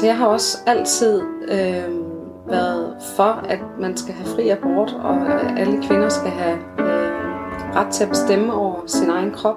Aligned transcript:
Altså 0.00 0.08
jeg 0.08 0.18
har 0.18 0.26
også 0.26 0.58
altid 0.66 1.22
øh, 1.42 1.84
været 2.46 2.96
for, 3.16 3.44
at 3.48 3.58
man 3.80 3.96
skal 3.96 4.14
have 4.14 4.26
fri 4.26 4.48
abort, 4.48 4.96
og 5.02 5.16
at 5.16 5.58
alle 5.58 5.82
kvinder 5.82 6.08
skal 6.08 6.30
have 6.30 6.58
øh, 6.78 7.76
ret 7.76 7.92
til 7.92 8.04
at 8.04 8.08
bestemme 8.08 8.54
over 8.54 8.80
sin 8.86 9.10
egen 9.10 9.30
krop. 9.30 9.56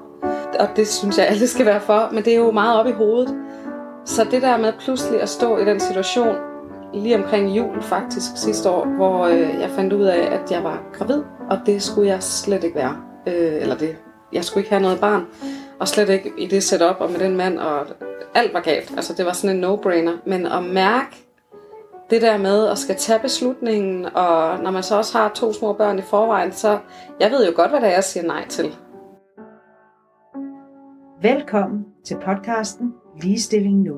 Og 0.59 0.67
det 0.75 0.87
synes 0.87 1.17
jeg, 1.17 1.27
alle 1.27 1.47
skal 1.47 1.65
være 1.65 1.81
for, 1.81 2.09
men 2.11 2.25
det 2.25 2.33
er 2.33 2.37
jo 2.37 2.51
meget 2.51 2.79
op 2.79 2.87
i 2.87 2.91
hovedet. 2.91 3.35
Så 4.05 4.23
det 4.31 4.41
der 4.41 4.57
med 4.57 4.73
pludselig 4.79 5.21
at 5.21 5.29
stå 5.29 5.57
i 5.57 5.65
den 5.65 5.79
situation, 5.79 6.35
lige 6.93 7.15
omkring 7.15 7.57
jul 7.57 7.81
faktisk 7.81 8.31
sidste 8.35 8.69
år, 8.69 8.85
hvor 8.85 9.25
øh, 9.25 9.39
jeg 9.39 9.69
fandt 9.75 9.93
ud 9.93 10.03
af, 10.03 10.33
at 10.33 10.51
jeg 10.51 10.63
var 10.63 10.81
gravid, 10.93 11.21
og 11.49 11.59
det 11.65 11.83
skulle 11.83 12.09
jeg 12.09 12.23
slet 12.23 12.63
ikke 12.63 12.75
være. 12.75 12.95
Øh, 13.27 13.61
eller 13.61 13.75
det, 13.75 13.97
jeg 14.33 14.43
skulle 14.43 14.61
ikke 14.61 14.71
have 14.71 14.81
noget 14.81 14.99
barn, 14.99 15.25
og 15.83 15.87
slet 15.87 16.09
ikke 16.09 16.31
i 16.37 16.47
det 16.47 16.63
setup 16.63 16.95
og 16.99 17.11
med 17.11 17.19
den 17.19 17.37
mand, 17.37 17.59
og 17.59 17.85
alt 18.35 18.53
var 18.53 18.59
galt. 18.59 18.91
Altså 18.95 19.13
det 19.13 19.25
var 19.25 19.33
sådan 19.33 19.55
en 19.55 19.63
no-brainer. 19.63 20.29
Men 20.29 20.45
at 20.45 20.63
mærke 20.63 21.25
det 22.09 22.21
der 22.21 22.37
med 22.37 22.67
at 22.67 22.77
skal 22.77 22.95
tage 22.95 23.19
beslutningen, 23.19 24.05
og 24.05 24.59
når 24.63 24.71
man 24.71 24.83
så 24.83 24.97
også 24.97 25.17
har 25.17 25.31
to 25.35 25.53
små 25.53 25.73
børn 25.73 25.99
i 25.99 26.01
forvejen, 26.01 26.51
så 26.51 26.79
jeg 27.19 27.31
ved 27.31 27.45
jo 27.45 27.53
godt, 27.55 27.69
hvad 27.71 27.81
det 27.81 27.89
er, 27.89 27.93
jeg 27.93 28.03
siger 28.03 28.23
nej 28.23 28.47
til. 28.47 28.65
Velkommen 31.21 31.85
til 32.05 32.17
podcasten 32.25 32.93
Ligestilling 33.21 33.81
Nu. 33.81 33.95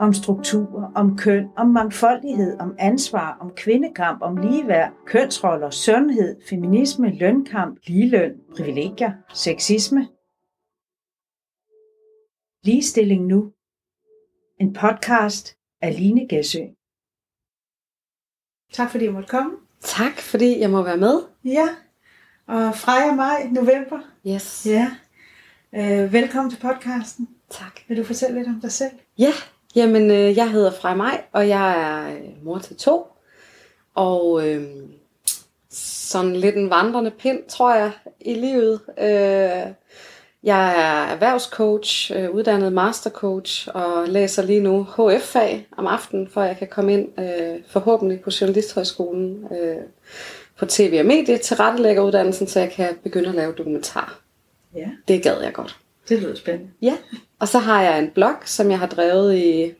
Om 0.00 0.12
struktur, 0.12 0.92
om 0.94 1.16
køn, 1.16 1.48
om 1.56 1.66
mangfoldighed, 1.66 2.60
om 2.60 2.74
ansvar, 2.78 3.36
om 3.40 3.50
kvindekamp, 3.56 4.22
om 4.22 4.36
ligeværd, 4.36 4.90
kønsroller, 5.06 5.70
sundhed, 5.70 6.36
feminisme, 6.48 7.10
lønkamp, 7.10 7.78
ligeløn, 7.86 8.32
privilegier, 8.56 9.12
sexisme. 9.34 10.06
Ligestilling 12.64 13.26
Nu. 13.26 13.52
En 14.60 14.72
podcast 14.72 15.56
af 15.80 15.96
Line 15.98 16.28
Gæsø. 16.28 16.58
Tak 18.72 18.90
fordi 18.90 19.04
jeg 19.04 19.12
måtte 19.12 19.28
komme. 19.28 19.52
Tak, 19.80 20.18
fordi 20.18 20.60
jeg 20.60 20.70
må 20.70 20.82
være 20.82 20.96
med. 20.96 21.22
Ja, 21.44 21.68
og 22.46 22.76
Freja 22.76 23.14
maj, 23.14 23.48
november. 23.52 23.98
Yes. 24.26 24.66
Ja. 24.66 24.90
Øh, 25.74 26.12
velkommen 26.12 26.50
til 26.50 26.58
podcasten. 26.58 27.28
Tak. 27.50 27.80
Vil 27.88 27.96
du 27.96 28.04
fortælle 28.04 28.38
lidt 28.38 28.48
om 28.48 28.60
dig 28.60 28.72
selv? 28.72 28.92
Ja, 29.18 29.32
jamen 29.76 30.10
øh, 30.10 30.36
jeg 30.36 30.50
hedder 30.50 30.72
Frej 30.72 30.94
Maj, 30.94 31.24
og 31.32 31.48
jeg 31.48 31.80
er 31.80 32.16
øh, 32.16 32.44
mor 32.44 32.58
til 32.58 32.76
to. 32.76 33.06
Og 33.94 34.48
øh, 34.48 34.62
sådan 35.70 36.36
lidt 36.36 36.56
en 36.56 36.70
vandrende 36.70 37.10
pind, 37.10 37.42
tror 37.48 37.74
jeg, 37.74 37.92
i 38.20 38.34
livet. 38.34 38.80
Øh, 38.98 39.74
jeg 40.44 40.68
er 40.68 41.12
erhvervscoach, 41.12 42.12
øh, 42.16 42.30
uddannet 42.30 42.72
mastercoach, 42.72 43.68
og 43.74 44.08
læser 44.08 44.42
lige 44.42 44.60
nu 44.60 44.82
HF-fag 44.84 45.66
om 45.76 45.86
aftenen, 45.86 46.28
for 46.28 46.42
jeg 46.42 46.56
kan 46.58 46.68
komme 46.68 46.92
ind 46.92 47.08
øh, 47.20 47.60
forhåbentlig 47.68 48.20
på 48.20 48.30
Journalisthøjskolen 48.40 49.46
øh, 49.52 49.76
på 50.58 50.66
tv 50.66 50.96
og 51.00 51.06
medie 51.06 51.38
til 51.38 51.56
rettelæggeruddannelsen, 51.56 52.46
så 52.46 52.60
jeg 52.60 52.70
kan 52.70 52.88
begynde 53.02 53.28
at 53.28 53.34
lave 53.34 53.52
dokumentar. 53.52 54.20
Ja, 54.74 54.88
Det 55.08 55.22
gad 55.22 55.40
jeg 55.42 55.52
godt. 55.52 55.78
det 56.08 56.18
lyder 56.22 56.34
spændende. 56.34 56.70
Ja, 56.82 56.94
og 57.38 57.48
så 57.48 57.58
har 57.58 57.82
jeg 57.82 57.98
en 57.98 58.10
blog, 58.10 58.34
som 58.44 58.70
jeg 58.70 58.78
har 58.78 58.86
drevet 58.86 59.34
i 59.36 59.72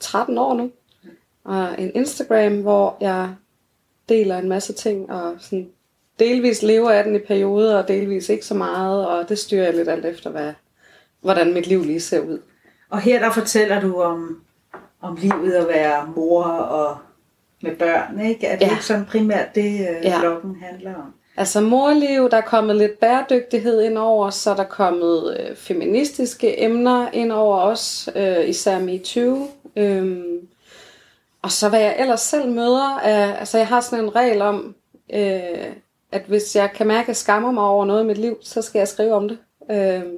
13 0.00 0.38
år 0.38 0.54
nu. 0.54 0.70
Og 1.44 1.68
en 1.78 1.92
Instagram, 1.94 2.60
hvor 2.60 2.96
jeg 3.00 3.28
deler 4.08 4.38
en 4.38 4.48
masse 4.48 4.72
ting, 4.72 5.10
og 5.12 5.34
sådan 5.38 5.68
delvis 6.20 6.62
lever 6.62 6.90
af 6.90 7.04
den 7.04 7.14
i 7.16 7.18
perioder, 7.18 7.78
og 7.82 7.88
delvis 7.88 8.28
ikke 8.28 8.46
så 8.46 8.54
meget, 8.54 9.06
og 9.06 9.28
det 9.28 9.38
styrer 9.38 9.64
jeg 9.64 9.74
lidt 9.74 9.88
alt 9.88 10.04
efter, 10.06 10.30
hvad, 10.30 10.52
hvordan 11.20 11.54
mit 11.54 11.66
liv 11.66 11.84
lige 11.84 12.00
ser 12.00 12.20
ud. 12.20 12.38
Og 12.90 13.00
her 13.00 13.18
der 13.20 13.30
fortæller 13.30 13.80
du 13.80 14.00
om, 14.00 14.42
om 15.02 15.16
livet 15.20 15.52
at 15.52 15.68
være 15.68 16.12
mor 16.16 16.42
og 16.44 16.96
med 17.62 17.76
børn, 17.76 18.20
ikke? 18.20 18.46
Er 18.46 18.56
det 18.58 18.66
Ja. 18.66 18.70
ikke 18.70 18.84
sådan 18.84 19.04
primært 19.04 19.54
det, 19.54 19.72
øh, 19.72 20.04
Ja. 20.04 20.20
bloggen 20.20 20.56
handler 20.62 20.94
om? 20.94 21.14
Altså 21.36 21.60
morliv, 21.60 22.30
der 22.30 22.36
er 22.36 22.40
kommet 22.40 22.76
lidt 22.76 23.00
bæredygtighed 23.00 23.80
ind 23.82 23.98
over, 23.98 24.30
så 24.30 24.50
er 24.50 24.56
der 24.56 24.64
kommet 24.64 25.36
øh, 25.40 25.56
feministiske 25.56 26.62
emner 26.62 27.08
ind 27.12 27.32
over 27.32 27.58
os, 27.58 28.08
øh, 28.16 28.48
især 28.48 28.78
MeToo. 28.78 29.48
Øhm, 29.76 30.38
og 31.42 31.50
så 31.50 31.68
hvad 31.68 31.80
jeg 31.80 31.96
ellers 31.98 32.20
selv 32.20 32.48
møder, 32.48 32.98
er, 33.02 33.34
altså 33.34 33.58
jeg 33.58 33.66
har 33.66 33.80
sådan 33.80 34.04
en 34.04 34.16
regel 34.16 34.42
om, 34.42 34.74
øh, 35.14 35.66
at 36.12 36.22
hvis 36.26 36.56
jeg 36.56 36.70
kan 36.74 36.86
mærke, 36.86 37.04
at 37.04 37.08
jeg 37.08 37.16
skammer 37.16 37.50
mig 37.50 37.64
over 37.64 37.84
noget 37.84 38.04
i 38.04 38.06
mit 38.06 38.18
liv, 38.18 38.36
så 38.42 38.62
skal 38.62 38.78
jeg 38.78 38.88
skrive 38.88 39.14
om 39.14 39.28
det. 39.28 39.38
Øhm, 39.70 40.16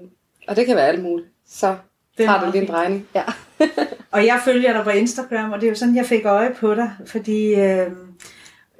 og 0.49 0.57
det 0.57 0.67
kan 0.67 0.77
være 0.77 0.87
alt 0.87 1.03
muligt. 1.03 1.29
Så 1.49 1.77
Det 2.19 2.25
er 2.25 2.29
tager 2.29 2.45
det 2.45 2.53
lige 2.53 2.63
en 2.63 2.69
drejning. 2.69 3.09
Ja. 3.15 3.25
Og 4.13 4.27
jeg 4.27 4.41
følger 4.45 4.73
dig 4.73 4.85
på 4.85 4.91
Instagram, 4.91 5.53
og 5.53 5.61
det 5.61 5.67
er 5.67 5.71
jo 5.71 5.77
sådan, 5.77 5.97
jeg 5.97 6.07
fik 6.07 6.25
øje 6.25 6.55
på 6.55 6.75
dig, 6.75 6.91
fordi 7.07 7.55
øh, 7.55 7.91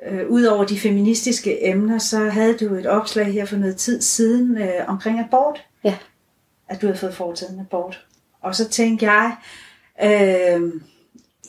øh, 0.07 0.29
udover 0.29 0.65
de 0.65 0.79
feministiske 0.79 1.67
emner, 1.67 1.99
så 1.99 2.19
havde 2.19 2.57
du 2.59 2.75
et 2.75 2.87
opslag 2.87 3.27
her 3.27 3.45
for 3.45 3.57
noget 3.57 3.77
tid 3.77 4.01
siden 4.01 4.59
øh, 4.59 4.89
omkring 4.89 5.21
abort. 5.21 5.65
Ja. 5.85 5.97
At 6.69 6.83
du 6.83 6.87
havde 6.87 6.99
fået 6.99 7.15
foretaget 7.15 7.53
en 7.53 7.61
abort. 7.61 8.07
Og 8.41 8.57
så 8.57 8.69
tænkte 8.69 9.11
jeg, 9.11 9.37
øh, 10.03 10.73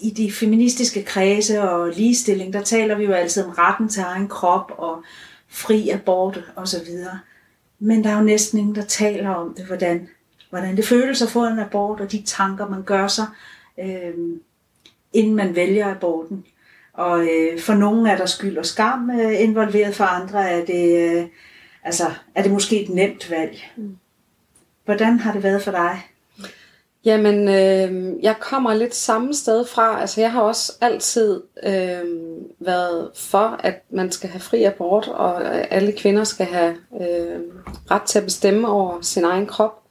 i 0.01 0.09
de 0.09 0.31
feministiske 0.31 1.03
kredse 1.03 1.61
og 1.61 1.89
ligestilling, 1.89 2.53
der 2.53 2.61
taler 2.61 2.95
vi 2.95 3.03
jo 3.03 3.11
altid 3.11 3.43
om 3.43 3.49
retten 3.49 3.89
til 3.89 4.03
egen 4.03 4.27
krop 4.27 4.71
og 4.77 5.03
fri 5.53 5.89
abort 5.89 6.43
og 6.55 6.67
så 6.67 6.83
videre. 6.85 7.19
Men 7.79 8.03
der 8.03 8.09
er 8.09 8.17
jo 8.17 8.23
næsten 8.23 8.59
ingen, 8.59 8.75
der 8.75 8.85
taler 8.85 9.29
om 9.29 9.53
det, 9.53 9.65
hvordan, 9.65 10.09
hvordan 10.49 10.77
det 10.77 10.87
føles 10.87 11.21
at 11.21 11.29
få 11.29 11.45
en 11.45 11.59
abort, 11.59 11.99
og 11.99 12.11
de 12.11 12.23
tanker, 12.25 12.69
man 12.69 12.83
gør 12.83 13.07
sig, 13.07 13.25
øh, 13.79 14.13
inden 15.13 15.35
man 15.35 15.55
vælger 15.55 15.91
aborten. 15.95 16.45
Og 16.93 17.27
øh, 17.27 17.59
for 17.59 17.73
nogle 17.73 18.11
er 18.11 18.17
der 18.17 18.25
skyld 18.25 18.57
og 18.57 18.65
skam 18.65 19.09
øh, 19.09 19.41
involveret, 19.41 19.95
for 19.95 20.03
andre 20.03 20.49
er 20.49 20.65
det, 20.65 21.11
øh, 21.11 21.27
altså, 21.83 22.11
er 22.35 22.43
det 22.43 22.51
måske 22.51 22.83
et 22.83 22.89
nemt 22.89 23.29
valg. 23.29 23.71
Hvordan 24.85 25.19
har 25.19 25.33
det 25.33 25.43
været 25.43 25.63
for 25.63 25.71
dig? 25.71 26.01
Jamen, 27.05 27.47
øh, 27.47 28.23
jeg 28.23 28.35
kommer 28.39 28.73
lidt 28.73 28.95
samme 28.95 29.33
sted 29.33 29.65
fra. 29.65 30.01
Altså, 30.01 30.21
jeg 30.21 30.31
har 30.31 30.41
også 30.41 30.73
altid 30.81 31.43
øh, 31.63 32.03
været 32.59 33.11
for, 33.15 33.59
at 33.59 33.83
man 33.89 34.11
skal 34.11 34.29
have 34.29 34.39
fri 34.39 34.63
abort, 34.63 35.07
og 35.07 35.45
alle 35.73 35.91
kvinder 35.91 36.23
skal 36.23 36.45
have 36.45 36.75
øh, 37.01 37.41
ret 37.91 38.01
til 38.01 38.19
at 38.19 38.25
bestemme 38.25 38.67
over 38.67 39.01
sin 39.01 39.23
egen 39.23 39.45
krop. 39.45 39.83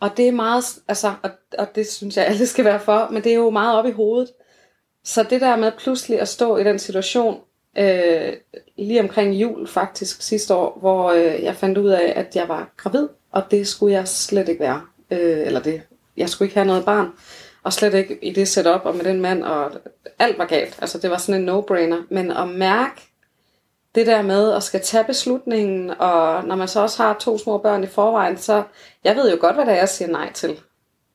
Og 0.00 0.16
det 0.16 0.28
er 0.28 0.32
meget, 0.32 0.64
altså, 0.88 1.14
og, 1.22 1.30
og 1.58 1.66
det 1.74 1.88
synes 1.90 2.16
jeg, 2.16 2.26
alle 2.28 2.46
skal 2.46 2.64
være 2.64 2.80
for, 2.80 3.08
men 3.10 3.24
det 3.24 3.32
er 3.32 3.36
jo 3.36 3.50
meget 3.50 3.78
op 3.78 3.86
i 3.86 3.90
hovedet. 3.90 4.30
Så 5.04 5.22
det 5.22 5.40
der 5.40 5.56
med 5.56 5.72
pludselig 5.78 6.20
at 6.20 6.28
stå 6.28 6.56
i 6.56 6.64
den 6.64 6.78
situation, 6.78 7.40
øh, 7.78 8.32
lige 8.76 9.00
omkring 9.00 9.34
jul 9.34 9.68
faktisk 9.68 10.22
sidste 10.22 10.54
år, 10.54 10.78
hvor 10.80 11.10
øh, 11.10 11.42
jeg 11.42 11.56
fandt 11.56 11.78
ud 11.78 11.88
af, 11.88 12.12
at 12.16 12.36
jeg 12.36 12.48
var 12.48 12.72
gravid, 12.76 13.08
og 13.32 13.42
det 13.50 13.68
skulle 13.68 13.94
jeg 13.94 14.08
slet 14.08 14.48
ikke 14.48 14.60
være. 14.60 14.80
Øh, 15.10 15.46
eller 15.46 15.60
det, 15.60 15.82
jeg 16.16 16.28
skulle 16.28 16.46
ikke 16.46 16.56
have 16.56 16.66
noget 16.66 16.84
barn, 16.84 17.12
og 17.62 17.72
slet 17.72 17.94
ikke 17.94 18.18
i 18.24 18.32
det 18.32 18.48
setup 18.48 18.80
og 18.84 18.96
med 18.96 19.04
den 19.04 19.20
mand, 19.20 19.42
og 19.42 19.70
alt 20.18 20.38
var 20.38 20.46
galt. 20.46 20.78
Altså 20.80 20.98
det 20.98 21.10
var 21.10 21.18
sådan 21.18 21.40
en 21.40 21.48
no-brainer. 21.48 22.02
Men 22.10 22.30
at 22.30 22.48
mærke 22.48 23.08
det 23.94 24.06
der 24.06 24.22
med 24.22 24.52
at 24.52 24.62
skal 24.62 24.80
tage 24.80 25.04
beslutningen, 25.04 25.90
og 25.90 26.44
når 26.44 26.56
man 26.56 26.68
så 26.68 26.80
også 26.80 27.02
har 27.02 27.16
to 27.20 27.38
små 27.38 27.58
børn 27.58 27.84
i 27.84 27.86
forvejen, 27.86 28.38
så 28.38 28.62
jeg 29.04 29.16
ved 29.16 29.30
jo 29.30 29.36
godt, 29.40 29.54
hvad 29.54 29.66
det 29.66 29.72
er, 29.72 29.78
jeg 29.78 29.88
siger 29.88 30.08
nej 30.08 30.32
til, 30.32 30.60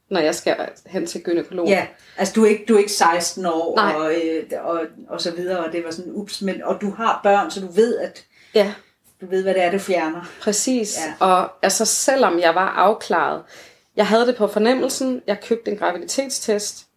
når 0.09 0.19
jeg 0.19 0.35
skal 0.35 0.55
hen 0.85 1.07
til 1.07 1.23
gynækolog. 1.23 1.67
Ja, 1.67 1.87
altså 2.17 2.33
du 2.33 2.45
er 2.45 2.49
ikke, 2.49 2.65
du 2.67 2.75
er 2.75 2.79
ikke 2.79 2.91
16 2.91 3.45
år 3.45 3.75
Nej. 3.75 3.93
og, 3.95 4.13
øh, 4.13 4.43
og, 4.63 4.81
og 5.09 5.21
så 5.21 5.31
videre, 5.31 5.65
og 5.65 5.71
det 5.71 5.83
var 5.85 5.91
sådan 5.91 6.11
ups, 6.11 6.41
men, 6.41 6.63
og 6.63 6.81
du 6.81 6.91
har 6.91 7.19
børn, 7.23 7.51
så 7.51 7.59
du 7.59 7.71
ved, 7.71 7.97
at 7.97 8.23
ja. 8.55 8.73
du 9.21 9.25
ved, 9.25 9.43
hvad 9.43 9.53
det 9.53 9.63
er, 9.63 9.71
du 9.71 9.79
fjerner. 9.79 10.21
Præcis. 10.41 10.97
Ja. 10.97 11.25
Og 11.25 11.49
altså, 11.61 11.85
selvom 11.85 12.39
jeg 12.39 12.55
var 12.55 12.69
afklaret, 12.69 13.41
jeg 13.95 14.07
havde 14.07 14.27
det 14.27 14.35
på 14.35 14.47
fornemmelsen, 14.47 15.21
jeg 15.27 15.41
købte 15.41 15.71
en 15.71 15.77
graviditetstest, 15.77 16.87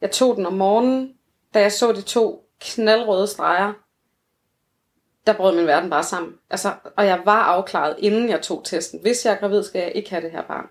jeg 0.00 0.10
tog 0.10 0.36
den 0.36 0.46
om 0.46 0.52
morgenen, 0.52 1.14
da 1.54 1.60
jeg 1.60 1.72
så 1.72 1.92
de 1.92 2.02
to 2.02 2.48
knaldrøde 2.60 3.26
streger, 3.26 3.72
der 5.26 5.32
brød 5.32 5.56
min 5.56 5.66
verden 5.66 5.90
bare 5.90 6.04
sammen. 6.04 6.34
Altså, 6.50 6.72
og 6.96 7.06
jeg 7.06 7.22
var 7.24 7.42
afklaret, 7.42 7.96
inden 7.98 8.28
jeg 8.28 8.42
tog 8.42 8.64
testen. 8.64 9.00
Hvis 9.00 9.24
jeg 9.24 9.32
er 9.32 9.38
gravid, 9.38 9.62
skal 9.62 9.80
jeg 9.80 9.92
ikke 9.94 10.10
have 10.10 10.22
det 10.22 10.30
her 10.30 10.42
barn. 10.42 10.66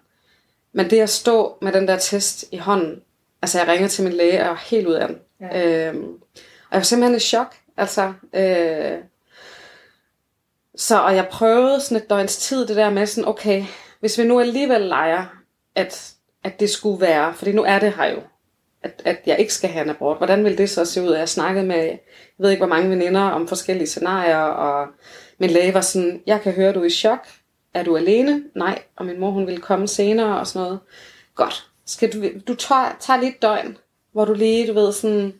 Men 0.74 0.90
det 0.90 1.02
at 1.02 1.10
stå 1.10 1.58
med 1.62 1.72
den 1.72 1.88
der 1.88 1.98
test 1.98 2.46
i 2.52 2.58
hånden, 2.58 3.02
altså 3.42 3.60
jeg 3.60 3.68
ringer 3.68 3.88
til 3.88 4.04
min 4.04 4.14
læge, 4.14 4.32
og 4.32 4.38
jeg 4.40 4.50
var 4.50 4.64
helt 4.66 4.88
ud 4.88 4.94
af 4.94 5.08
den. 5.08 5.20
Ja. 5.42 5.88
Øhm, 5.88 6.14
og 6.42 6.72
jeg 6.72 6.78
var 6.78 6.82
simpelthen 6.82 7.16
i 7.16 7.20
chok. 7.20 7.56
Altså, 7.78 8.14
øh, 8.34 8.98
så, 10.76 11.00
og 11.00 11.16
jeg 11.16 11.28
prøvede 11.32 11.82
sådan 11.82 11.98
et 11.98 12.10
døgns 12.10 12.38
tid, 12.38 12.68
det 12.68 12.76
der 12.76 12.90
med 12.90 13.06
sådan, 13.06 13.28
okay, 13.28 13.64
hvis 14.00 14.18
vi 14.18 14.24
nu 14.24 14.40
alligevel 14.40 14.82
leger, 14.82 15.26
at, 15.75 16.13
at 16.44 16.60
det 16.60 16.69
skulle 16.69 17.01
være, 17.01 17.33
fordi 17.33 17.51
nu 17.51 17.63
er 17.63 17.80
det 17.80 17.94
her 17.94 18.06
jo, 18.06 18.19
at, 18.83 19.01
at 19.06 19.22
jeg 19.25 19.39
ikke 19.39 19.54
skal 19.54 19.69
have 19.69 19.83
en 19.83 19.89
abort. 19.89 20.18
Hvordan 20.18 20.44
vil 20.44 20.57
det 20.57 20.69
så 20.69 20.86
se 20.86 21.01
ud? 21.01 21.13
Jeg 21.13 21.30
snakkede 21.30 21.66
med, 21.66 21.83
jeg 21.83 22.00
ved 22.38 22.50
ikke 22.50 22.66
hvor 22.66 22.75
mange 22.75 22.89
veninder 22.89 23.22
om 23.22 23.48
forskellige 23.48 23.88
scenarier, 23.88 24.38
og 24.38 24.88
min 25.38 25.50
læge 25.50 25.74
var 25.74 25.81
sådan, 25.81 26.22
jeg 26.25 26.42
kan 26.42 26.54
høre, 26.54 26.74
du 26.74 26.81
er 26.81 26.86
i 26.86 26.89
chok. 26.89 27.27
Er 27.74 27.83
du 27.83 27.98
alene? 27.98 28.44
Nej. 28.56 28.81
Og 28.95 29.06
min 29.06 29.19
mor, 29.19 29.31
hun 29.31 29.48
ville 29.48 29.62
komme 29.62 29.88
senere 29.88 30.39
og 30.39 30.48
sådan 30.48 30.66
noget. 30.66 30.80
Godt. 31.36 31.69
skal 31.86 32.13
du, 32.13 32.39
du 32.48 32.56
tager, 32.56 32.95
tager 33.00 33.22
lidt 33.22 33.42
døgn, 33.42 33.77
hvor 34.12 34.25
du 34.25 34.33
lige, 34.33 34.68
du 34.68 34.74
ved, 34.74 34.92
sådan, 34.92 35.33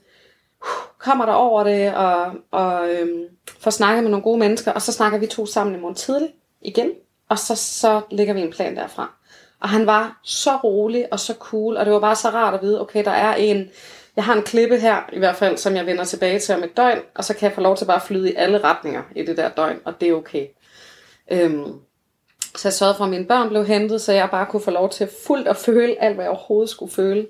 kommer 0.97 1.25
der 1.25 1.33
over 1.33 1.63
det, 1.63 1.95
og, 1.95 2.33
og 2.51 2.89
øhm, 2.89 3.23
får 3.59 3.71
snakket 3.71 4.03
med 4.03 4.11
nogle 4.11 4.23
gode 4.23 4.39
mennesker, 4.39 4.71
og 4.71 4.81
så 4.81 4.91
snakker 4.91 5.17
vi 5.17 5.27
to 5.27 5.45
sammen 5.45 5.75
i 5.75 5.79
morgen 5.79 5.95
tidlig 5.95 6.29
igen, 6.61 6.91
og 7.29 7.39
så, 7.39 7.55
så 7.55 8.01
lægger 8.11 8.33
vi 8.33 8.41
en 8.41 8.51
plan 8.51 8.75
derfra. 8.75 9.13
Og 9.62 9.69
han 9.69 9.86
var 9.86 10.19
så 10.24 10.56
rolig 10.56 11.07
og 11.12 11.19
så 11.19 11.34
cool, 11.40 11.78
og 11.78 11.86
det 11.86 11.94
var 11.94 12.00
bare 12.00 12.16
så 12.16 12.30
rart 12.30 12.54
at 12.54 12.62
vide, 12.62 12.81
okay, 12.81 13.06
der 13.06 13.12
er 13.12 13.36
en, 13.36 13.69
jeg 14.16 14.24
har 14.24 14.34
en 14.34 14.44
klippe 14.44 14.80
her, 14.80 15.10
i 15.13 15.19
hvert 15.19 15.36
fald, 15.36 15.57
som 15.57 15.75
jeg 15.75 15.86
vender 15.86 16.04
tilbage 16.04 16.40
til 16.40 16.56
om 16.56 16.63
et 16.63 16.78
døgn, 16.78 17.00
og 17.16 17.24
så 17.24 17.34
kan 17.34 17.48
jeg 17.48 17.56
få 17.56 17.62
lov 17.62 17.78
til 17.78 17.86
bare 17.86 17.96
at 17.96 18.02
flyde 18.02 18.31
i 18.31 18.36
alle 18.36 18.63
retninger 18.63 19.04
i 19.16 19.25
det 19.25 19.38
der 19.38 19.50
døgn, 19.50 19.80
og 19.86 20.02
det 20.02 20.10
er 20.10 20.13
okay. 20.13 20.48
Øhm, 21.31 21.74
så 22.56 22.68
jeg 22.68 22.74
sørgede 22.74 22.98
for, 22.98 23.04
at 23.04 23.10
mine 23.10 23.25
børn 23.25 23.50
blev 23.50 23.66
hentet, 23.66 24.02
så 24.02 24.13
jeg 24.13 24.30
bare 24.31 24.46
kunne 24.46 24.62
få 24.62 24.72
lov 24.72 24.90
til 24.90 25.10
fuldt 25.28 25.48
at 25.48 25.57
føle 25.57 26.04
alt, 26.04 26.16
hvad 26.16 26.25
jeg 26.25 26.31
overhovedet 26.31 26.69
skulle 26.69 26.92
føle. 26.92 27.28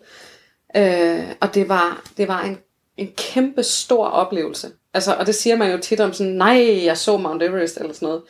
Øh, 0.78 1.26
og 1.42 1.56
det 1.56 1.70
var, 1.70 2.04
det 2.18 2.28
var 2.28 2.42
en, 2.42 2.58
en 2.98 3.14
kæmpe 3.18 3.64
stor 3.64 4.08
oplevelse. 4.08 4.72
Altså, 4.94 5.14
og 5.14 5.26
det 5.26 5.36
siger 5.36 5.56
man 5.56 5.72
jo 5.72 5.78
tit 5.78 6.00
om 6.00 6.14
sådan, 6.14 6.34
nej, 6.34 6.86
jeg 6.86 6.98
så 6.98 7.18
Mount 7.18 7.44
Everest 7.44 7.78
eller 7.78 7.94
sådan 7.94 8.06
noget. 8.06 8.22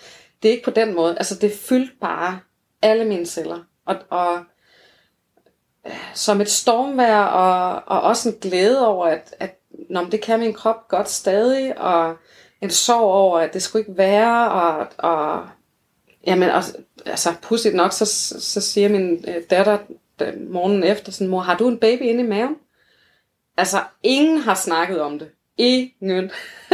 Det 0.44 0.50
er 0.50 0.54
ikke 0.54 0.66
på 0.66 0.72
den 0.72 0.96
måde. 0.96 1.18
Altså, 1.18 1.36
det 1.36 1.52
fyldte 1.52 1.94
bare 2.02 2.40
alle 2.82 3.06
mine 3.06 3.26
celler. 3.26 3.60
Og, 3.86 3.96
og 4.10 4.40
øh, 5.88 5.94
som 6.14 6.42
et 6.42 6.50
stormvær, 6.50 7.20
og, 7.20 7.84
og 7.88 8.02
også 8.02 8.30
en 8.30 8.36
glæde 8.42 8.88
over, 8.88 9.06
at, 9.06 9.36
at 9.40 9.60
nå, 9.90 10.06
det 10.06 10.22
kan 10.22 10.40
min 10.40 10.54
krop 10.54 10.88
godt 10.88 11.10
stadig, 11.10 11.80
og 11.80 12.16
en 12.62 12.70
sorg 12.70 13.14
over, 13.14 13.40
at 13.40 13.54
det 13.54 13.62
skulle 13.62 13.82
ikke 13.82 13.98
være, 13.98 14.52
og, 14.52 14.88
og 14.98 15.48
jamen, 16.28 16.50
og, 16.50 16.64
altså, 17.06 17.34
pudsigt 17.42 17.76
nok, 17.76 17.92
så, 17.92 18.06
så 18.40 18.62
siger 18.62 18.90
min 18.90 19.26
øh, 19.28 19.44
datter 19.50 19.78
morgenen 20.50 20.84
efter, 20.84 21.12
sådan, 21.12 21.28
mor, 21.28 21.40
har 21.40 21.58
du 21.58 21.68
en 21.68 21.80
baby 21.80 22.02
inde 22.02 22.24
i 22.24 22.28
maven? 22.28 22.56
Altså, 23.58 23.78
ingen 24.04 24.38
har 24.38 24.56
snakket 24.56 25.02
om 25.02 25.20
det. 25.20 25.30
Ingen. 25.58 26.32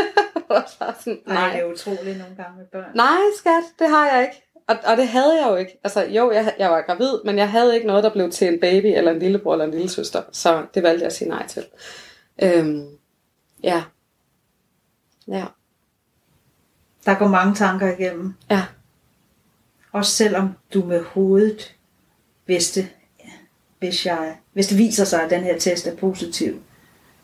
sådan, 0.79 1.19
nej. 1.25 1.35
Ej, 1.35 1.53
det 1.53 1.61
er 1.61 1.65
utroligt 1.65 2.17
nogle 2.17 2.35
gange 2.35 2.57
med 2.57 2.65
børn. 2.65 2.95
Nej, 2.95 3.19
skat, 3.37 3.63
det 3.79 3.89
har 3.89 4.11
jeg 4.11 4.21
ikke. 4.23 4.50
Og, 4.71 4.77
og 4.91 4.97
det 4.97 5.07
havde 5.07 5.41
jeg 5.41 5.49
jo 5.49 5.55
ikke. 5.55 5.79
Altså, 5.83 6.05
jo, 6.05 6.31
jeg, 6.31 6.55
jeg 6.59 6.69
var 6.71 6.81
gravid, 6.81 7.19
men 7.25 7.37
jeg 7.37 7.51
havde 7.51 7.75
ikke 7.75 7.87
noget, 7.87 8.03
der 8.03 8.09
blev 8.13 8.31
til 8.31 8.47
en 8.47 8.59
baby, 8.59 8.85
eller 8.85 9.11
en 9.11 9.19
lillebror, 9.19 9.53
eller 9.53 9.65
en 9.65 9.71
lille 9.71 9.89
søster. 9.89 10.23
Så 10.31 10.65
det 10.73 10.83
valgte 10.83 11.01
jeg 11.01 11.07
at 11.07 11.13
sige 11.13 11.29
nej 11.29 11.47
til. 11.47 11.65
Øhm, 12.43 12.87
ja. 13.63 13.83
Ja. 15.27 15.45
Der 17.05 17.13
går 17.13 17.27
mange 17.27 17.55
tanker 17.55 17.97
igennem. 17.97 18.33
Ja. 18.49 18.65
Også 19.91 20.11
selvom 20.11 20.49
du 20.73 20.85
med 20.85 21.03
hovedet 21.03 21.75
vidste, 22.45 22.89
hvis, 23.79 24.05
jeg, 24.05 24.37
hvis 24.53 24.67
det 24.67 24.77
viser 24.77 25.05
sig, 25.05 25.23
at 25.23 25.29
den 25.29 25.43
her 25.43 25.59
test 25.59 25.87
er 25.87 25.95
positiv, 25.95 26.63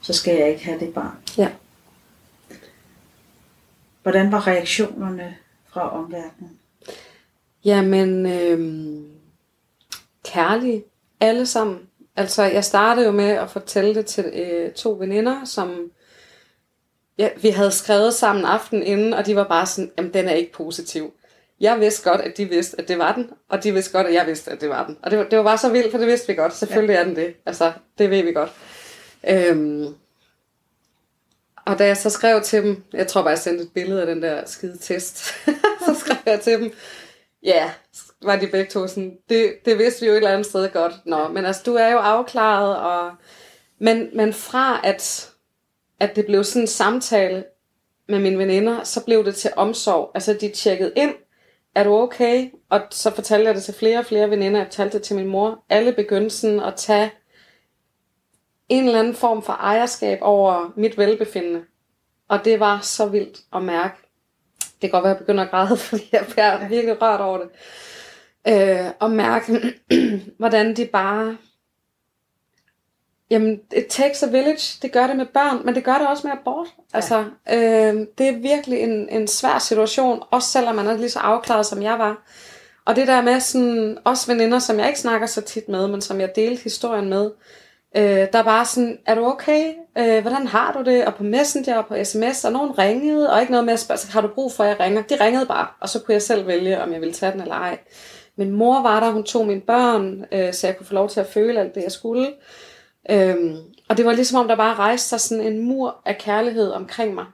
så 0.02 0.14
skal 0.14 0.36
jeg 0.36 0.50
ikke 0.50 0.66
have 0.66 0.80
det 0.80 0.94
barn. 0.94 1.18
Ja. 1.38 1.52
Hvordan 4.02 4.32
var 4.32 4.48
reaktionerne 4.48 5.38
fra 5.68 5.98
omverdenen? 5.98 6.57
Jamen, 7.68 8.26
øhm, 8.26 9.06
kærlige, 10.26 10.84
alle 11.20 11.46
sammen. 11.46 11.80
Altså, 12.16 12.44
jeg 12.44 12.64
startede 12.64 13.06
jo 13.06 13.12
med 13.12 13.30
at 13.30 13.50
fortælle 13.50 13.96
det 13.96 14.06
til 14.06 14.26
øh, 14.26 14.72
to 14.72 14.92
veninder, 15.00 15.46
som 15.46 15.92
ja, 17.18 17.30
vi 17.42 17.50
havde 17.50 17.72
skrevet 17.72 18.14
sammen 18.14 18.46
aften 18.46 18.84
inden, 18.84 19.14
og 19.14 19.26
de 19.26 19.36
var 19.36 19.48
bare 19.48 19.66
sådan, 19.66 19.92
jamen 19.98 20.14
den 20.14 20.28
er 20.28 20.34
ikke 20.34 20.52
positiv. 20.52 21.14
Jeg 21.60 21.80
vidste 21.80 22.10
godt, 22.10 22.22
at 22.22 22.38
de 22.38 22.46
vidste, 22.46 22.80
at 22.80 22.88
det 22.88 22.98
var 22.98 23.14
den, 23.14 23.30
og 23.50 23.64
de 23.64 23.74
vidste 23.74 23.92
godt, 23.92 24.08
at 24.08 24.14
jeg 24.14 24.28
vidste, 24.28 24.52
at 24.52 24.62
det 24.62 24.70
var 24.70 24.86
den. 24.86 24.98
Og 25.04 25.12
det 25.12 25.20
var, 25.20 25.26
det 25.26 25.38
var 25.38 25.44
bare 25.44 25.58
så 25.58 25.70
vildt, 25.70 25.92
for 25.92 25.98
det 25.98 26.08
vidste 26.08 26.28
vi 26.28 26.34
godt. 26.34 26.56
Selvfølgelig 26.56 26.94
ja. 26.94 27.00
er 27.00 27.04
den 27.04 27.16
det. 27.16 27.34
Altså, 27.46 27.72
det 27.98 28.10
ved 28.10 28.24
vi 28.24 28.32
godt. 28.32 28.52
Øhm, 29.30 29.88
og 31.66 31.80
da 31.80 31.86
jeg 31.86 31.98
så 31.98 32.10
skrev 32.10 32.42
til 32.42 32.64
dem, 32.64 32.84
jeg 32.94 33.08
tror 33.08 33.22
bare, 33.22 33.30
jeg 33.30 33.40
sendte 33.40 33.64
et 33.64 33.74
billede 33.74 34.02
af 34.02 34.08
den 34.08 34.22
der 34.22 34.46
skide 34.46 34.78
test, 34.78 35.18
så 35.86 35.96
skrev 36.00 36.18
jeg 36.26 36.42
til 36.42 36.60
dem, 36.60 36.74
ja, 37.48 37.72
var 38.22 38.36
de 38.36 38.48
begge 38.48 38.72
to 38.72 38.88
sådan, 38.88 39.18
det, 39.30 39.54
det 39.66 39.78
vidste 39.78 40.02
vi 40.02 40.08
jo 40.08 40.14
et 40.14 40.18
eller 40.18 40.32
andet 40.32 40.46
sted 40.46 40.70
godt. 40.74 40.94
Nå, 41.06 41.28
men 41.28 41.46
altså, 41.46 41.62
du 41.66 41.74
er 41.74 41.90
jo 41.90 41.98
afklaret, 41.98 42.78
og, 42.78 43.12
men, 43.80 44.10
men 44.14 44.34
fra 44.34 44.82
at, 44.84 45.32
at 46.00 46.16
det 46.16 46.26
blev 46.26 46.44
sådan 46.44 46.62
en 46.62 46.68
samtale 46.68 47.46
med 48.10 48.20
mine 48.20 48.38
veninder, 48.38 48.84
så 48.84 49.06
blev 49.06 49.26
det 49.26 49.36
til 49.36 49.52
omsorg. 49.56 50.12
Altså, 50.14 50.34
de 50.34 50.50
tjekkede 50.50 50.94
ind, 50.96 51.14
er 51.76 51.84
du 51.84 51.94
okay? 51.94 52.50
Og 52.70 52.82
så 52.92 53.12
fortalte 53.12 53.48
jeg 53.48 53.56
det 53.56 53.64
til 53.64 53.74
flere 53.74 54.00
og 54.00 54.06
flere 54.06 54.30
veninder, 54.30 54.60
jeg 54.60 54.68
fortalte 54.68 54.98
det 54.98 55.06
til 55.06 55.16
min 55.16 55.28
mor. 55.28 55.64
Alle 55.70 55.94
begyndte 55.94 56.30
sådan 56.30 56.60
at 56.60 56.76
tage 56.76 57.12
en 58.70 58.86
eller 58.86 59.00
anden 59.00 59.16
form 59.16 59.42
for 59.42 59.54
ejerskab 59.54 60.18
over 60.22 60.74
mit 60.76 60.98
velbefindende. 60.98 61.64
Og 62.30 62.46
det 62.46 62.60
var 62.60 62.80
så 62.82 63.06
vildt 63.06 63.40
at 63.54 63.64
mærke. 63.64 64.07
Det 64.82 64.90
kan 64.90 64.90
godt 64.90 65.04
være, 65.04 65.12
at 65.12 65.16
jeg 65.16 65.26
begynder 65.26 65.44
at 65.44 65.50
græde, 65.50 65.78
fordi 65.90 66.10
jeg 66.12 66.26
bliver 66.30 66.68
virkelig 66.68 67.02
rørt 67.02 67.22
over 67.22 67.38
det. 67.38 67.50
Øh, 68.48 68.92
og 69.00 69.12
mærke, 69.12 69.74
hvordan 70.40 70.76
de 70.76 70.86
bare... 70.86 71.38
Jamen, 73.30 73.60
it 73.76 73.86
takes 73.90 74.24
a 74.24 74.30
village. 74.30 74.80
Det 74.82 74.92
gør 74.92 75.08
det 75.08 75.16
med 75.16 75.26
børn, 75.26 75.66
men 75.66 75.76
det 75.76 75.84
gør 75.84 75.98
det 75.98 76.08
også 76.08 76.28
med 76.28 76.38
abort. 76.40 76.68
Ja. 76.78 76.98
Altså, 76.98 77.26
øh, 77.52 78.08
det 78.18 78.28
er 78.28 78.42
virkelig 78.42 78.80
en, 78.80 79.10
en 79.10 79.28
svær 79.28 79.60
situation, 79.60 80.24
også 80.32 80.50
selvom 80.50 80.76
man 80.76 80.88
er 80.88 80.98
lige 80.98 81.10
så 81.10 81.20
afklaret, 81.20 81.66
som 81.66 81.82
jeg 81.82 82.00
var. 82.00 82.24
Og 82.86 82.96
det 82.96 83.08
der 83.08 83.22
med 83.22 83.40
sådan, 83.40 83.98
også 84.04 84.28
veninder, 84.34 84.60
som 84.60 84.80
jeg 84.80 84.88
ikke 84.88 85.00
snakker 85.00 85.28
så 85.28 85.42
tit 85.42 85.70
med, 85.70 85.88
men 85.88 86.02
som 86.02 86.20
jeg 86.20 86.36
delte 86.36 86.64
historien 86.64 87.10
med, 87.10 87.32
Øh, 87.96 88.28
der 88.34 88.44
var 88.44 88.64
sådan, 88.64 89.00
er 89.06 89.16
du 89.16 89.26
okay? 89.26 89.74
Øh, 89.98 90.22
hvordan 90.22 90.48
har 90.48 90.74
du 90.74 90.92
det? 90.92 91.06
Og 91.06 91.16
på 91.16 91.24
Messenger 91.24 91.78
og 91.78 91.86
på 91.86 91.96
sms, 92.04 92.46
og 92.46 92.52
nogen 92.52 92.78
ringede, 92.78 93.34
og 93.34 93.42
ikke 93.42 93.52
noget 93.52 93.66
med 93.66 93.74
at 93.74 93.80
spørge, 93.80 94.12
har 94.12 94.22
du 94.22 94.28
brug 94.28 94.52
for, 94.52 94.64
at 94.64 94.70
jeg 94.70 94.80
ringer? 94.80 95.02
De 95.02 95.26
ringede 95.26 95.46
bare, 95.46 95.68
og 95.80 95.90
så 95.90 96.00
kunne 96.00 96.14
jeg 96.14 96.22
selv 96.22 96.48
vælge, 96.48 96.82
om 96.82 96.94
jeg 96.94 97.02
ville 97.02 97.14
tage 97.14 97.32
den 97.32 97.42
eller 97.42 97.56
ej. 97.56 97.80
Min 98.36 98.52
mor 98.52 98.82
var 98.82 99.00
der, 99.00 99.12
hun 99.12 99.24
tog 99.24 99.48
mine 99.48 99.62
børn, 99.62 100.26
øh, 100.32 100.54
så 100.54 100.68
jeg 100.68 100.78
kunne 100.78 100.86
få 100.86 100.94
lov 100.94 101.10
til 101.10 101.20
at 101.20 101.28
føle 101.28 101.60
alt 101.60 101.76
det, 101.76 101.84
jeg 101.84 101.92
skulle. 101.92 102.34
Øhm, 103.10 103.58
og 103.90 103.98
det 103.98 104.06
var 104.06 104.14
ligesom 104.14 104.40
om, 104.40 104.48
der 104.48 104.56
bare 104.56 104.76
rejste 104.76 105.10
sig 105.10 105.22
sådan 105.22 105.44
en 105.44 105.60
mur 105.60 106.02
af 106.06 106.18
kærlighed 106.18 106.72
omkring 106.72 107.14
mig. 107.14 107.26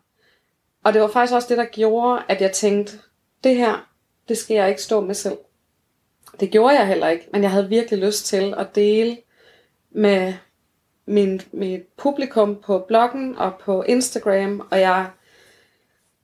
Og 0.84 0.94
det 0.94 1.02
var 1.02 1.08
faktisk 1.08 1.34
også 1.34 1.48
det, 1.50 1.58
der 1.58 1.66
gjorde, 1.66 2.22
at 2.30 2.42
jeg 2.42 2.52
tænkte, 2.52 2.98
det 3.44 3.56
her, 3.56 3.90
det 4.30 4.38
skal 4.38 4.56
jeg 4.56 4.70
ikke 4.70 4.82
stå 4.82 5.02
med 5.02 5.16
selv. 5.16 5.38
Det 6.40 6.52
gjorde 6.52 6.76
jeg 6.76 6.88
heller 6.88 7.10
ikke, 7.10 7.28
men 7.34 7.44
jeg 7.44 7.52
havde 7.52 7.70
virkelig 7.70 8.00
lyst 8.00 8.26
til 8.26 8.54
at 8.58 8.76
dele 8.76 9.18
med 9.94 10.34
min, 11.06 11.42
mit 11.52 11.82
publikum 11.98 12.62
på 12.66 12.86
bloggen 12.88 13.38
og 13.38 13.54
på 13.66 13.84
Instagram, 13.84 14.68
og 14.72 14.80
jeg, 14.80 15.10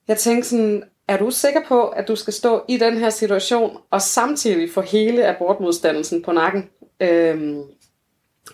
jeg 0.08 0.18
tænkte 0.18 0.50
sådan, 0.50 0.84
er 1.08 1.18
du 1.18 1.32
sikker 1.32 1.62
på, 1.68 1.88
at 1.88 2.08
du 2.08 2.16
skal 2.16 2.34
stå 2.34 2.66
i 2.68 2.78
den 2.78 2.98
her 2.98 3.10
situation, 3.10 3.78
og 3.92 4.02
samtidig 4.02 4.72
få 4.72 4.82
hele 4.82 5.28
abortmodstandelsen 5.28 6.24
på 6.24 6.32
nakken? 6.32 6.70
Øhm, 7.00 7.64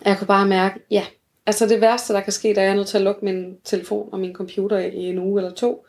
jeg 0.04 0.18
kunne 0.18 0.26
bare 0.26 0.46
mærke, 0.46 0.80
ja, 0.90 1.04
altså 1.46 1.66
det 1.66 1.80
værste, 1.80 2.12
der 2.12 2.20
kan 2.20 2.32
ske, 2.32 2.54
da 2.54 2.62
jeg 2.62 2.70
er 2.70 2.74
nødt 2.74 2.88
til 2.88 2.98
at 2.98 3.04
lukke 3.04 3.24
min 3.24 3.56
telefon 3.64 4.08
og 4.12 4.20
min 4.20 4.34
computer 4.34 4.78
i 4.78 5.04
en 5.04 5.18
uge 5.18 5.40
eller 5.40 5.54
to. 5.54 5.86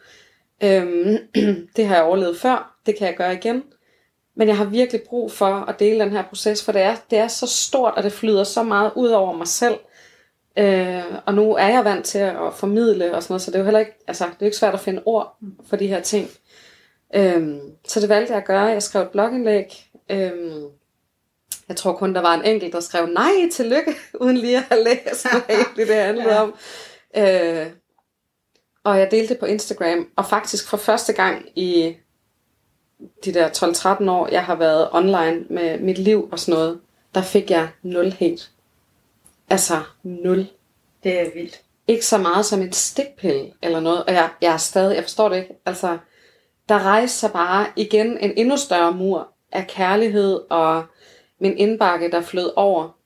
Øhm, 0.64 1.18
det 1.76 1.86
har 1.86 1.96
jeg 1.96 2.04
overlevet 2.04 2.38
før, 2.38 2.80
det 2.86 2.98
kan 2.98 3.08
jeg 3.08 3.16
gøre 3.16 3.34
igen. 3.34 3.64
Men 4.38 4.48
jeg 4.48 4.58
har 4.58 4.66
virkelig 4.66 5.02
brug 5.02 5.32
for 5.32 5.46
at 5.46 5.80
dele 5.80 6.00
den 6.00 6.12
her 6.12 6.24
proces, 6.24 6.64
for 6.64 6.72
det 6.72 6.82
er, 6.82 6.96
det 7.10 7.20
er 7.20 7.28
så 7.28 7.48
stort, 7.48 7.94
og 7.98 8.04
det 8.04 8.14
flyder 8.14 8.44
så 8.44 8.64
meget 8.64 8.92
ud 8.96 9.10
over 9.10 9.34
mig 9.34 9.48
selv. 9.48 9.76
Øh, 10.58 11.04
og 11.26 11.34
nu 11.34 11.56
er 11.56 11.68
jeg 11.68 11.86
vant 11.86 12.06
til 12.06 12.20
at 12.20 12.54
formidle 12.56 13.16
og 13.16 13.24
sådan 13.24 13.32
noget, 13.32 13.42
så 13.42 13.52
det 13.52 13.56
er 13.56 13.60
jo 13.60 13.66
heller 13.66 13.80
ikke, 13.80 14.04
altså, 14.08 14.24
det 14.24 14.42
er 14.42 14.46
ikke 14.46 14.58
svært 14.58 14.74
at 14.74 14.80
finde 14.80 15.02
ord 15.06 15.38
for 15.70 15.76
de 15.76 15.88
her 15.88 16.02
ting. 16.02 16.30
Øh, 17.16 17.58
så 17.88 18.00
det 18.00 18.10
valgte 18.10 18.34
jeg 18.34 18.42
at 18.42 18.48
gøre. 18.48 18.64
Jeg 18.64 18.84
skrev 18.84 19.02
et 19.02 19.10
blogindlæg. 19.10 19.90
Øh, 20.10 20.32
jeg 21.70 21.76
tror 21.78 21.94
kun, 21.94 22.16
der 22.16 22.22
var 22.22 22.34
en 22.34 22.46
enkelt, 22.46 22.74
der 22.74 22.80
skrev 22.80 23.06
nej, 23.06 23.50
tillykke, 23.52 23.96
uden 24.22 24.38
lige 24.38 24.58
at 24.58 24.64
have 24.64 24.84
læst, 24.84 25.32
hvad 25.32 25.42
egentlig 25.50 25.88
det 25.88 25.96
handlede 25.96 26.34
ja. 26.34 26.42
om. 26.42 26.56
Øh, 27.18 27.68
og 28.84 29.00
jeg 29.00 29.12
delte 29.12 29.34
det 29.34 29.40
på 29.40 29.46
Instagram, 29.46 30.08
og 30.16 30.26
faktisk 30.26 30.70
for 30.70 30.78
første 30.78 31.14
gang 31.14 31.46
i 31.56 31.96
de 33.26 33.34
der 33.34 33.50
12-13 33.50 34.10
år, 34.10 34.28
jeg 34.28 34.46
har 34.46 34.56
været 34.56 34.90
online 34.92 35.46
med 35.50 35.80
mit 35.80 35.98
liv 35.98 36.30
og 36.32 36.40
sådan 36.40 36.60
noget, 36.60 36.80
der 37.16 37.22
fik 37.22 37.52
jeg 37.52 37.70
nul 37.82 38.12
hate. 38.12 38.44
Altså 39.50 39.82
nul. 40.04 40.48
Det 41.04 41.20
er 41.20 41.34
vildt. 41.34 41.62
Ikke 41.88 42.06
så 42.06 42.18
meget 42.18 42.46
som 42.46 42.62
en 42.62 42.74
stikpille 42.74 43.52
eller 43.62 43.80
noget. 43.80 44.04
Og 44.04 44.14
jeg, 44.14 44.30
jeg 44.42 44.54
er 44.54 44.58
stadig, 44.58 44.96
jeg 44.96 45.04
forstår 45.04 45.30
det 45.30 45.38
ikke. 45.38 45.56
Altså, 45.66 45.98
der 46.70 46.84
rejser 46.84 47.18
sig 47.18 47.32
bare 47.32 47.68
igen 47.76 48.18
en 48.18 48.34
endnu 48.38 48.58
større 48.58 48.92
mur 48.92 49.28
af 49.52 49.68
kærlighed 49.68 50.40
og 50.50 50.86
min 51.40 51.58
indbakke, 51.58 52.12
der 52.12 52.22
flød 52.22 52.52
over 52.56 52.98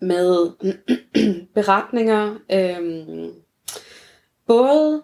med 0.00 0.50
beretninger. 1.54 2.34
Øhm, 2.52 3.34
både 4.46 5.02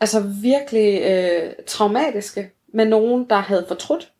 altså 0.00 0.20
virkelig 0.42 1.02
øh, 1.02 1.52
traumatiske, 1.66 2.50
med 2.76 2.84
nogen, 2.86 3.30
der 3.30 3.36
havde 3.36 3.64
fortrudt. 3.68 4.12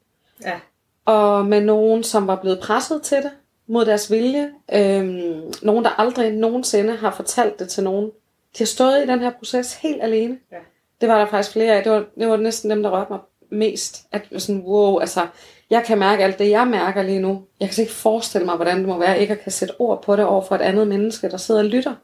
Ja. 0.45 0.61
Og 1.05 1.47
med 1.47 1.61
nogen, 1.61 2.03
som 2.03 2.27
var 2.27 2.37
blevet 2.37 2.61
presset 2.61 3.03
til 3.03 3.17
det. 3.17 3.31
mod 3.69 3.85
deres 3.85 4.11
vilje. 4.11 4.51
Øhm, 4.73 5.53
nogen, 5.63 5.85
der 5.85 5.91
aldrig 6.01 6.33
nogensinde 6.33 6.97
har 6.97 7.11
fortalt 7.11 7.59
det 7.59 7.69
til 7.69 7.85
nogen. 7.85 8.05
De 8.05 8.59
har 8.59 8.67
stået 8.67 9.03
i 9.05 9.07
den 9.07 9.21
her 9.21 9.31
proces 9.39 9.75
helt 9.75 10.03
alene. 10.03 10.39
Ja. 10.53 10.57
Det 11.01 11.09
var 11.09 11.19
der 11.19 11.27
faktisk 11.27 11.53
flere 11.53 11.75
af. 11.75 11.83
Det 11.83 11.93
var, 11.93 12.05
det 12.19 12.29
var 12.29 12.37
næsten 12.37 12.71
dem, 12.71 12.83
der 12.83 12.91
rørte 12.91 13.13
mig 13.13 13.21
mest. 13.51 14.07
At 14.13 14.23
sådan, 14.39 14.63
wow, 14.63 14.99
altså, 14.99 15.27
jeg 15.71 15.85
kan 15.85 15.99
mærke 15.99 16.25
alt 16.25 16.39
det, 16.39 16.51
jeg 16.51 16.67
mærker 16.67 17.03
lige 17.03 17.21
nu. 17.21 17.43
Jeg 17.61 17.71
kan 17.71 17.83
ikke 17.83 17.95
forestille 17.95 18.45
mig, 18.45 18.57
hvordan 18.57 18.79
det 18.79 18.89
må 18.89 18.99
være, 18.99 19.21
ikke 19.21 19.33
at 19.33 19.41
kan 19.41 19.53
sætte 19.53 19.75
ord 19.81 20.03
på 20.03 20.17
det 20.17 20.25
over 20.25 20.43
for 20.43 20.55
et 20.55 20.61
andet 20.61 20.89
menneske, 20.89 21.31
der 21.31 21.37
sidder 21.37 21.61
og 21.61 21.67
lytter. 21.67 21.95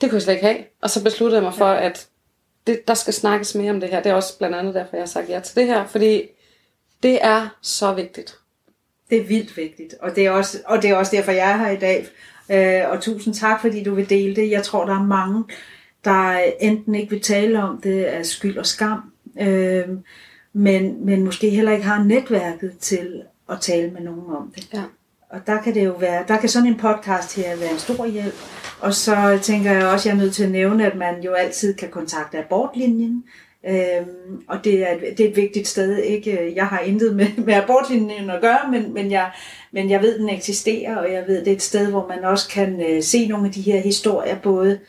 Det 0.00 0.10
kunne 0.10 0.16
jeg 0.16 0.22
slet 0.22 0.34
ikke 0.34 0.46
have. 0.46 0.58
Og 0.82 0.90
så 0.90 1.04
besluttede 1.04 1.36
jeg 1.36 1.44
mig 1.44 1.54
for, 1.54 1.66
at 1.66 2.08
det, 2.66 2.88
der 2.88 2.94
skal 2.94 3.14
snakkes 3.14 3.54
mere 3.54 3.70
om 3.70 3.80
det 3.80 3.88
her. 3.88 4.02
Det 4.02 4.10
er 4.10 4.14
også 4.14 4.38
blandt 4.38 4.56
andet 4.56 4.74
derfor, 4.74 4.96
jeg 4.96 5.02
har 5.02 5.06
sagt 5.06 5.28
ja 5.28 5.40
til 5.40 5.56
det 5.56 5.66
her, 5.66 5.86
fordi 5.86 6.22
det 7.02 7.18
er 7.22 7.58
så 7.62 7.92
vigtigt. 7.92 8.36
Det 9.10 9.20
er 9.20 9.24
vildt 9.24 9.56
vigtigt, 9.56 9.94
og 10.00 10.16
det 10.16 10.26
er 10.26 10.30
også, 10.30 10.58
og 10.66 10.82
det 10.82 10.90
er 10.90 10.96
også 10.96 11.16
derfor, 11.16 11.32
jeg 11.32 11.50
er 11.50 11.56
her 11.56 11.70
i 11.70 11.76
dag. 11.76 12.06
Øh, 12.50 12.90
og 12.90 13.00
tusind 13.00 13.34
tak, 13.34 13.60
fordi 13.60 13.82
du 13.82 13.94
vil 13.94 14.10
dele 14.10 14.36
det. 14.36 14.50
Jeg 14.50 14.62
tror, 14.62 14.86
der 14.86 14.94
er 14.94 15.02
mange, 15.02 15.44
der 16.04 16.38
enten 16.60 16.94
ikke 16.94 17.10
vil 17.10 17.20
tale 17.20 17.62
om 17.62 17.80
det 17.80 18.04
af 18.04 18.26
skyld 18.26 18.58
og 18.58 18.66
skam, 18.66 19.12
øh, 19.40 19.88
men, 20.52 21.06
men 21.06 21.24
måske 21.24 21.50
heller 21.50 21.72
ikke 21.72 21.84
har 21.84 22.04
netværket 22.04 22.78
til 22.78 23.22
at 23.50 23.60
tale 23.60 23.90
med 23.90 24.00
nogen 24.00 24.36
om 24.36 24.52
det. 24.56 24.68
Ja. 24.74 24.82
Og 25.30 25.40
der 25.46 25.62
kan 25.62 25.74
det 25.74 25.84
jo 25.84 25.92
være, 25.92 26.24
der 26.28 26.36
kan 26.36 26.48
sådan 26.48 26.68
en 26.68 26.78
podcast 26.78 27.36
her 27.36 27.56
være 27.56 27.72
en 27.72 27.78
stor 27.78 28.06
hjælp. 28.06 28.34
Og 28.80 28.94
så 28.94 29.38
tænker 29.42 29.72
jeg 29.72 29.86
også, 29.86 30.08
at 30.08 30.14
jeg 30.14 30.20
er 30.20 30.24
nødt 30.24 30.34
til 30.34 30.44
at 30.44 30.50
nævne, 30.50 30.86
at 30.86 30.96
man 30.96 31.22
jo 31.22 31.32
altid 31.32 31.74
kan 31.74 31.88
kontakte 31.88 32.38
abortlinjen. 32.38 33.24
Øhm, 33.68 34.42
og 34.48 34.64
det 34.64 34.90
er, 34.90 34.98
det 35.16 35.20
er 35.20 35.28
et 35.28 35.36
vigtigt 35.36 35.68
sted. 35.68 35.96
Ikke? 35.96 36.52
Jeg 36.56 36.66
har 36.66 36.80
intet 36.80 37.16
med, 37.16 37.26
med 37.46 37.54
abortlinjen 37.54 38.30
at 38.30 38.40
gøre, 38.40 38.70
men, 38.70 38.94
men, 38.94 39.10
jeg, 39.10 39.30
men 39.72 39.90
jeg 39.90 40.02
ved, 40.02 40.18
den 40.18 40.28
eksisterer, 40.28 40.96
og 40.96 41.12
jeg 41.12 41.24
ved, 41.26 41.38
det 41.38 41.48
er 41.48 41.56
et 41.56 41.62
sted, 41.62 41.90
hvor 41.90 42.08
man 42.08 42.24
også 42.24 42.48
kan 42.48 42.82
øh, 42.90 43.02
se 43.02 43.28
nogle 43.28 43.46
af 43.46 43.52
de 43.52 43.62
her 43.62 43.80
historier, 43.80 44.36
både, 44.38 44.80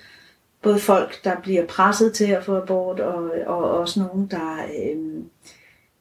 både 0.61 0.79
folk, 0.79 1.23
der 1.23 1.41
bliver 1.41 1.65
presset 1.65 2.13
til 2.13 2.31
at 2.31 2.43
få 2.43 2.57
abort, 2.57 2.99
og, 2.99 3.31
og 3.45 3.79
også 3.79 3.99
nogen, 3.99 4.27
der, 4.31 4.57
øh, 4.57 5.23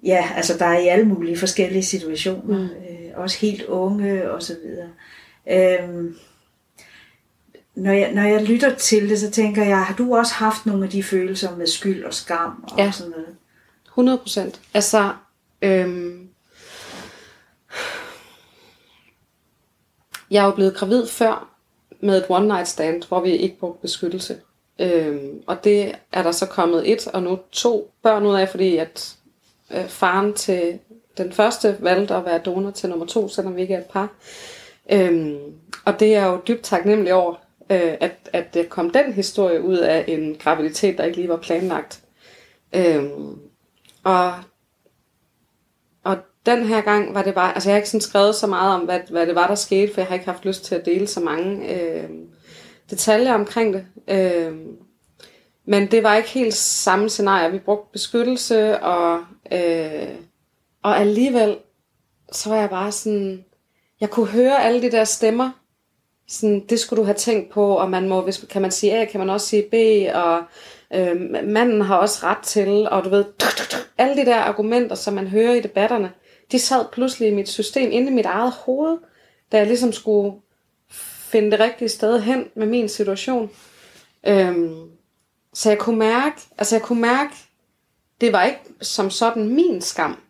ja, 0.04 0.28
altså, 0.36 0.58
der 0.58 0.66
er 0.66 0.78
i 0.78 0.86
alle 0.88 1.04
mulige 1.04 1.38
forskellige 1.38 1.82
situationer. 1.84 2.58
Mm. 2.58 2.64
Øh, 2.64 3.10
også 3.16 3.38
helt 3.38 3.62
unge 3.62 4.30
og 4.30 4.42
så 4.42 4.56
videre. 4.64 4.88
Øhm, 5.50 6.16
når 7.74 7.92
jeg, 7.92 8.12
når 8.12 8.22
jeg 8.22 8.42
lytter 8.42 8.74
til 8.74 9.08
det, 9.10 9.18
så 9.20 9.30
tænker 9.30 9.64
jeg, 9.64 9.84
har 9.84 9.94
du 9.94 10.16
også 10.16 10.34
haft 10.34 10.66
nogle 10.66 10.84
af 10.84 10.90
de 10.90 11.02
følelser 11.02 11.56
med 11.56 11.66
skyld 11.66 12.04
og 12.04 12.14
skam 12.14 12.64
og 12.72 12.78
Ja. 12.78 12.90
sådan 12.90 13.10
noget? 13.10 13.36
100 13.88 14.18
procent. 14.18 14.60
Altså, 14.74 15.12
øhm, 15.62 16.28
jeg 20.30 20.42
er 20.42 20.46
jo 20.46 20.50
blevet 20.54 20.74
gravid 20.74 21.06
før 21.06 21.48
med 22.00 22.18
et 22.18 22.24
one 22.28 22.46
night 22.46 22.68
stand, 22.68 23.02
hvor 23.08 23.20
vi 23.20 23.30
ikke 23.30 23.58
brugte 23.58 23.82
beskyttelse. 23.82 24.36
Øhm, 24.78 25.42
og 25.46 25.64
det 25.64 25.92
er 26.12 26.22
der 26.22 26.32
så 26.32 26.46
kommet 26.46 26.92
et 26.92 27.06
og 27.06 27.22
nu 27.22 27.38
to 27.52 27.90
børn 28.02 28.26
ud 28.26 28.34
af, 28.34 28.48
fordi 28.48 28.76
at 28.76 29.16
øh, 29.70 29.88
faren 29.88 30.34
til 30.34 30.78
den 31.18 31.32
første 31.32 31.76
valgte 31.80 32.14
at 32.14 32.24
være 32.24 32.38
donor 32.38 32.70
til 32.70 32.88
nummer 32.88 33.06
to, 33.06 33.28
selvom 33.28 33.56
vi 33.56 33.60
ikke 33.62 33.74
er 33.74 33.78
et 33.78 33.84
par. 33.84 34.08
Øhm, 34.92 35.38
og 35.84 36.00
det 36.00 36.14
er 36.14 36.20
jeg 36.20 36.26
jo 36.26 36.40
dybt 36.48 36.62
taknemmelig 36.62 37.14
over, 37.14 37.34
øh, 37.70 37.96
at, 38.00 38.12
at 38.32 38.54
det 38.54 38.68
kom 38.68 38.90
den 38.90 39.12
historie 39.12 39.62
ud 39.62 39.76
af 39.76 40.04
en 40.08 40.36
graviditet, 40.38 40.98
der 40.98 41.04
ikke 41.04 41.16
lige 41.16 41.28
var 41.28 41.36
planlagt. 41.36 42.00
Øhm, 42.74 43.38
og, 44.04 44.34
og 46.04 46.16
den 46.46 46.66
her 46.66 46.80
gang 46.80 47.14
var 47.14 47.22
det 47.22 47.34
bare, 47.34 47.54
altså 47.54 47.68
jeg 47.68 47.74
har 47.74 47.78
ikke 47.78 47.90
sådan 47.90 48.00
skrevet 48.00 48.34
så 48.34 48.46
meget 48.46 48.74
om, 48.74 48.80
hvad, 48.80 49.00
hvad 49.10 49.26
det 49.26 49.34
var, 49.34 49.46
der 49.46 49.54
skete, 49.54 49.94
for 49.94 50.00
jeg 50.00 50.08
har 50.08 50.14
ikke 50.14 50.26
haft 50.26 50.44
lyst 50.44 50.64
til 50.64 50.74
at 50.74 50.86
dele 50.86 51.06
så 51.06 51.20
mange 51.20 51.80
øh, 51.80 52.08
detaljer 52.90 53.34
omkring 53.34 53.74
det. 53.74 53.86
Øh, 54.08 54.56
men 55.64 55.90
det 55.90 56.02
var 56.02 56.16
ikke 56.16 56.28
helt 56.28 56.54
samme 56.54 57.08
scenarie. 57.08 57.52
Vi 57.52 57.58
brugte 57.58 57.92
beskyttelse, 57.92 58.78
og, 58.78 59.20
øh, 59.52 60.08
og 60.82 60.98
alligevel, 60.98 61.56
så 62.32 62.48
var 62.48 62.56
jeg 62.56 62.70
bare 62.70 62.92
sådan, 62.92 63.44
jeg 64.00 64.10
kunne 64.10 64.26
høre 64.26 64.64
alle 64.64 64.82
de 64.82 64.90
der 64.90 65.04
stemmer, 65.04 65.50
sådan, 66.28 66.66
det 66.68 66.80
skulle 66.80 67.00
du 67.00 67.04
have 67.04 67.16
tænkt 67.16 67.52
på, 67.52 67.76
og 67.76 67.90
man 67.90 68.08
må, 68.08 68.20
hvis, 68.20 68.46
kan 68.50 68.62
man 68.62 68.70
sige 68.70 68.98
A, 68.98 69.04
kan 69.04 69.20
man 69.20 69.30
også 69.30 69.46
sige 69.46 69.62
B, 69.70 69.74
og 70.14 70.42
øh, 70.94 71.44
manden 71.44 71.80
har 71.80 71.96
også 71.96 72.26
ret 72.26 72.44
til, 72.44 72.88
og 72.88 73.04
du 73.04 73.08
ved, 73.08 73.24
alle 73.98 74.16
de 74.16 74.26
der 74.26 74.36
argumenter, 74.36 74.96
som 74.96 75.14
man 75.14 75.26
hører 75.26 75.54
i 75.54 75.60
debatterne, 75.60 76.12
de 76.52 76.58
sad 76.58 76.84
pludselig 76.92 77.28
i 77.28 77.34
mit 77.34 77.48
system, 77.48 77.90
inde 77.92 78.10
i 78.10 78.14
mit 78.14 78.26
eget 78.26 78.52
hoved, 78.52 78.98
da 79.52 79.58
jeg 79.58 79.66
ligesom 79.66 79.92
skulle 79.92 80.36
finde 81.30 81.50
det 81.50 81.60
rigtige 81.60 81.88
sted 81.88 82.20
hen 82.20 82.44
med 82.54 82.66
min 82.66 82.88
situation. 82.88 83.50
Øhm, 84.26 84.90
så 85.54 85.68
jeg 85.70 85.78
kunne 85.78 85.98
mærke, 85.98 86.36
altså 86.58 86.76
jeg 86.76 86.82
kunne 86.82 87.00
mærke, 87.00 87.34
det 88.20 88.32
var 88.32 88.44
ikke 88.44 88.60
som 88.80 89.10
sådan 89.10 89.48
min 89.48 89.80
skam. 89.80 90.20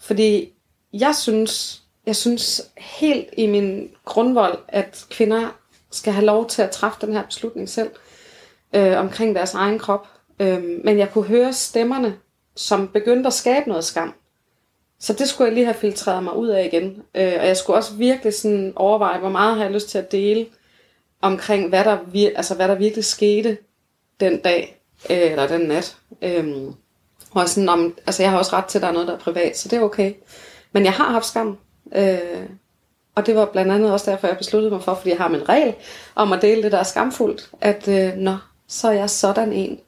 Fordi 0.00 0.52
jeg 0.92 1.14
synes, 1.14 1.82
jeg 2.06 2.16
synes 2.16 2.70
helt 2.76 3.28
i 3.36 3.46
min 3.46 3.90
grundvold, 4.04 4.58
at 4.68 5.06
kvinder 5.10 5.48
skal 5.90 6.12
have 6.12 6.26
lov 6.26 6.48
til 6.48 6.62
at 6.62 6.70
træffe 6.70 7.06
den 7.06 7.12
her 7.14 7.22
beslutning 7.22 7.68
selv 7.68 7.90
øh, 8.72 8.98
omkring 8.98 9.34
deres 9.34 9.54
egen 9.54 9.78
krop. 9.78 10.08
Øh, 10.40 10.62
men 10.84 10.98
jeg 10.98 11.10
kunne 11.12 11.24
høre 11.24 11.52
stemmerne, 11.52 12.16
som 12.56 12.88
begyndte 12.88 13.26
at 13.26 13.32
skabe 13.32 13.68
noget 13.68 13.84
skam. 13.84 14.14
Så 15.00 15.12
det 15.12 15.28
skulle 15.28 15.46
jeg 15.46 15.54
lige 15.54 15.64
have 15.64 15.74
filtreret 15.74 16.22
mig 16.24 16.36
ud 16.36 16.48
af 16.48 16.64
igen. 16.64 17.02
Øh, 17.14 17.32
og 17.40 17.46
jeg 17.46 17.56
skulle 17.56 17.76
også 17.76 17.94
virkelig 17.94 18.34
sådan 18.34 18.72
overveje, 18.76 19.18
hvor 19.18 19.28
meget 19.28 19.56
har 19.56 19.62
jeg 19.62 19.72
lyst 19.72 19.88
til 19.88 19.98
at 19.98 20.12
dele 20.12 20.46
omkring, 21.20 21.68
hvad 21.68 21.84
der, 21.84 21.98
vir- 21.98 22.36
altså, 22.36 22.54
hvad 22.54 22.68
der 22.68 22.74
virkelig 22.74 23.04
skete 23.04 23.58
den 24.20 24.40
dag, 24.40 24.82
øh, 25.10 25.30
eller 25.30 25.46
den 25.46 25.60
nat. 25.60 25.96
Øhm, 26.22 26.74
hvor 27.32 27.40
jeg 27.40 27.48
sådan 27.48 27.68
om, 27.68 27.94
altså 28.06 28.22
jeg 28.22 28.30
har 28.30 28.38
også 28.38 28.56
ret 28.56 28.64
til, 28.64 28.78
at 28.78 28.82
der 28.82 28.88
er 28.88 28.92
noget, 28.92 29.08
der 29.08 29.14
er 29.14 29.18
privat, 29.18 29.58
så 29.58 29.68
det 29.68 29.76
er 29.76 29.82
okay. 29.82 30.14
Men 30.72 30.84
jeg 30.84 30.92
har 30.92 31.10
haft 31.10 31.26
skam. 31.26 31.58
Øh, 31.96 32.46
og 33.14 33.26
det 33.26 33.36
var 33.36 33.44
blandt 33.44 33.72
andet 33.72 33.92
også 33.92 34.10
derfor, 34.10 34.26
jeg 34.26 34.38
besluttede 34.38 34.72
mig 34.74 34.82
for, 34.82 34.94
fordi 34.94 35.10
jeg 35.10 35.18
har 35.18 35.28
min 35.28 35.48
regel 35.48 35.74
om 36.14 36.32
at 36.32 36.42
dele 36.42 36.62
det, 36.62 36.72
der 36.72 36.78
er 36.78 36.82
skamfuldt, 36.82 37.50
at 37.60 37.88
øh, 37.88 38.14
nå, 38.16 38.36
så 38.68 38.88
er 38.88 38.92
jeg 38.92 39.10
sådan 39.10 39.52
en, 39.52 39.80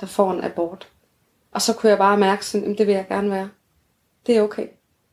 der 0.00 0.06
får 0.06 0.32
en 0.32 0.44
abort. 0.44 0.88
Og 1.52 1.62
så 1.62 1.72
kunne 1.72 1.90
jeg 1.90 1.98
bare 1.98 2.16
mærke 2.16 2.46
sådan, 2.46 2.62
"Jamen, 2.62 2.78
det 2.78 2.86
vil 2.86 2.94
jeg 2.94 3.06
gerne 3.08 3.30
være. 3.30 3.48
Det 4.26 4.36
er 4.36 4.42
okay. 4.42 4.66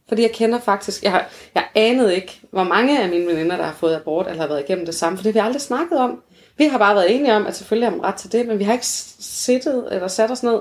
Fordi 0.08 0.22
jeg 0.22 0.32
kender 0.32 0.60
faktisk, 0.60 1.04
jeg, 1.04 1.26
jeg 1.56 1.64
anede 1.76 2.16
ikke, 2.16 2.42
hvor 2.52 2.64
mange 2.64 3.02
af 3.04 3.10
mine 3.10 3.28
veninder, 3.28 3.58
der 3.58 3.64
har 3.64 3.74
fået 3.74 3.96
abort, 3.96 4.28
eller 4.28 4.42
har 4.42 4.48
været 4.48 4.60
igennem 4.60 4.86
det 4.86 4.96
samme, 4.96 5.18
for 5.18 5.24
det 5.24 5.34
har 5.34 5.42
vi 5.42 5.46
aldrig 5.46 5.62
snakket 5.62 5.98
om. 6.00 6.24
Vi 6.58 6.68
har 6.68 6.78
bare 6.78 6.96
været 6.96 7.16
enige 7.16 7.36
om, 7.36 7.48
at 7.48 7.56
selvfølgelig 7.56 7.90
har 7.90 7.96
man 7.96 8.06
ret 8.06 8.16
til 8.16 8.32
det, 8.32 8.48
men 8.48 8.60
vi 8.60 8.64
har 8.64 8.74
ikke 8.74 8.86
siddet 8.88 9.88
eller 9.92 10.08
sat 10.08 10.32
os 10.32 10.44
ned 10.44 10.60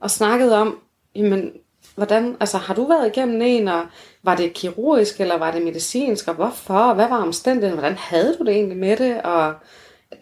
og 0.00 0.10
snakket 0.10 0.54
om, 0.54 0.78
jamen, 1.14 1.52
hvordan, 1.94 2.36
altså 2.40 2.58
har 2.58 2.74
du 2.74 2.88
været 2.88 3.16
igennem 3.16 3.42
en, 3.42 3.68
og 3.68 3.82
var 4.22 4.36
det 4.36 4.54
kirurgisk, 4.54 5.20
eller 5.20 5.38
var 5.38 5.50
det 5.50 5.62
medicinsk, 5.62 6.28
og 6.28 6.34
hvorfor, 6.34 6.78
og 6.78 6.94
hvad 6.94 7.08
var 7.08 7.22
omstændigheden, 7.22 7.78
hvordan 7.78 7.96
havde 7.98 8.36
du 8.38 8.44
det 8.44 8.54
egentlig 8.54 8.78
med 8.78 8.96
det, 8.96 9.22
og 9.22 9.54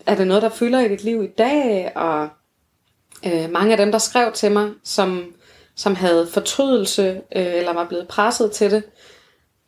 er 0.07 0.15
det 0.15 0.27
noget, 0.27 0.43
der 0.43 0.49
fylder 0.49 0.81
i 0.81 0.89
dit 0.89 1.05
liv 1.05 1.23
i 1.23 1.27
dag, 1.39 1.93
og 1.97 2.29
øh, 3.27 3.51
mange 3.51 3.73
af 3.73 3.77
dem, 3.77 3.93
der 3.93 3.99
skrev 3.99 4.33
til 4.33 4.53
mig, 4.53 4.71
som, 4.85 5.25
som 5.75 5.95
havde 5.95 6.27
fortrydelse, 6.27 7.09
øh, 7.37 7.55
eller 7.55 7.73
var 7.73 7.85
blevet 7.85 8.09
presset 8.09 8.53
til 8.53 8.71
det, 8.71 8.83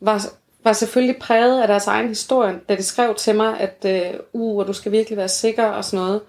var, 0.01 0.27
var 0.65 0.73
selvfølgelig 0.73 1.21
præget 1.21 1.63
af 1.63 1.69
deres 1.69 1.87
egen 1.87 2.09
historie, 2.09 2.61
da 2.69 2.77
de 2.77 2.83
skrev 2.83 3.15
til 3.15 3.35
mig, 3.37 3.61
at 3.61 3.85
øh, 3.87 4.21
uh, 4.33 4.59
og 4.59 4.67
du 4.67 4.73
skal 4.73 4.93
virkelig 4.93 5.17
være 5.17 5.29
sikker 5.29 5.67
og 5.67 5.85
sådan 5.85 6.05
noget. 6.05 6.21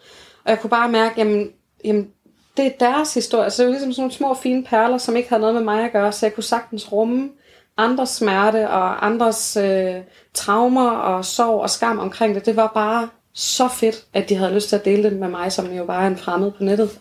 Og 0.43 0.49
jeg 0.49 0.59
kunne 0.59 0.69
bare 0.69 0.89
mærke, 0.89 1.15
jamen, 1.17 1.51
jamen 1.85 2.11
det 2.59 2.67
er 2.67 2.91
deres 2.91 3.13
historie. 3.13 3.49
Så 3.49 3.61
det 3.61 3.67
var 3.67 3.71
ligesom 3.71 3.93
sådan 3.93 4.01
nogle 4.01 4.13
små 4.13 4.33
fine 4.33 4.63
perler, 4.63 4.97
som 4.97 5.15
ikke 5.15 5.29
havde 5.29 5.41
noget 5.41 5.55
med 5.55 5.63
mig 5.63 5.85
at 5.85 5.91
gøre, 5.91 6.11
så 6.11 6.25
jeg 6.25 6.35
kunne 6.35 6.43
sagtens 6.43 6.91
rumme 6.91 7.29
andres 7.77 8.09
smerte 8.09 8.69
og 8.69 9.05
andres 9.05 9.57
øh, 9.57 9.95
traumer 10.33 10.89
og 10.89 11.25
sorg 11.25 11.61
og 11.61 11.69
skam 11.69 11.99
omkring 11.99 12.35
det. 12.35 12.45
Det 12.45 12.55
var 12.55 12.71
bare 12.73 13.09
så 13.33 13.67
fedt, 13.67 14.05
at 14.13 14.29
de 14.29 14.35
havde 14.35 14.53
lyst 14.53 14.69
til 14.69 14.75
at 14.75 14.85
dele 14.85 15.03
det 15.03 15.19
med 15.19 15.27
mig, 15.27 15.51
som 15.51 15.71
jo 15.71 15.85
bare 15.85 16.03
er 16.03 16.07
en 16.07 16.17
fremmed 16.17 16.51
på 16.51 16.63
nettet. 16.63 16.99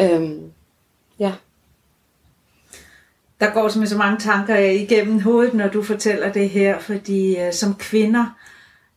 Øhm, 0.00 0.40
ja. 1.18 1.32
Der 3.40 3.50
går 3.50 3.68
simpelthen 3.68 3.98
så 3.98 3.98
mange 3.98 4.18
tanker 4.18 4.56
igennem 4.56 5.20
hovedet, 5.20 5.54
når 5.54 5.68
du 5.68 5.82
fortæller 5.82 6.32
det 6.32 6.50
her, 6.50 6.78
fordi 6.78 7.40
øh, 7.40 7.52
som 7.52 7.74
kvinder 7.74 8.26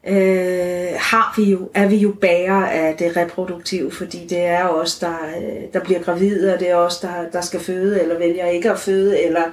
øh, 0.08 1.00
har 1.00 1.34
vi 1.38 1.52
jo, 1.52 1.70
er 1.74 1.88
vi 1.88 1.96
jo 1.96 2.12
bærer 2.22 2.66
af 2.66 2.96
det 2.98 3.18
reproduktive, 3.18 3.92
fordi 3.92 4.28
det 4.28 4.46
er 4.46 4.68
os, 4.68 5.00
der, 5.00 5.18
øh, 5.38 5.74
der 5.74 5.84
bliver 5.84 6.04
gravide, 6.04 6.54
og 6.54 6.60
det 6.60 6.70
er 6.70 6.76
os, 6.76 7.00
der, 7.00 7.30
der 7.30 7.42
skal 7.42 7.60
føde, 7.60 8.02
eller 8.02 8.18
vælger 8.18 8.46
ikke 8.46 8.72
at 8.72 8.80
føde, 8.80 9.24
eller 9.24 9.44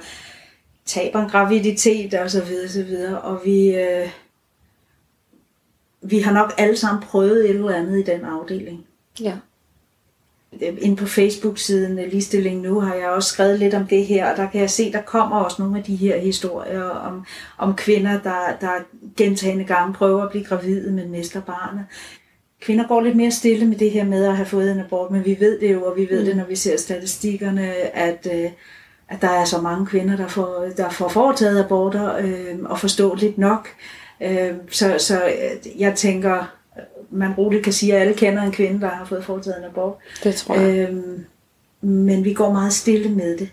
taber 0.85 1.19
en 1.19 1.29
graviditet, 1.29 2.13
og 2.13 2.31
så 2.31 2.43
videre, 2.43 2.69
så 2.69 2.83
videre. 2.83 3.21
Og 3.21 3.41
vi, 3.45 3.75
øh, 3.75 4.09
vi 6.01 6.19
har 6.19 6.33
nok 6.33 6.53
alle 6.57 6.77
sammen 6.77 7.03
prøvet 7.03 7.49
et 7.49 7.55
eller 7.55 7.75
andet 7.75 7.99
i 7.99 8.11
den 8.11 8.25
afdeling. 8.25 8.85
Ja 9.21 9.33
ind 10.61 10.97
på 10.97 11.05
Facebook-siden 11.05 11.99
Ligestilling 12.09 12.61
Nu 12.61 12.79
har 12.79 12.95
jeg 12.95 13.09
også 13.09 13.29
skrevet 13.29 13.59
lidt 13.59 13.73
om 13.73 13.87
det 13.87 14.05
her, 14.05 14.31
og 14.31 14.37
der 14.37 14.49
kan 14.49 14.61
jeg 14.61 14.69
se, 14.69 14.91
der 14.91 15.01
kommer 15.01 15.37
også 15.37 15.61
nogle 15.61 15.77
af 15.77 15.83
de 15.83 15.95
her 15.95 16.19
historier 16.19 16.83
om, 16.83 17.25
om 17.57 17.75
kvinder, 17.75 18.19
der, 18.21 18.57
der 18.61 18.71
gentagende 19.17 19.63
gange 19.63 19.93
prøver 19.93 20.23
at 20.23 20.29
blive 20.31 20.45
gravide, 20.45 20.91
men 20.91 21.11
mister 21.11 21.41
barnet. 21.41 21.85
Kvinder 22.61 22.87
går 22.87 23.01
lidt 23.01 23.15
mere 23.15 23.31
stille 23.31 23.65
med 23.65 23.77
det 23.77 23.91
her 23.91 24.05
med 24.05 24.25
at 24.25 24.35
have 24.35 24.45
fået 24.45 24.71
en 24.71 24.79
abort, 24.79 25.11
men 25.11 25.25
vi 25.25 25.37
ved 25.39 25.59
det 25.59 25.73
jo, 25.73 25.83
og 25.85 25.97
vi 25.97 26.07
ved 26.09 26.19
mm. 26.19 26.25
det, 26.25 26.37
når 26.37 26.45
vi 26.45 26.55
ser 26.55 26.77
statistikkerne, 26.77 27.73
at, 27.97 28.27
øh, 28.33 28.51
at 29.09 29.21
der 29.21 29.29
er 29.29 29.45
så 29.45 29.61
mange 29.61 29.85
kvinder, 29.85 30.17
der 30.17 30.27
får, 30.27 30.67
der 30.77 30.89
får 30.89 31.09
foretaget 31.09 31.63
aborter, 31.63 32.17
øh, 32.17 32.55
og 32.63 32.79
forståeligt 32.79 33.37
nok. 33.37 33.67
Øh, 34.21 34.51
så, 34.69 34.95
så 34.97 35.21
jeg 35.79 35.95
tænker, 35.95 36.55
man 37.15 37.33
roligt 37.33 37.63
kan 37.63 37.73
sige, 37.73 37.95
at 37.95 38.01
alle 38.01 38.13
kender 38.13 38.43
en 38.43 38.51
kvinde, 38.51 38.81
der 38.81 38.89
har 38.89 39.05
fået 39.05 39.25
foretaget 39.25 39.57
en 39.57 39.63
abort. 39.63 39.95
Det 40.23 40.35
tror 40.35 40.55
jeg. 40.55 40.89
Øhm, 40.89 41.25
men 41.81 42.23
vi 42.23 42.33
går 42.33 42.51
meget 42.51 42.73
stille 42.73 43.11
med 43.11 43.37
det. 43.37 43.49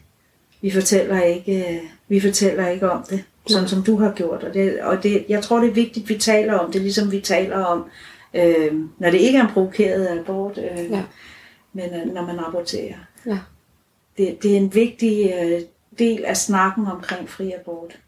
Vi 0.60 0.70
fortæller 0.70 1.22
ikke, 1.22 1.74
øh, 1.74 1.80
vi 2.08 2.20
fortæller 2.20 2.68
ikke 2.68 2.90
om 2.90 3.04
det, 3.10 3.24
sådan 3.46 3.68
som 3.68 3.82
du 3.82 3.96
har 3.96 4.12
gjort. 4.12 4.44
Og, 4.44 4.54
det, 4.54 4.80
og 4.80 5.02
det, 5.02 5.24
jeg 5.28 5.42
tror, 5.42 5.60
det 5.60 5.68
er 5.68 5.74
vigtigt, 5.74 6.04
at 6.04 6.08
vi 6.08 6.18
taler 6.18 6.54
om 6.54 6.72
det, 6.72 6.80
ligesom 6.80 7.12
vi 7.12 7.20
taler 7.20 7.64
om, 7.64 7.84
øh, 8.34 8.74
når 8.98 9.10
det 9.10 9.18
ikke 9.18 9.38
er 9.38 9.42
en 9.42 9.52
provokeret 9.52 10.18
abort, 10.18 10.58
øh, 10.58 10.90
ja. 10.90 11.02
men 11.72 11.94
øh, 11.94 12.14
når 12.14 12.26
man 12.26 12.38
aborterer. 12.38 12.96
Ja. 13.26 13.38
Det, 14.18 14.42
det 14.42 14.52
er 14.52 14.56
en 14.56 14.74
vigtig 14.74 15.32
øh, 15.42 15.60
del 15.98 16.24
af 16.24 16.36
snakken 16.36 16.86
omkring 16.86 17.28
fri 17.28 17.52
abort. 17.60 17.98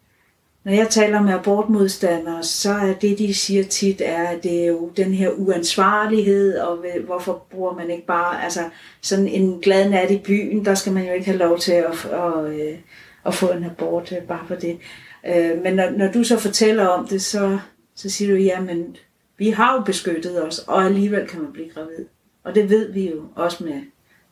Når 0.64 0.72
jeg 0.72 0.88
taler 0.90 1.22
med 1.22 1.32
abortmodstandere, 1.32 2.42
så 2.42 2.72
er 2.72 2.92
det, 2.92 3.18
de 3.18 3.34
siger 3.34 3.64
tit, 3.64 4.02
er, 4.04 4.28
at 4.28 4.42
det 4.42 4.62
er 4.62 4.66
jo 4.66 4.90
den 4.96 5.12
her 5.12 5.30
uansvarlighed, 5.30 6.58
og 6.58 6.84
hvorfor 7.06 7.46
bruger 7.50 7.74
man 7.74 7.90
ikke 7.90 8.06
bare, 8.06 8.44
altså 8.44 8.60
sådan 9.00 9.28
en 9.28 9.60
glad 9.60 9.90
nat 9.90 10.10
i 10.10 10.18
byen, 10.18 10.64
der 10.64 10.74
skal 10.74 10.92
man 10.92 11.06
jo 11.06 11.12
ikke 11.12 11.26
have 11.26 11.38
lov 11.38 11.58
til 11.58 11.72
at, 11.72 11.84
at, 12.04 12.44
at, 12.44 12.60
øh, 12.60 12.78
at 13.26 13.34
få 13.34 13.46
en 13.46 13.64
abort 13.64 14.12
øh, 14.12 14.22
bare 14.28 14.44
for 14.48 14.54
det. 14.54 14.78
Øh, 15.26 15.62
men 15.62 15.74
når, 15.74 15.90
når 15.90 16.12
du 16.12 16.24
så 16.24 16.38
fortæller 16.38 16.86
om 16.86 17.08
det, 17.08 17.22
så, 17.22 17.58
så 17.94 18.10
siger 18.10 18.30
du, 18.30 18.36
jamen, 18.36 18.96
vi 19.38 19.50
har 19.50 19.74
jo 19.74 19.80
beskyttet 19.80 20.42
os, 20.42 20.58
og 20.58 20.84
alligevel 20.84 21.26
kan 21.26 21.42
man 21.42 21.52
blive 21.52 21.68
gravid. 21.68 22.04
Og 22.44 22.54
det 22.54 22.70
ved 22.70 22.92
vi 22.92 23.10
jo 23.10 23.22
også 23.34 23.64
med, 23.64 23.80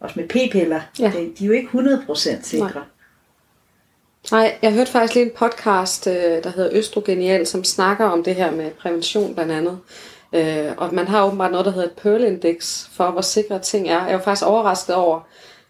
også 0.01 0.21
med 0.21 0.29
p-piller. 0.29 0.81
Ja. 0.99 1.13
De 1.39 1.45
er 1.45 1.47
jo 1.47 1.53
ikke 1.53 1.69
100% 1.69 2.43
sikre. 2.43 2.71
Nej. 2.75 2.83
Nej, 4.31 4.59
jeg 4.63 4.73
hørte 4.73 4.91
faktisk 4.91 5.15
lige 5.15 5.27
en 5.27 5.33
podcast, 5.37 6.07
øh, 6.07 6.45
der 6.45 6.51
hedder 6.51 6.71
Østrogenial, 6.73 7.47
som 7.47 7.65
snakker 7.65 8.05
om 8.05 8.25
det 8.25 8.35
her 8.35 8.51
med 8.51 8.71
prævention 8.71 9.35
blandt 9.35 9.53
andet. 9.53 9.79
Øh, 10.33 10.73
og 10.77 10.95
man 10.95 11.09
har 11.09 11.27
åbenbart 11.27 11.51
noget, 11.51 11.67
der 11.67 11.73
hedder 11.73 11.89
et 11.89 12.01
Pearl-index 12.03 12.89
for, 12.93 13.11
hvor 13.11 13.21
sikre 13.21 13.59
ting 13.59 13.89
er. 13.89 14.07
Jeg 14.07 14.15
var 14.19 14.23
faktisk 14.23 14.47
overrasket 14.47 14.95
over 14.95 15.21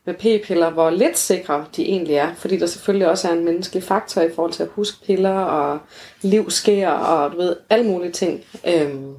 med 0.05 0.15
p-piller, 0.15 0.71
hvor 0.71 0.91
lidt 0.91 1.19
sikre 1.19 1.65
de 1.77 1.83
egentlig 1.83 2.15
er. 2.15 2.35
Fordi 2.35 2.59
der 2.59 2.67
selvfølgelig 2.67 3.09
også 3.09 3.29
er 3.29 3.33
en 3.33 3.45
menneskelig 3.45 3.83
faktor 3.83 4.21
i 4.23 4.35
forhold 4.35 4.53
til 4.53 4.63
at 4.63 4.69
huske 4.73 5.07
piller 5.07 5.39
og 5.39 5.79
liv 6.23 6.51
sker 6.51 6.89
og 6.89 7.33
du 7.33 7.37
ved, 7.37 7.57
alle 7.71 7.87
mulige 7.87 8.13
ting. 8.13 8.45
Øhm, 8.67 9.15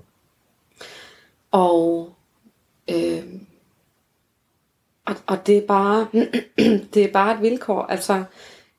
og, 1.52 2.10
øhm, 2.90 3.48
og, 5.06 5.16
og 5.28 5.48
det 5.48 5.58
er 5.58 5.68
bare 5.68 6.08
det 6.94 7.04
er 7.04 7.12
bare 7.12 7.36
et 7.36 7.42
vilkår. 7.42 7.82
Altså, 7.82 8.24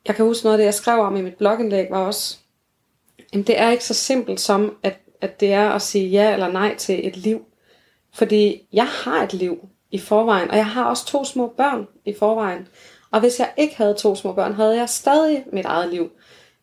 jeg 0.06 0.14
kan 0.14 0.24
huske 0.24 0.44
noget 0.44 0.54
af 0.54 0.58
det, 0.58 0.64
jeg 0.64 0.74
skrev 0.74 1.00
om 1.00 1.16
i 1.16 1.22
mit 1.22 1.34
blogindlæg, 1.34 1.86
var 1.90 2.06
også, 2.06 2.38
jamen 3.32 3.46
det 3.46 3.60
er 3.60 3.70
ikke 3.70 3.84
så 3.84 3.94
simpelt 3.94 4.40
som, 4.40 4.76
at, 4.82 4.96
at 5.20 5.40
det 5.40 5.52
er 5.52 5.70
at 5.70 5.82
sige 5.82 6.08
ja 6.08 6.32
eller 6.32 6.52
nej 6.52 6.76
til 6.76 7.08
et 7.08 7.16
liv. 7.16 7.44
Fordi 8.14 8.68
jeg 8.72 8.86
har 8.86 9.22
et 9.22 9.32
liv 9.32 9.68
i 9.90 9.98
forvejen, 9.98 10.50
og 10.50 10.56
jeg 10.56 10.66
har 10.66 10.84
også 10.84 11.06
to 11.06 11.24
små 11.24 11.54
børn 11.56 11.86
i 12.04 12.14
forvejen. 12.18 12.68
Og 13.10 13.20
hvis 13.20 13.38
jeg 13.38 13.52
ikke 13.56 13.76
havde 13.76 13.94
to 13.94 14.14
små 14.14 14.32
børn, 14.32 14.52
havde 14.52 14.76
jeg 14.76 14.88
stadig 14.88 15.44
mit 15.52 15.64
eget 15.64 15.90
liv. 15.90 16.10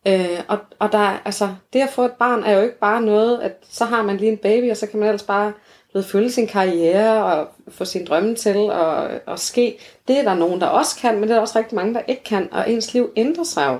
Øh, 0.06 0.40
og, 0.48 0.58
og 0.78 0.92
der, 0.92 1.22
altså, 1.24 1.54
det 1.72 1.80
at 1.80 1.90
få 1.90 2.04
et 2.04 2.12
barn 2.12 2.44
er 2.44 2.52
jo 2.52 2.62
ikke 2.62 2.78
bare 2.78 3.02
noget, 3.02 3.40
at 3.40 3.52
så 3.70 3.84
har 3.84 4.02
man 4.02 4.16
lige 4.16 4.32
en 4.32 4.38
baby, 4.38 4.70
og 4.70 4.76
så 4.76 4.86
kan 4.86 5.00
man 5.00 5.08
ellers 5.08 5.22
bare 5.22 5.52
blevet 5.92 6.06
følge 6.06 6.30
sin 6.30 6.46
karriere 6.46 7.24
og 7.24 7.48
få 7.68 7.84
sin 7.84 8.06
drømme 8.06 8.34
til 8.34 8.70
at, 8.72 9.20
at 9.28 9.40
ske. 9.40 9.78
Det 10.08 10.18
er 10.18 10.22
der 10.22 10.34
nogen, 10.34 10.60
der 10.60 10.66
også 10.66 10.96
kan, 10.96 11.14
men 11.14 11.22
det 11.22 11.30
er 11.30 11.34
der 11.34 11.40
også 11.40 11.58
rigtig 11.58 11.74
mange, 11.74 11.94
der 11.94 12.00
ikke 12.08 12.24
kan. 12.24 12.48
Og 12.52 12.70
ens 12.70 12.94
liv 12.94 13.12
ændrer 13.16 13.44
sig 13.44 13.66
jo, 13.72 13.78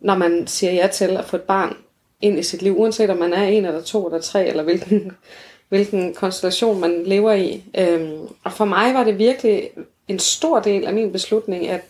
når 0.00 0.16
man 0.16 0.46
siger 0.46 0.72
ja 0.72 0.86
til 0.86 1.16
at 1.16 1.24
få 1.24 1.36
et 1.36 1.42
barn 1.42 1.76
ind 2.20 2.38
i 2.38 2.42
sit 2.42 2.62
liv, 2.62 2.78
uanset 2.78 3.10
om 3.10 3.16
man 3.16 3.32
er 3.32 3.42
en 3.42 3.64
eller 3.64 3.82
to 3.82 4.06
eller 4.06 4.20
tre, 4.20 4.46
eller 4.46 4.62
hvilken, 4.62 5.12
hvilken 5.68 6.14
konstellation 6.14 6.80
man 6.80 7.02
lever 7.06 7.32
i. 7.32 7.64
Øhm, 7.78 8.28
og 8.44 8.52
for 8.52 8.64
mig 8.64 8.94
var 8.94 9.04
det 9.04 9.18
virkelig 9.18 9.70
en 10.08 10.18
stor 10.18 10.60
del 10.60 10.84
af 10.84 10.94
min 10.94 11.12
beslutning, 11.12 11.68
at 11.68 11.80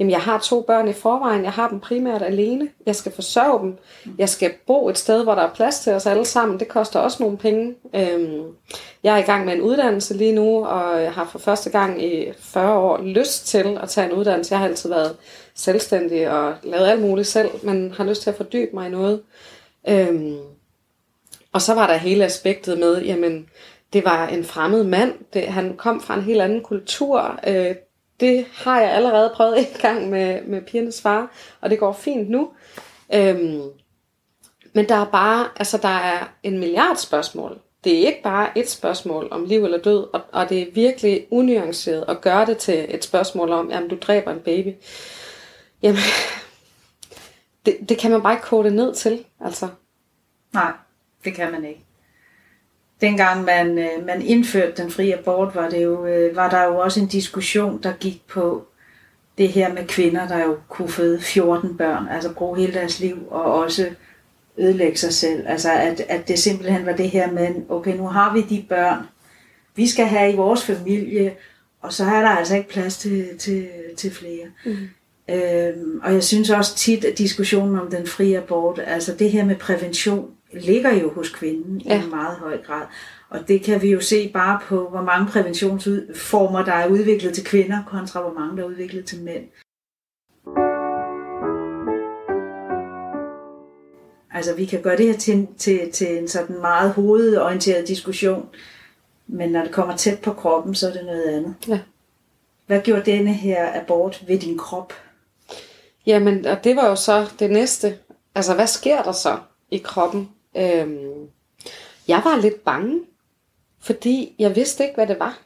jamen 0.00 0.10
jeg 0.10 0.20
har 0.20 0.38
to 0.38 0.60
børn 0.60 0.88
i 0.88 0.92
forvejen, 0.92 1.44
jeg 1.44 1.52
har 1.52 1.68
dem 1.68 1.80
primært 1.80 2.22
alene, 2.22 2.68
jeg 2.86 2.96
skal 2.96 3.12
forsørge 3.12 3.60
dem, 3.60 3.78
jeg 4.18 4.28
skal 4.28 4.52
bo 4.66 4.88
et 4.88 4.98
sted, 4.98 5.22
hvor 5.22 5.34
der 5.34 5.42
er 5.42 5.54
plads 5.54 5.80
til 5.80 5.92
os 5.92 6.06
alle 6.06 6.24
sammen, 6.24 6.60
det 6.60 6.68
koster 6.68 7.00
også 7.00 7.22
nogle 7.22 7.38
penge. 7.38 7.74
Øhm, 7.94 8.44
jeg 9.02 9.14
er 9.14 9.18
i 9.18 9.26
gang 9.26 9.44
med 9.44 9.54
en 9.54 9.60
uddannelse 9.60 10.16
lige 10.16 10.32
nu, 10.32 10.64
og 10.64 11.02
jeg 11.02 11.12
har 11.12 11.24
for 11.24 11.38
første 11.38 11.70
gang 11.70 12.04
i 12.04 12.32
40 12.38 12.78
år 12.78 13.02
lyst 13.02 13.46
til 13.46 13.78
at 13.82 13.88
tage 13.88 14.06
en 14.06 14.12
uddannelse. 14.12 14.52
Jeg 14.52 14.58
har 14.58 14.68
altid 14.68 14.88
været 14.88 15.16
selvstændig 15.54 16.30
og 16.30 16.54
lavet 16.62 16.86
alt 16.86 17.00
muligt 17.00 17.28
selv, 17.28 17.50
men 17.62 17.92
har 17.92 18.04
lyst 18.04 18.22
til 18.22 18.30
at 18.30 18.36
fordybe 18.36 18.70
mig 18.74 18.86
i 18.86 18.90
noget. 18.90 19.22
Øhm, 19.88 20.38
og 21.52 21.62
så 21.62 21.74
var 21.74 21.86
der 21.86 21.96
hele 21.96 22.24
aspektet 22.24 22.78
med, 22.78 23.02
jamen, 23.02 23.46
det 23.92 24.04
var 24.04 24.28
en 24.28 24.44
fremmed 24.44 24.84
mand, 24.84 25.12
det, 25.32 25.42
han 25.42 25.76
kom 25.76 26.00
fra 26.00 26.14
en 26.14 26.22
helt 26.22 26.40
anden 26.40 26.62
kultur, 26.62 27.40
øh, 27.46 27.74
det 28.20 28.46
har 28.52 28.80
jeg 28.80 28.90
allerede 28.92 29.32
prøvet 29.34 29.58
en 29.58 29.80
gang 29.80 30.10
med, 30.10 30.42
med 30.42 30.62
pigernes 30.62 31.02
far, 31.02 31.32
og 31.60 31.70
det 31.70 31.78
går 31.78 31.92
fint 31.92 32.30
nu. 32.30 32.50
Øhm, 33.14 33.62
men 34.72 34.88
der 34.88 34.94
er 34.94 35.04
bare, 35.04 35.48
altså 35.56 35.78
der 35.78 35.88
er 35.88 36.28
en 36.42 36.58
milliard 36.58 36.96
spørgsmål. 36.96 37.58
Det 37.84 37.92
er 37.92 38.06
ikke 38.06 38.22
bare 38.22 38.58
et 38.58 38.70
spørgsmål 38.70 39.28
om 39.30 39.44
liv 39.44 39.64
eller 39.64 39.78
død, 39.78 40.06
og, 40.12 40.20
og 40.32 40.48
det 40.48 40.62
er 40.62 40.72
virkelig 40.74 41.26
unuanceret 41.30 42.04
at 42.08 42.20
gøre 42.20 42.46
det 42.46 42.58
til 42.58 42.86
et 42.88 43.04
spørgsmål 43.04 43.50
om, 43.50 43.70
jamen 43.70 43.88
du 43.88 43.96
dræber 43.96 44.30
en 44.30 44.40
baby. 44.40 44.74
Jamen, 45.82 46.00
det, 47.66 47.76
det 47.88 47.98
kan 47.98 48.10
man 48.10 48.22
bare 48.22 48.32
ikke 48.32 48.44
kode 48.44 48.70
ned 48.70 48.94
til, 48.94 49.24
altså. 49.40 49.68
Nej, 50.52 50.72
det 51.24 51.34
kan 51.34 51.52
man 51.52 51.64
ikke 51.64 51.84
dengang 53.00 53.44
man, 53.44 53.78
øh, 53.78 54.06
man 54.06 54.22
indførte 54.22 54.82
den 54.82 54.90
frie 54.90 55.18
abort, 55.18 55.54
var, 55.54 55.68
det 55.68 55.82
jo, 55.82 56.06
øh, 56.06 56.36
var 56.36 56.50
der 56.50 56.64
jo 56.64 56.78
også 56.78 57.00
en 57.00 57.06
diskussion, 57.06 57.82
der 57.82 57.92
gik 57.92 58.22
på 58.28 58.66
det 59.38 59.48
her 59.48 59.72
med 59.72 59.86
kvinder, 59.86 60.28
der 60.28 60.44
jo 60.44 60.56
kunne 60.68 60.88
føde 60.88 61.20
14 61.20 61.76
børn, 61.76 62.08
altså 62.08 62.32
bruge 62.32 62.58
hele 62.58 62.74
deres 62.74 63.00
liv 63.00 63.18
og 63.30 63.54
også 63.54 63.90
ødelægge 64.58 64.98
sig 64.98 65.14
selv. 65.14 65.44
Altså 65.46 65.72
at, 65.72 66.00
at 66.08 66.28
det 66.28 66.38
simpelthen 66.38 66.86
var 66.86 66.92
det 66.92 67.10
her 67.10 67.30
med, 67.30 67.54
okay, 67.68 67.96
nu 67.96 68.06
har 68.06 68.34
vi 68.34 68.42
de 68.42 68.66
børn, 68.68 68.98
vi 69.76 69.88
skal 69.88 70.06
have 70.06 70.32
i 70.32 70.36
vores 70.36 70.64
familie, 70.64 71.34
og 71.82 71.92
så 71.92 72.04
er 72.04 72.20
der 72.20 72.28
altså 72.28 72.56
ikke 72.56 72.68
plads 72.68 72.98
til, 72.98 73.38
til, 73.38 73.68
til 73.96 74.10
flere. 74.10 74.46
Mm. 74.66 74.88
Øhm, 75.30 76.00
og 76.02 76.12
jeg 76.12 76.24
synes 76.24 76.50
også 76.50 76.76
tit, 76.76 77.04
at 77.04 77.18
diskussionen 77.18 77.78
om 77.78 77.90
den 77.90 78.06
frie 78.06 78.38
abort, 78.38 78.80
altså 78.86 79.14
det 79.14 79.30
her 79.30 79.44
med 79.44 79.56
prævention, 79.56 80.30
ligger 80.52 80.92
jo 80.92 81.12
hos 81.12 81.30
kvinden 81.30 81.80
ja. 81.80 82.00
i 82.00 82.04
en 82.04 82.10
meget 82.10 82.36
høj 82.36 82.62
grad. 82.62 82.86
Og 83.28 83.48
det 83.48 83.62
kan 83.62 83.82
vi 83.82 83.90
jo 83.90 84.00
se 84.00 84.30
bare 84.32 84.60
på, 84.68 84.88
hvor 84.88 85.02
mange 85.02 85.26
præventionsformer, 85.26 86.64
der 86.64 86.72
er 86.72 86.88
udviklet 86.88 87.34
til 87.34 87.44
kvinder, 87.44 87.82
kontra 87.86 88.20
hvor 88.20 88.32
mange, 88.32 88.56
der 88.56 88.62
er 88.62 88.66
udviklet 88.66 89.04
til 89.04 89.22
mænd. 89.22 89.44
Altså, 94.32 94.54
vi 94.54 94.64
kan 94.64 94.82
gøre 94.82 94.96
det 94.96 95.06
her 95.06 95.18
til, 95.18 95.48
til, 95.58 95.92
til 95.92 96.18
en 96.18 96.28
sådan 96.28 96.60
meget 96.60 96.92
hovedorienteret 96.92 97.88
diskussion, 97.88 98.48
men 99.26 99.50
når 99.50 99.62
det 99.62 99.72
kommer 99.72 99.96
tæt 99.96 100.18
på 100.18 100.32
kroppen, 100.32 100.74
så 100.74 100.88
er 100.88 100.92
det 100.92 101.04
noget 101.04 101.24
andet. 101.24 101.54
Ja. 101.68 101.80
Hvad 102.66 102.80
gjorde 102.80 103.10
denne 103.10 103.32
her 103.32 103.80
abort 103.80 104.24
ved 104.26 104.38
din 104.38 104.58
krop? 104.58 104.92
Jamen, 106.06 106.46
og 106.46 106.64
det 106.64 106.76
var 106.76 106.88
jo 106.88 106.96
så 106.96 107.30
det 107.38 107.50
næste. 107.50 107.98
Altså, 108.34 108.54
hvad 108.54 108.66
sker 108.66 109.02
der 109.02 109.12
så 109.12 109.38
i 109.70 109.78
kroppen? 109.78 110.28
Øhm, 110.56 111.28
jeg 112.08 112.20
var 112.24 112.36
lidt 112.36 112.64
bange, 112.64 113.00
fordi 113.80 114.34
jeg 114.38 114.56
vidste 114.56 114.84
ikke, 114.84 114.94
hvad 114.94 115.06
det 115.06 115.18
var. 115.18 115.38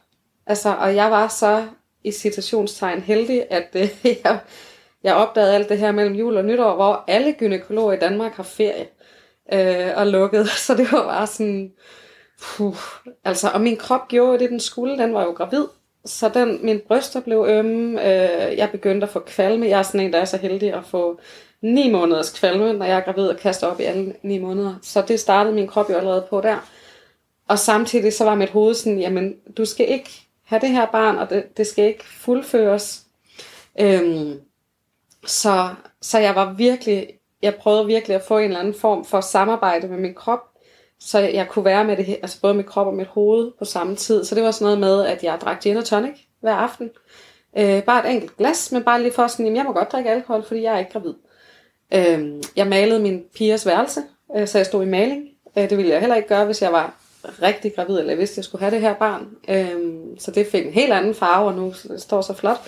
Altså, 0.47 0.75
og 0.75 0.95
jeg 0.95 1.11
var 1.11 1.27
så 1.27 1.67
i 2.03 2.11
citationstegn 2.11 3.01
heldig, 3.01 3.45
at 3.49 3.67
øh, 3.75 3.89
jeg, 4.23 4.39
jeg 5.03 5.15
opdagede 5.15 5.55
alt 5.55 5.69
det 5.69 5.77
her 5.77 5.91
mellem 5.91 6.15
jul 6.15 6.37
og 6.37 6.45
nytår, 6.45 6.75
hvor 6.75 7.03
alle 7.07 7.33
gynekologer 7.33 7.93
i 7.93 7.99
Danmark 7.99 8.33
har 8.33 8.43
ferie 8.43 8.87
øh, 9.53 9.91
og 9.95 10.07
lukket. 10.07 10.47
Så 10.65 10.75
det 10.75 10.91
var 10.91 11.03
bare 11.03 11.27
sådan, 11.27 11.73
puh, 12.41 12.75
altså, 13.23 13.49
og 13.49 13.61
min 13.61 13.77
krop 13.77 14.07
gjorde 14.07 14.39
det, 14.39 14.49
den 14.49 14.59
skulle. 14.59 14.97
Den 14.97 15.13
var 15.13 15.23
jo 15.23 15.31
gravid. 15.31 15.65
Så 16.05 16.29
den, 16.29 16.65
min 16.65 16.81
bryster 16.87 17.21
blev 17.21 17.45
ømme, 17.49 18.01
øh, 18.01 18.57
jeg 18.57 18.69
begyndte 18.71 19.05
at 19.05 19.11
få 19.11 19.19
kvalme. 19.19 19.67
Jeg 19.67 19.79
er 19.79 19.83
sådan 19.83 19.99
en, 19.99 20.13
der 20.13 20.19
er 20.19 20.25
så 20.25 20.37
heldig 20.37 20.73
at 20.73 20.85
få 20.85 21.19
ni 21.73 21.91
måneders 21.91 22.39
kvalme, 22.39 22.73
når 22.73 22.85
jeg 22.85 22.97
er 22.97 23.01
gravid 23.01 23.27
og 23.27 23.37
kaster 23.37 23.67
op 23.67 23.79
i 23.79 23.83
alle 23.83 24.13
ni 24.21 24.37
måneder. 24.37 24.75
Så 24.81 25.01
det 25.01 25.19
startede 25.19 25.55
min 25.55 25.67
krop 25.67 25.89
jo 25.89 25.95
allerede 25.95 26.25
på 26.29 26.41
der. 26.41 26.57
Og 27.47 27.59
samtidig 27.59 28.13
så 28.13 28.23
var 28.23 28.35
mit 28.35 28.49
hoved 28.49 28.73
sådan, 28.73 28.99
jamen, 28.99 29.35
du 29.57 29.65
skal 29.65 29.89
ikke 29.89 30.09
have 30.43 30.61
det 30.61 30.69
her 30.69 30.85
barn, 30.85 31.17
og 31.17 31.29
det, 31.29 31.57
det 31.57 31.67
skal 31.67 31.85
ikke 31.85 32.03
fuldføres. 32.03 33.03
Øhm, 33.79 34.39
så, 35.25 35.69
så 36.01 36.19
jeg 36.19 36.35
var 36.35 36.53
virkelig, 36.53 37.07
jeg 37.41 37.55
prøvede 37.55 37.85
virkelig 37.85 38.15
at 38.15 38.23
få 38.27 38.37
en 38.37 38.43
eller 38.43 38.59
anden 38.59 38.73
form 38.73 39.05
for 39.05 39.21
samarbejde 39.21 39.87
med 39.87 39.97
min 39.97 40.13
krop, 40.13 40.39
så 40.99 41.19
jeg 41.19 41.47
kunne 41.47 41.65
være 41.65 41.83
med 41.83 41.97
det, 41.97 42.07
altså 42.21 42.41
både 42.41 42.53
med 42.53 42.63
krop 42.63 42.87
og 42.87 42.93
mit 42.93 43.07
hoved 43.07 43.51
på 43.59 43.65
samme 43.65 43.95
tid. 43.95 44.25
Så 44.25 44.35
det 44.35 44.43
var 44.43 44.51
sådan 44.51 44.65
noget 44.65 44.79
med, 44.79 45.05
at 45.05 45.23
jeg 45.23 45.37
drak 45.41 45.61
gin 45.61 45.77
og 45.77 45.85
tonic 45.85 46.15
hver 46.41 46.55
aften. 46.55 46.89
Øh, 47.57 47.83
bare 47.83 48.07
et 48.07 48.13
enkelt 48.13 48.37
glas, 48.37 48.71
men 48.71 48.83
bare 48.83 49.01
lige 49.01 49.13
for 49.13 49.27
sådan, 49.27 49.45
jamen 49.45 49.57
jeg 49.57 49.65
må 49.65 49.73
godt 49.73 49.91
drikke 49.91 50.09
alkohol, 50.09 50.43
fordi 50.43 50.61
jeg 50.61 50.73
er 50.73 50.79
ikke 50.79 50.91
gravid. 50.91 51.13
Øh, 51.93 52.43
jeg 52.55 52.67
malede 52.67 52.99
min 52.99 53.23
pigers 53.35 53.65
værelse, 53.65 54.01
øh, 54.37 54.47
så 54.47 54.57
jeg 54.57 54.65
stod 54.65 54.83
i 54.83 54.89
maling. 54.89 55.29
Øh, 55.57 55.69
det 55.69 55.77
ville 55.77 55.91
jeg 55.91 55.99
heller 55.99 56.15
ikke 56.15 56.29
gøre, 56.29 56.45
hvis 56.45 56.61
jeg 56.61 56.71
var 56.71 56.93
rigtig 57.41 57.75
gravid, 57.75 57.99
eller 57.99 58.15
hvis 58.15 58.37
jeg 58.37 58.45
skulle 58.45 58.59
have 58.59 58.71
det 58.71 58.81
her 58.81 58.93
barn. 58.93 59.27
Øh, 59.47 59.93
så 60.19 60.31
det 60.31 60.47
fik 60.47 60.65
en 60.65 60.73
helt 60.73 60.93
anden 60.93 61.15
farve, 61.15 61.47
og 61.47 61.55
nu 61.55 61.73
det 61.87 62.01
står 62.01 62.21
så 62.21 62.33
flot. 62.33 62.61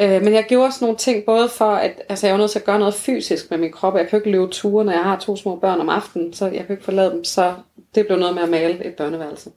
Øh, 0.00 0.22
men 0.22 0.34
jeg 0.34 0.44
gjorde 0.48 0.66
også 0.66 0.84
nogle 0.84 0.96
ting, 0.96 1.24
både 1.24 1.48
for, 1.48 1.70
at 1.70 2.02
altså, 2.08 2.26
jeg 2.26 2.34
var 2.34 2.40
nødt 2.40 2.50
til 2.50 2.58
at 2.58 2.64
gøre 2.64 2.78
noget 2.78 2.94
fysisk 2.94 3.50
med 3.50 3.58
min 3.58 3.72
krop. 3.72 3.96
Jeg 3.96 4.08
kan 4.08 4.16
ikke 4.18 4.30
løbe 4.30 4.46
ture, 4.46 4.84
når 4.84 4.92
jeg 4.92 5.04
har 5.04 5.18
to 5.18 5.36
små 5.36 5.56
børn 5.56 5.80
om 5.80 5.88
aftenen, 5.88 6.32
så 6.32 6.46
jeg 6.46 6.66
kan 6.66 6.70
ikke 6.70 6.84
forlade 6.84 7.10
dem. 7.10 7.24
Så 7.24 7.54
det 7.94 8.06
blev 8.06 8.18
noget 8.18 8.34
med 8.34 8.42
at 8.42 8.48
male 8.48 8.84
et 8.84 8.94
børneværelse. 8.94 9.50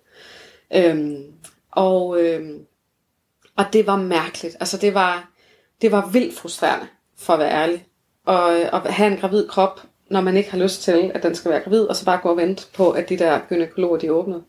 Øh, 0.76 1.12
og, 1.72 2.22
øh, 2.22 2.42
og 3.58 3.66
det 3.74 3.88
var 3.88 3.96
mærkeligt. 3.96 4.58
Altså 4.60 4.78
det 4.78 4.94
var, 4.94 5.32
det 5.82 5.92
var 5.92 6.10
vildt 6.14 6.38
frustrerende, 6.38 6.88
for 7.18 7.34
at 7.34 7.40
være 7.40 7.52
ærlig. 7.52 7.86
Og, 8.30 8.52
at 8.56 8.94
have 8.94 9.12
en 9.12 9.18
gravid 9.18 9.48
krop, 9.48 9.82
når 10.10 10.22
man 10.22 10.38
ikke 10.38 10.52
har 10.52 10.58
lyst 10.58 10.82
til, 10.82 11.12
at 11.14 11.24
den 11.24 11.36
skal 11.36 11.52
være 11.52 11.60
gravid, 11.60 11.82
og 11.82 11.96
så 11.96 12.06
bare 12.06 12.20
gå 12.24 12.30
og 12.30 12.38
vente 12.38 12.64
på, 12.74 12.92
at 12.92 13.10
de 13.10 13.18
der 13.18 13.40
gynekologer, 13.50 13.98
de 13.98 14.14
åbnede. 14.14 14.44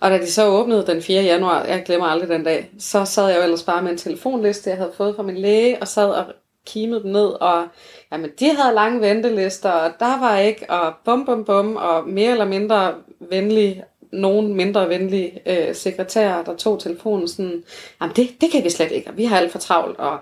Og 0.00 0.10
da 0.10 0.18
de 0.18 0.30
så 0.30 0.46
åbnede 0.46 0.86
den 0.86 1.02
4. 1.02 1.22
januar, 1.22 1.64
jeg 1.64 1.82
glemmer 1.86 2.06
aldrig 2.06 2.28
den 2.28 2.44
dag, 2.44 2.70
så 2.78 3.04
sad 3.04 3.28
jeg 3.28 3.36
jo 3.36 3.42
ellers 3.42 3.62
bare 3.62 3.82
med 3.82 3.90
en 3.90 3.98
telefonliste, 3.98 4.70
jeg 4.70 4.76
havde 4.76 4.92
fået 4.96 5.16
fra 5.16 5.22
min 5.22 5.38
læge, 5.38 5.78
og 5.80 5.88
sad 5.88 6.10
og 6.10 6.24
kimede 6.66 7.02
dem 7.02 7.10
ned, 7.10 7.26
og 7.26 7.66
jamen, 8.12 8.30
de 8.40 8.56
havde 8.56 8.74
lange 8.74 9.00
ventelister, 9.00 9.70
og 9.70 9.90
der 10.00 10.20
var 10.20 10.38
ikke, 10.38 10.70
og 10.70 10.94
bum 11.04 11.24
bum 11.24 11.44
bum, 11.44 11.76
og 11.76 12.08
mere 12.08 12.30
eller 12.30 12.44
mindre 12.44 12.94
venlig, 13.20 13.84
nogen 14.12 14.54
mindre 14.54 14.88
venlige 14.88 15.40
øh, 15.46 15.74
sekretærer, 15.74 16.44
der 16.44 16.56
tog 16.56 16.80
telefonen 16.80 17.28
sådan, 17.28 17.64
jamen 18.00 18.16
det, 18.16 18.30
det 18.40 18.50
kan 18.50 18.64
vi 18.64 18.70
slet 18.70 18.92
ikke, 18.92 19.10
og 19.10 19.16
vi 19.16 19.24
har 19.24 19.36
alt 19.36 19.52
for 19.52 19.58
travlt, 19.58 19.98
og 19.98 20.18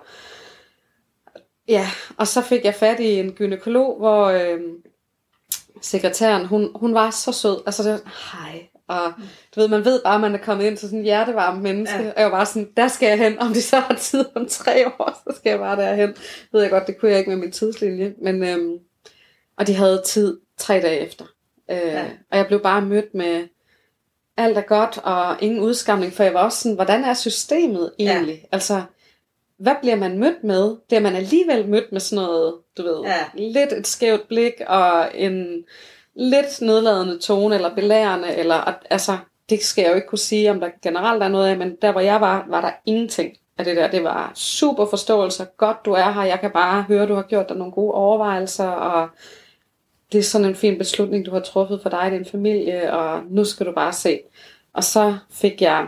ja, 1.68 1.90
og 2.16 2.26
så 2.26 2.42
fik 2.42 2.64
jeg 2.64 2.74
fat 2.74 3.00
i 3.00 3.18
en 3.18 3.32
gynekolog, 3.32 3.98
hvor 3.98 4.24
øh, 4.24 4.60
sekretæren, 5.82 6.46
hun, 6.46 6.70
hun 6.74 6.94
var 6.94 7.10
så 7.10 7.32
sød, 7.32 7.62
altså 7.66 7.82
det 7.82 8.02
hej, 8.32 8.68
og 8.90 9.12
du 9.54 9.60
ved, 9.60 9.68
man 9.68 9.84
ved 9.84 10.02
bare, 10.04 10.14
at 10.14 10.20
man 10.20 10.34
er 10.34 10.38
kommet 10.38 10.64
ind 10.64 10.76
til 10.76 10.88
sådan 10.88 10.98
en 10.98 11.04
hjertevarm 11.04 11.56
menneske. 11.56 12.02
Ja. 12.02 12.08
Og 12.08 12.14
jeg 12.16 12.24
var 12.24 12.36
bare 12.36 12.46
sådan, 12.46 12.68
der 12.76 12.88
skal 12.88 13.08
jeg 13.08 13.18
hen. 13.18 13.38
Om 13.38 13.52
de 13.52 13.62
så 13.62 13.78
har 13.78 13.94
tid 13.94 14.24
om 14.34 14.46
tre 14.48 14.86
år, 14.86 15.18
så 15.26 15.36
skal 15.36 15.50
jeg 15.50 15.58
bare 15.58 15.76
derhen. 15.76 16.14
Ved 16.52 16.62
jeg 16.62 16.70
godt, 16.70 16.86
det 16.86 16.98
kunne 16.98 17.10
jeg 17.10 17.18
ikke 17.18 17.30
med 17.30 17.38
min 17.38 17.52
tidslinje. 17.52 18.14
Men, 18.22 18.42
øhm, 18.44 18.78
og 19.56 19.66
de 19.66 19.74
havde 19.74 20.02
tid 20.06 20.40
tre 20.58 20.80
dage 20.80 20.98
efter. 20.98 21.24
Øh, 21.70 21.76
ja. 21.76 22.04
Og 22.30 22.38
jeg 22.38 22.46
blev 22.46 22.62
bare 22.62 22.82
mødt 22.82 23.14
med 23.14 23.48
alt 24.36 24.58
er 24.58 24.62
godt 24.62 24.98
og 24.98 25.36
ingen 25.40 25.60
udskamning. 25.60 26.12
For 26.12 26.22
jeg 26.22 26.34
var 26.34 26.44
også 26.44 26.58
sådan, 26.58 26.74
hvordan 26.74 27.04
er 27.04 27.14
systemet 27.14 27.92
egentlig? 27.98 28.34
Ja. 28.34 28.48
Altså, 28.52 28.82
hvad 29.60 29.74
bliver 29.80 29.96
man 29.96 30.18
mødt 30.18 30.44
med? 30.44 30.76
Bliver 30.88 31.00
man 31.00 31.16
alligevel 31.16 31.68
mødt 31.68 31.92
med 31.92 32.00
sådan 32.00 32.24
noget, 32.24 32.54
du 32.78 32.82
ved, 32.82 33.00
ja. 33.04 33.24
lidt 33.34 33.72
et 33.72 33.86
skævt 33.86 34.28
blik 34.28 34.52
og 34.66 35.08
en 35.14 35.64
lidt 36.14 36.60
nedladende 36.60 37.18
tone, 37.18 37.54
eller 37.54 37.74
belærende, 37.74 38.36
eller 38.36 38.78
altså, 38.90 39.18
det 39.50 39.62
skal 39.62 39.82
jeg 39.82 39.90
jo 39.90 39.94
ikke 39.94 40.08
kunne 40.08 40.18
sige, 40.18 40.50
om 40.50 40.60
der 40.60 40.68
generelt 40.82 41.22
er 41.22 41.28
noget 41.28 41.48
af, 41.48 41.56
men 41.56 41.76
der 41.82 41.92
hvor 41.92 42.00
jeg 42.00 42.20
var, 42.20 42.46
var 42.48 42.60
der 42.60 42.70
ingenting 42.86 43.36
af 43.58 43.64
det 43.64 43.76
der. 43.76 43.90
Det 43.90 44.04
var 44.04 44.32
super 44.34 44.86
forståelse, 44.86 45.46
godt 45.56 45.84
du 45.84 45.92
er 45.92 46.12
her, 46.12 46.22
jeg 46.22 46.40
kan 46.40 46.50
bare 46.50 46.82
høre, 46.82 47.06
du 47.06 47.14
har 47.14 47.22
gjort 47.22 47.48
dig 47.48 47.56
nogle 47.56 47.72
gode 47.72 47.94
overvejelser, 47.94 48.68
og 48.68 49.08
det 50.12 50.18
er 50.18 50.22
sådan 50.22 50.46
en 50.46 50.54
fin 50.54 50.78
beslutning, 50.78 51.26
du 51.26 51.30
har 51.30 51.40
truffet 51.40 51.82
for 51.82 51.90
dig 51.90 52.00
og 52.00 52.10
din 52.10 52.24
familie, 52.24 52.92
og 52.92 53.22
nu 53.30 53.44
skal 53.44 53.66
du 53.66 53.72
bare 53.72 53.92
se. 53.92 54.20
Og 54.72 54.84
så 54.84 55.16
fik 55.30 55.62
jeg, 55.62 55.86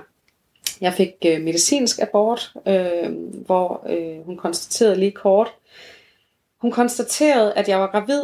jeg 0.83 0.95
fik 0.95 1.13
øh, 1.27 1.41
medicinsk 1.41 1.99
abort, 1.99 2.53
øh, 2.69 3.13
hvor 3.47 3.87
øh, 3.89 4.25
hun 4.25 4.37
konstaterede 4.37 4.97
lige 4.97 5.13
kort, 5.13 5.55
hun 6.61 6.71
konstaterede, 6.71 7.55
at 7.55 7.69
jeg 7.69 7.81
var 7.81 7.91
gravid 7.91 8.23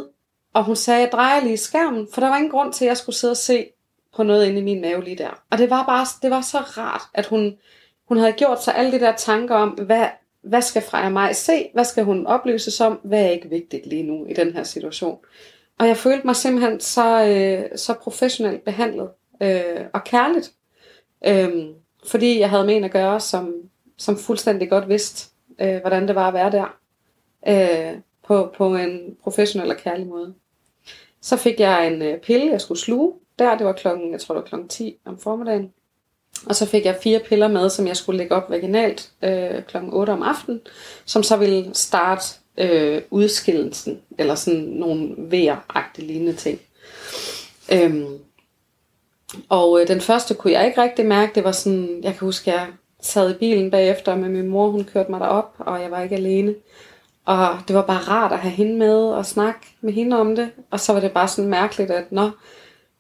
og 0.54 0.64
hun 0.64 0.76
sagde, 0.76 1.00
jeg 1.00 1.12
drejer 1.12 1.40
lige 1.40 1.56
skærmen, 1.56 2.08
for 2.12 2.20
der 2.20 2.28
var 2.28 2.36
ingen 2.36 2.50
grund 2.50 2.72
til, 2.72 2.84
at 2.84 2.88
jeg 2.88 2.96
skulle 2.96 3.16
sidde 3.16 3.32
og 3.32 3.36
se 3.36 3.66
på 4.16 4.22
noget 4.22 4.46
inde 4.46 4.58
i 4.58 4.64
min 4.64 4.80
mave 4.80 5.04
lige 5.04 5.18
der. 5.18 5.42
Og 5.50 5.58
det 5.58 5.70
var 5.70 5.84
bare 5.86 6.06
det 6.22 6.30
var 6.30 6.40
så 6.40 6.58
rart, 6.58 7.02
at 7.14 7.26
hun, 7.26 7.56
hun 8.08 8.18
havde 8.18 8.32
gjort 8.32 8.64
sig 8.64 8.74
alle 8.74 8.92
de 8.92 9.00
der 9.00 9.16
tanker 9.16 9.54
om, 9.54 9.68
hvad, 9.68 10.06
hvad 10.42 10.62
skal 10.62 10.82
Freja 10.82 11.08
mig 11.08 11.36
se? 11.36 11.70
Hvad 11.74 11.84
skal 11.84 12.04
hun 12.04 12.26
oplyses 12.26 12.80
om? 12.80 13.00
Hvad 13.04 13.24
er 13.24 13.30
ikke 13.30 13.48
vigtigt 13.48 13.86
lige 13.86 14.02
nu 14.02 14.26
i 14.26 14.32
den 14.32 14.52
her 14.52 14.62
situation? 14.62 15.18
Og 15.78 15.88
jeg 15.88 15.96
følte 15.96 16.26
mig 16.26 16.36
simpelthen 16.36 16.80
så, 16.80 17.24
øh, 17.24 17.78
så 17.78 17.94
professionelt 17.94 18.64
behandlet 18.64 19.08
øh, 19.42 19.84
og 19.94 20.04
kærligt. 20.04 20.52
Øh, 21.26 21.66
fordi 22.08 22.38
jeg 22.38 22.50
havde 22.50 22.66
med 22.66 22.76
en 22.76 22.84
at 22.84 22.90
gøre, 22.90 23.20
som, 23.20 23.54
som 23.96 24.18
fuldstændig 24.18 24.70
godt 24.70 24.88
vidste, 24.88 25.30
øh, 25.58 25.80
hvordan 25.80 26.08
det 26.08 26.14
var 26.14 26.28
at 26.28 26.34
være 26.34 26.50
der. 26.50 26.78
Øh, 27.48 28.00
på, 28.28 28.50
på 28.56 28.76
en 28.76 29.16
professionel 29.22 29.70
og 29.70 29.76
kærlig 29.76 30.06
måde. 30.06 30.34
Så 31.20 31.36
fik 31.36 31.60
jeg 31.60 31.86
en 31.86 32.02
øh, 32.02 32.20
pille, 32.20 32.50
jeg 32.50 32.60
skulle 32.60 32.80
sluge. 32.80 33.12
Der, 33.38 33.58
det 33.58 33.66
var 33.66 33.72
klokken, 33.72 34.12
jeg 34.12 34.20
tror 34.20 34.34
det 34.34 34.42
var 34.42 34.48
klokken 34.48 34.68
10 34.68 34.96
om 35.04 35.18
formiddagen. 35.18 35.72
Og 36.46 36.56
så 36.56 36.66
fik 36.66 36.84
jeg 36.84 36.98
fire 37.02 37.20
piller 37.20 37.48
med, 37.48 37.70
som 37.70 37.86
jeg 37.86 37.96
skulle 37.96 38.18
lægge 38.18 38.34
op 38.34 38.50
vaginalt 38.50 39.10
øh, 39.22 39.62
klokken 39.62 39.92
8 39.92 40.10
om 40.10 40.22
aftenen, 40.22 40.60
som 41.04 41.22
så 41.22 41.36
ville 41.36 41.74
starte 41.74 42.24
øh, 42.58 43.02
udskillelsen, 43.10 44.00
eller 44.18 44.34
sådan 44.34 44.60
nogle 44.60 45.14
vejr 45.18 45.90
lignende 45.98 46.32
ting. 46.32 46.60
Øhm, 47.72 48.18
og 49.48 49.80
øh, 49.80 49.88
den 49.88 50.00
første 50.00 50.34
kunne 50.34 50.52
jeg 50.52 50.66
ikke 50.66 50.82
rigtig 50.82 51.06
mærke. 51.06 51.34
Det 51.34 51.44
var 51.44 51.52
sådan, 51.52 52.00
jeg 52.02 52.12
kan 52.12 52.26
huske, 52.26 52.50
jeg 52.50 52.66
sad 53.00 53.30
i 53.30 53.38
bilen 53.38 53.70
bagefter 53.70 54.16
med 54.16 54.28
min 54.28 54.48
mor, 54.48 54.70
hun 54.70 54.84
kørte 54.84 55.10
mig 55.10 55.20
derop, 55.20 55.54
og 55.58 55.82
jeg 55.82 55.90
var 55.90 56.02
ikke 56.02 56.16
alene. 56.16 56.54
Og 57.24 57.48
det 57.68 57.76
var 57.76 57.82
bare 57.82 57.98
rart 57.98 58.32
at 58.32 58.38
have 58.38 58.52
hende 58.52 58.76
med 58.76 58.96
og 58.96 59.26
snakke 59.26 59.60
med 59.80 59.92
hende 59.92 60.20
om 60.20 60.36
det. 60.36 60.50
Og 60.70 60.80
så 60.80 60.92
var 60.92 61.00
det 61.00 61.12
bare 61.12 61.28
sådan 61.28 61.50
mærkeligt, 61.50 61.90
at 61.90 62.12
nå, 62.12 62.30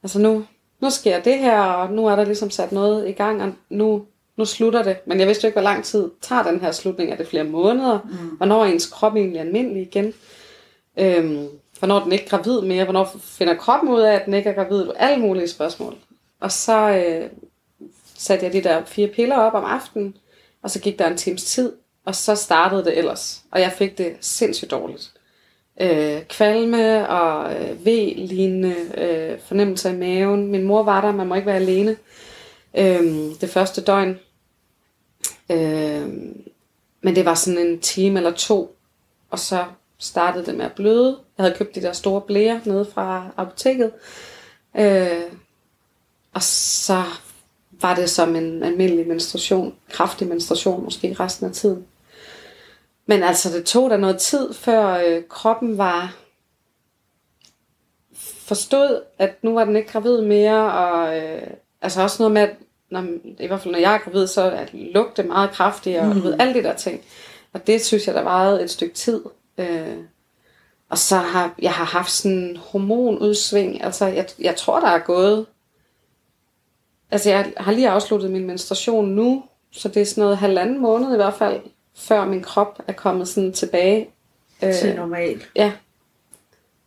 altså 0.02 0.18
nu, 0.18 0.44
nu 0.80 0.90
sker 0.90 1.20
det 1.20 1.38
her, 1.38 1.60
og 1.60 1.92
nu 1.92 2.06
er 2.06 2.16
der 2.16 2.24
ligesom 2.24 2.50
sat 2.50 2.72
noget 2.72 3.08
i 3.08 3.12
gang, 3.12 3.42
og 3.42 3.52
nu, 3.70 4.04
nu 4.36 4.44
slutter 4.44 4.82
det. 4.82 4.96
Men 5.06 5.18
jeg 5.18 5.26
vidste 5.26 5.44
jo 5.44 5.48
ikke, 5.48 5.60
hvor 5.60 5.70
lang 5.70 5.84
tid 5.84 6.10
tager 6.20 6.42
den 6.42 6.60
her 6.60 6.72
slutning. 6.72 7.10
Er 7.10 7.16
det 7.16 7.28
flere 7.28 7.44
måneder? 7.44 7.98
Mm. 8.04 8.36
Hvornår 8.36 8.64
er 8.64 8.66
ens 8.66 8.86
krop 8.86 9.16
egentlig 9.16 9.40
almindelig 9.40 9.82
igen? 9.82 10.12
Øhm, 10.98 11.48
hvornår 11.78 11.96
er 11.96 12.02
den 12.02 12.12
ikke 12.12 12.28
gravid 12.28 12.60
mere? 12.60 12.84
Hvornår 12.84 13.16
finder 13.20 13.54
kroppen 13.54 13.88
ud 13.88 14.00
af, 14.00 14.14
at 14.14 14.26
den 14.26 14.34
ikke 14.34 14.50
er 14.50 14.54
gravid? 14.54 14.86
Alle 14.96 15.22
mulige 15.22 15.48
spørgsmål. 15.48 15.94
Og 16.40 16.52
så 16.52 16.90
øh, 16.90 17.30
satte 18.16 18.44
jeg 18.44 18.52
de 18.52 18.62
der 18.62 18.84
fire 18.84 19.08
piller 19.08 19.36
op 19.36 19.54
om 19.54 19.64
aftenen, 19.64 20.16
og 20.62 20.70
så 20.70 20.80
gik 20.80 20.98
der 20.98 21.06
en 21.06 21.16
times 21.16 21.44
tid, 21.44 21.72
og 22.04 22.14
så 22.14 22.34
startede 22.34 22.84
det 22.84 22.98
ellers. 22.98 23.42
Og 23.50 23.60
jeg 23.60 23.72
fik 23.72 23.98
det 23.98 24.16
sindssygt 24.20 24.70
dårligt. 24.70 25.12
Øh, 25.80 26.22
kvalme 26.22 27.08
og 27.08 27.54
øh, 27.54 27.86
V-lignende 27.86 28.74
øh, 28.98 29.38
fornemmelser 29.40 29.90
i 29.90 29.96
maven. 29.96 30.46
Min 30.46 30.62
mor 30.62 30.82
var 30.82 31.00
der, 31.00 31.12
man 31.12 31.26
må 31.26 31.34
ikke 31.34 31.46
være 31.46 31.56
alene. 31.56 31.96
Øh, 32.78 33.04
det 33.40 33.50
første 33.50 33.82
døgn. 33.82 34.18
Øh, 35.50 36.08
men 37.00 37.16
det 37.16 37.24
var 37.24 37.34
sådan 37.34 37.66
en 37.66 37.80
time 37.80 38.18
eller 38.18 38.32
to. 38.32 38.76
Og 39.30 39.38
så 39.38 39.64
startede 39.98 40.46
det 40.46 40.54
med 40.54 40.64
at 40.64 40.72
bløde. 40.72 41.18
Jeg 41.38 41.44
havde 41.44 41.56
købt 41.56 41.74
de 41.74 41.82
der 41.82 41.92
store 41.92 42.20
blære 42.20 42.60
nede 42.64 42.86
fra 42.94 43.26
apoteket. 43.36 43.92
Øh, 44.78 45.22
og 46.38 46.42
så 46.42 47.02
var 47.80 47.94
det 47.94 48.10
som 48.10 48.36
en 48.36 48.62
almindelig 48.62 49.06
menstruation, 49.06 49.74
kraftig 49.90 50.28
menstruation 50.28 50.84
måske 50.84 51.16
resten 51.20 51.46
af 51.46 51.52
tiden. 51.52 51.86
Men 53.06 53.22
altså, 53.22 53.56
det 53.56 53.64
tog 53.64 53.90
da 53.90 53.96
noget 53.96 54.18
tid, 54.18 54.54
før 54.54 54.94
øh, 54.94 55.22
kroppen 55.28 55.78
var 55.78 56.16
forstod, 58.46 59.02
at 59.18 59.44
nu 59.44 59.54
var 59.54 59.64
den 59.64 59.76
ikke 59.76 59.88
gravid 59.88 60.20
mere, 60.20 60.72
og 60.72 61.18
øh, 61.18 61.42
altså 61.82 62.02
også 62.02 62.22
noget 62.22 62.32
med, 62.32 62.42
at 62.42 62.54
når, 62.90 63.04
i 63.38 63.46
hvert 63.46 63.60
fald 63.60 63.72
når 63.72 63.80
jeg 63.80 63.94
er 63.94 63.98
gravid, 63.98 64.26
så 64.26 64.42
er 64.42 64.66
lugte 64.72 65.22
meget 65.22 65.50
kraftigt, 65.50 65.98
og 65.98 66.06
mm. 66.06 66.22
ved, 66.22 66.36
alle 66.40 66.54
de 66.54 66.62
der 66.62 66.74
ting. 66.74 67.00
Og 67.52 67.66
det 67.66 67.84
synes 67.84 68.06
jeg, 68.06 68.14
der 68.14 68.22
varede 68.22 68.62
et 68.62 68.70
stykke 68.70 68.94
tid. 68.94 69.22
Øh, 69.58 69.96
og 70.88 70.98
så 70.98 71.16
har 71.16 71.54
jeg 71.58 71.72
har 71.72 71.84
haft 71.84 72.10
sådan 72.10 72.38
en 72.38 72.56
hormonudsving. 72.56 73.84
Altså, 73.84 74.06
jeg, 74.06 74.28
jeg 74.38 74.56
tror, 74.56 74.80
der 74.80 74.88
er 74.88 74.98
gået... 74.98 75.46
Altså, 77.10 77.30
jeg 77.30 77.52
har 77.56 77.72
lige 77.72 77.88
afsluttet 77.90 78.30
min 78.30 78.46
menstruation 78.46 79.08
nu, 79.08 79.44
så 79.70 79.88
det 79.88 80.02
er 80.02 80.06
sådan 80.06 80.22
noget 80.22 80.38
halvanden 80.38 80.80
måned 80.80 81.12
i 81.12 81.16
hvert 81.16 81.34
fald, 81.34 81.60
før 81.96 82.24
min 82.24 82.42
krop 82.42 82.82
er 82.86 82.92
kommet 82.92 83.28
sådan 83.28 83.52
tilbage. 83.52 84.10
Øh, 84.62 84.74
til 84.74 84.96
normal. 84.96 85.42
Ja. 85.56 85.72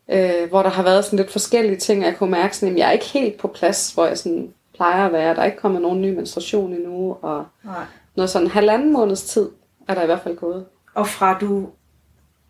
Øh, 0.09 0.49
hvor 0.49 0.63
der 0.63 0.69
har 0.69 0.83
været 0.83 1.05
sådan 1.05 1.17
lidt 1.17 1.31
forskellige 1.31 1.77
ting, 1.77 2.03
jeg 2.03 2.17
kunne 2.17 2.31
mærke, 2.31 2.57
sådan, 2.57 2.73
at 2.73 2.79
jeg 2.79 2.87
er 2.87 2.91
ikke 2.91 3.05
helt 3.05 3.37
på 3.37 3.47
plads, 3.47 3.91
hvor 3.93 4.05
jeg 4.05 4.17
sådan 4.17 4.53
plejer 4.75 5.05
at 5.05 5.13
være. 5.13 5.35
Der 5.35 5.41
er 5.41 5.45
ikke 5.45 5.57
kommet 5.57 5.81
nogen 5.81 6.01
ny 6.01 6.15
menstruation 6.15 6.73
endnu, 6.73 7.17
og 7.21 7.45
Nej. 7.63 7.85
noget 8.15 8.29
sådan 8.29 8.47
halvanden 8.47 8.93
måneds 8.93 9.23
tid 9.23 9.49
er 9.87 9.93
der 9.93 10.03
i 10.03 10.05
hvert 10.05 10.21
fald 10.21 10.37
gået. 10.37 10.65
Og 10.93 11.07
fra 11.07 11.37
du 11.39 11.69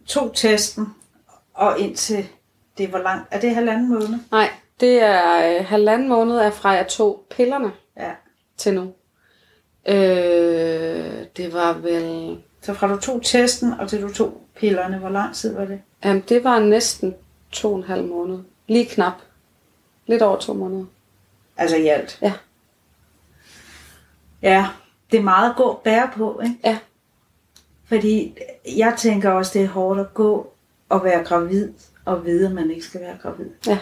tog 0.06 0.32
testen 0.36 0.88
og 1.54 1.80
indtil 1.80 2.28
det, 2.78 2.88
hvor 2.88 3.00
langt? 3.00 3.28
Er 3.32 3.40
det 3.40 3.56
halvanden 3.56 3.90
måned? 3.90 4.20
Nej, 4.32 4.50
det 4.82 5.02
er 5.04 5.58
øh, 5.60 5.66
halvanden 5.66 6.10
måned 6.10 6.38
er 6.38 6.52
fra 6.52 6.70
jeg 6.70 6.88
tog 6.88 7.26
pillerne 7.30 7.72
Ja. 7.98 8.12
til 8.58 8.74
nu. 8.74 8.94
Øh, 9.88 11.26
det 11.38 11.54
var 11.54 11.74
vel... 11.74 12.38
Så 12.62 12.74
fra 12.74 12.88
du 12.88 12.98
tog 13.00 13.22
testen 13.24 13.74
og 13.80 13.90
til 13.90 14.02
du 14.02 14.14
tog 14.14 14.42
pillerne, 14.56 14.98
hvor 14.98 15.10
lang 15.10 15.36
tid 15.36 15.56
var 15.56 15.66
det? 15.66 15.82
Jamen, 16.06 16.24
det 16.30 16.44
var 16.44 16.60
næsten 16.60 17.16
to 17.52 17.72
og 17.72 17.78
en 17.78 17.84
halv 17.84 18.06
måned. 18.08 18.40
Lige 18.68 18.86
knap. 18.86 19.14
Lidt 20.08 20.22
over 20.22 20.38
to 20.38 20.54
måneder. 20.54 20.86
Altså 21.58 21.76
i 21.78 21.88
alt? 21.88 22.20
Ja. 22.22 22.34
Ja, 24.42 24.68
det 25.12 25.20
er 25.20 25.24
meget 25.24 25.50
at 25.50 25.56
gå 25.56 25.82
bære 25.84 26.10
på, 26.16 26.42
ikke? 26.44 26.56
Ja. 26.64 26.78
Fordi 27.86 28.38
jeg 28.78 28.94
tænker 28.98 29.32
også, 29.32 29.52
det 29.60 29.64
er 29.64 29.70
hårdt 29.70 30.00
at 30.00 30.14
gå 30.14 30.54
og 30.90 31.04
være 31.04 31.24
gravid 31.24 31.74
og 32.06 32.26
vide, 32.26 32.48
at 32.48 32.52
man 32.54 32.72
ikke 32.72 32.86
skal 32.86 33.02
være 33.02 33.18
gravid. 33.22 33.50
Ja. 33.68 33.78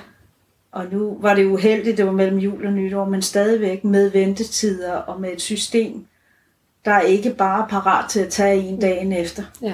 Og 0.72 0.86
nu 0.92 1.18
var 1.22 1.34
det 1.36 1.46
uheldigt, 1.46 1.98
det 1.98 2.06
var 2.06 2.12
mellem 2.12 2.38
jul 2.38 2.66
og 2.66 2.74
nytår, 2.74 3.06
men 3.06 3.22
stadigvæk 3.22 3.84
med 3.84 4.10
ventetider 4.10 4.94
og 4.94 5.22
med 5.22 5.32
et 5.34 5.42
system, 5.42 6.06
der 6.86 6.92
er 6.92 7.02
ikke 7.02 7.34
bare 7.34 7.68
parat 7.70 8.10
til 8.10 8.20
at 8.20 8.30
tage 8.30 8.62
en 8.62 8.80
dagen 8.80 9.14
efter. 9.14 9.44
Ja. 9.62 9.74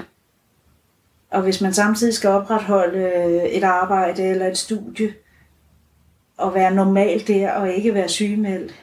Og 1.32 1.42
hvis 1.42 1.62
man 1.62 1.74
samtidig 1.74 2.14
skal 2.14 2.30
opretholde 2.30 2.98
øh, 3.00 3.44
et 3.44 3.64
arbejde 3.64 4.24
eller 4.24 4.48
et 4.48 4.58
studie, 4.58 5.14
og 6.38 6.54
være 6.56 6.72
normal 6.76 7.28
der, 7.28 7.52
og 7.52 7.70
ikke 7.72 7.94
være 7.94 8.10
sygemeldt, 8.10 8.76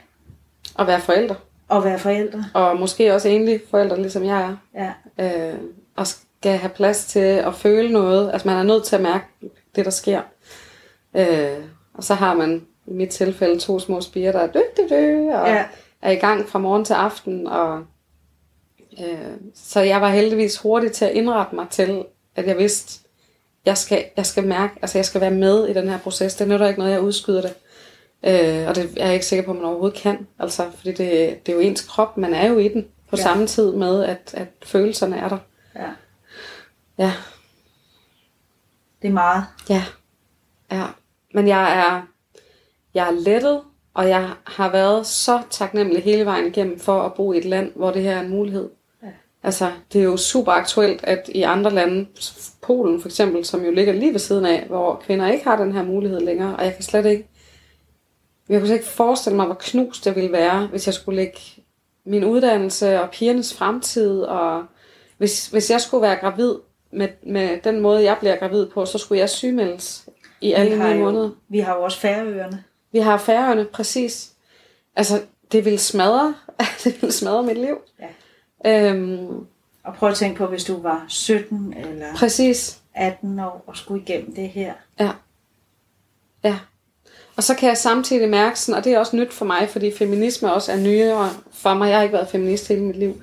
Og 0.74 0.86
være 0.86 1.00
forældre. 1.00 1.36
og 1.68 1.84
være 1.84 1.98
forældre. 1.98 2.44
Og 2.54 2.76
måske 2.76 3.14
også 3.14 3.28
egentlig 3.28 3.60
forældre, 3.70 4.00
ligesom 4.02 4.24
jeg 4.24 4.56
er. 4.74 4.92
Ja, 5.18 5.52
øh, 5.52 5.58
og 5.96 6.06
skal 6.06 6.58
have 6.58 6.70
plads 6.70 7.04
til 7.06 7.18
at 7.20 7.54
føle 7.54 7.92
noget. 7.92 8.32
Altså 8.32 8.48
man 8.48 8.56
er 8.56 8.62
nødt 8.62 8.84
til 8.84 8.96
at 8.96 9.02
mærke 9.02 9.24
det, 9.76 9.84
der 9.84 9.90
sker. 9.90 10.20
Øh, 11.16 11.64
og 11.94 12.04
så 12.04 12.14
har 12.14 12.34
man 12.34 12.66
i 12.86 12.92
mit 12.92 13.08
tilfælde 13.08 13.58
to 13.58 13.78
små 13.80 14.00
spiger, 14.00 14.32
der 14.32 14.38
er 14.38 14.46
dø, 14.52 14.60
dø, 14.76 14.82
dø, 14.96 15.32
og 15.34 15.48
Ja. 15.48 15.64
er 16.02 16.10
i 16.10 16.14
gang 16.16 16.48
fra 16.48 16.58
morgen 16.58 16.84
til 16.84 16.94
aften. 16.94 17.46
Og, 17.46 17.84
øh, 19.00 19.30
så 19.54 19.80
jeg 19.80 20.00
var 20.00 20.08
heldigvis 20.08 20.56
hurtig 20.58 20.92
til 20.92 21.04
at 21.04 21.12
indrette 21.12 21.54
mig 21.54 21.66
til, 21.70 22.04
at 22.36 22.46
jeg 22.46 22.58
vidste, 22.58 23.00
jeg 23.66 23.78
skal, 23.78 24.04
jeg 24.16 24.26
skal 24.26 24.46
mærke, 24.46 24.74
altså 24.82 24.98
jeg 24.98 25.04
skal 25.04 25.20
være 25.20 25.30
med 25.30 25.68
i 25.68 25.72
den 25.72 25.88
her 25.88 25.98
proces. 25.98 26.34
Det 26.34 26.48
nytter 26.48 26.68
ikke 26.68 26.78
noget, 26.80 26.92
jeg 26.92 27.00
udskyder 27.00 27.40
det. 27.40 27.54
Øh, 28.24 28.68
og 28.68 28.74
det 28.74 28.90
er 28.96 29.04
jeg 29.04 29.14
ikke 29.14 29.26
sikker 29.26 29.44
på, 29.44 29.50
at 29.50 29.56
man 29.56 29.64
overhovedet 29.66 29.98
kan. 30.00 30.26
Altså, 30.38 30.70
fordi 30.76 30.88
det, 30.92 31.46
det 31.46 31.52
er 31.52 31.56
jo 31.56 31.60
ens 31.60 31.82
krop, 31.82 32.16
man 32.16 32.34
er 32.34 32.46
jo 32.48 32.58
i 32.58 32.68
den 32.68 32.86
på 33.10 33.16
ja. 33.16 33.22
samme 33.22 33.46
tid 33.46 33.72
med, 33.72 34.04
at, 34.04 34.34
at 34.34 34.48
følelserne 34.62 35.16
er 35.16 35.28
der. 35.28 35.38
ja. 35.76 35.88
Ja, 36.98 37.12
Det 39.02 39.08
er 39.08 39.12
meget. 39.12 39.44
ja, 39.68 39.84
ja. 40.72 40.86
Men 41.32 41.48
jeg 41.48 41.78
er, 41.78 42.02
jeg 42.94 43.08
er 43.08 43.12
lettet, 43.12 43.60
og 43.94 44.08
jeg 44.08 44.30
har 44.44 44.70
været 44.70 45.06
så 45.06 45.42
taknemmelig 45.50 46.02
hele 46.02 46.24
vejen 46.24 46.46
igennem 46.46 46.78
for 46.78 47.02
at 47.02 47.14
bo 47.14 47.32
i 47.32 47.38
et 47.38 47.44
land, 47.44 47.72
hvor 47.74 47.90
det 47.90 48.02
her 48.02 48.16
er 48.16 48.20
en 48.20 48.30
mulighed. 48.30 48.70
Ja. 49.02 49.08
Altså, 49.42 49.72
det 49.92 50.00
er 50.00 50.04
jo 50.04 50.16
super 50.16 50.52
aktuelt, 50.52 51.04
at 51.04 51.30
i 51.34 51.42
andre 51.42 51.70
lande, 51.70 52.06
Polen 52.62 53.00
for 53.00 53.08
eksempel, 53.08 53.44
som 53.44 53.64
jo 53.64 53.70
ligger 53.70 53.92
lige 53.92 54.12
ved 54.12 54.18
siden 54.18 54.46
af, 54.46 54.64
hvor 54.68 55.02
kvinder 55.06 55.32
ikke 55.32 55.44
har 55.44 55.56
den 55.56 55.72
her 55.72 55.82
mulighed 55.82 56.20
længere, 56.20 56.56
og 56.56 56.64
jeg 56.64 56.74
kan 56.74 56.82
slet 56.82 57.06
ikke, 57.06 57.28
jeg 58.48 58.60
kunne 58.60 58.66
slet 58.66 58.76
ikke 58.76 58.88
forestille 58.88 59.36
mig, 59.36 59.46
hvor 59.46 59.56
knust 59.60 60.04
det 60.04 60.16
ville 60.16 60.32
være, 60.32 60.66
hvis 60.66 60.86
jeg 60.86 60.94
skulle 60.94 61.16
lægge 61.16 61.38
min 62.04 62.24
uddannelse 62.24 63.00
og 63.00 63.10
pigernes 63.10 63.54
fremtid, 63.54 64.20
og 64.20 64.64
hvis, 65.18 65.46
hvis 65.46 65.70
jeg 65.70 65.80
skulle 65.80 66.02
være 66.02 66.16
gravid 66.16 66.54
med, 66.92 67.08
med 67.26 67.58
den 67.64 67.80
måde, 67.80 68.04
jeg 68.04 68.16
bliver 68.20 68.36
gravid 68.36 68.66
på, 68.66 68.84
så 68.84 68.98
skulle 68.98 69.18
jeg 69.18 69.30
sygemeldes 69.30 70.08
i 70.42 70.52
alle 70.52 70.78
ni 70.78 70.98
jo, 70.98 71.04
måneder. 71.04 71.30
Vi 71.48 71.58
har 71.58 71.76
jo 71.76 71.82
også 71.82 71.98
færøerne. 71.98 72.64
Vi 72.92 72.98
har 72.98 73.18
færøerne, 73.18 73.64
præcis. 73.64 74.32
Altså, 74.96 75.22
det 75.52 75.64
vil 75.64 75.78
smadre, 75.78 76.34
det 76.84 77.02
vil 77.02 77.12
smadre 77.12 77.42
mit 77.42 77.58
liv. 77.58 77.76
Ja. 78.64 78.90
Øhm, 78.90 79.46
Og 79.84 79.94
prøv 79.94 80.08
at 80.08 80.16
tænke 80.16 80.38
på, 80.38 80.46
hvis 80.46 80.64
du 80.64 80.82
var 80.82 81.04
17 81.08 81.74
eller 81.76 82.14
præcis. 82.16 82.78
18 82.94 83.40
år 83.40 83.64
og 83.66 83.76
skulle 83.76 84.02
igennem 84.02 84.34
det 84.34 84.48
her. 84.48 84.72
Ja. 85.00 85.10
Ja. 86.44 86.58
Og 87.36 87.42
så 87.42 87.54
kan 87.54 87.68
jeg 87.68 87.76
samtidig 87.76 88.28
mærke 88.28 88.60
sådan, 88.60 88.78
og 88.78 88.84
det 88.84 88.92
er 88.94 88.98
også 88.98 89.16
nyt 89.16 89.32
for 89.32 89.44
mig, 89.44 89.68
fordi 89.68 89.92
feminisme 89.96 90.52
også 90.52 90.72
er 90.72 90.76
nyere 90.76 91.30
for 91.52 91.74
mig. 91.74 91.88
Jeg 91.88 91.96
har 91.96 92.02
ikke 92.02 92.12
været 92.12 92.28
feminist 92.28 92.68
hele 92.68 92.82
mit 92.82 92.96
liv. 92.96 93.22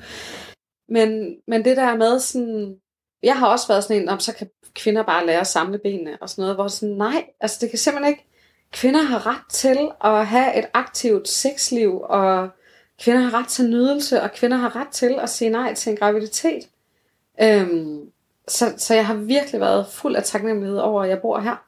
Men, 0.89 1.35
men 1.47 1.65
det 1.65 1.77
der 1.77 1.95
med 1.95 2.19
sådan, 2.19 2.75
jeg 3.23 3.37
har 3.37 3.47
også 3.47 3.67
været 3.67 3.83
sådan 3.83 4.01
en, 4.01 4.09
om 4.09 4.19
så 4.19 4.33
kan 4.33 4.49
kvinder 4.75 5.03
bare 5.03 5.25
lære 5.25 5.39
at 5.39 5.47
samle 5.47 5.77
benene 5.77 6.17
og 6.21 6.29
sådan 6.29 6.41
noget, 6.41 6.55
hvor 6.55 6.67
sådan, 6.67 6.95
nej, 6.95 7.25
altså 7.39 7.57
det 7.61 7.69
kan 7.69 7.79
simpelthen 7.79 8.13
ikke, 8.13 8.25
kvinder 8.71 9.01
har 9.01 9.27
ret 9.27 9.51
til 9.51 9.89
at 10.03 10.27
have 10.27 10.59
et 10.59 10.65
aktivt 10.73 11.27
sexliv, 11.27 12.01
og 12.03 12.49
kvinder 13.01 13.21
har 13.21 13.39
ret 13.39 13.47
til 13.47 13.69
nydelse, 13.69 14.21
og 14.21 14.31
kvinder 14.31 14.57
har 14.57 14.75
ret 14.75 14.87
til 14.87 15.15
at 15.21 15.29
sige 15.29 15.49
nej 15.49 15.73
til 15.73 15.91
en 15.91 15.97
graviditet. 15.97 16.69
Øhm, 17.41 18.11
så, 18.47 18.73
så 18.77 18.93
jeg 18.95 19.07
har 19.07 19.15
virkelig 19.15 19.61
været 19.61 19.87
fuld 19.87 20.15
af 20.15 20.23
taknemmelighed 20.23 20.77
over, 20.77 21.03
at 21.03 21.09
jeg 21.09 21.21
bor 21.21 21.39
her. 21.39 21.65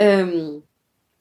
Øhm, 0.00 0.62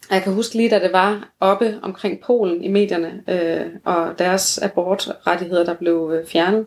og 0.10 0.16
jeg 0.16 0.24
kan 0.24 0.34
huske 0.34 0.56
lige, 0.56 0.70
da 0.70 0.80
det 0.80 0.94
var 0.94 1.30
oppe 1.40 1.80
omkring 1.82 2.22
Polen 2.22 2.64
i 2.64 2.68
medierne, 2.68 3.24
øh, 3.28 3.66
og 3.86 4.20
deres 4.20 4.58
abortrettigheder, 4.58 5.64
der 5.64 5.74
blev 5.74 6.12
øh, 6.14 6.28
fjernet, 6.28 6.66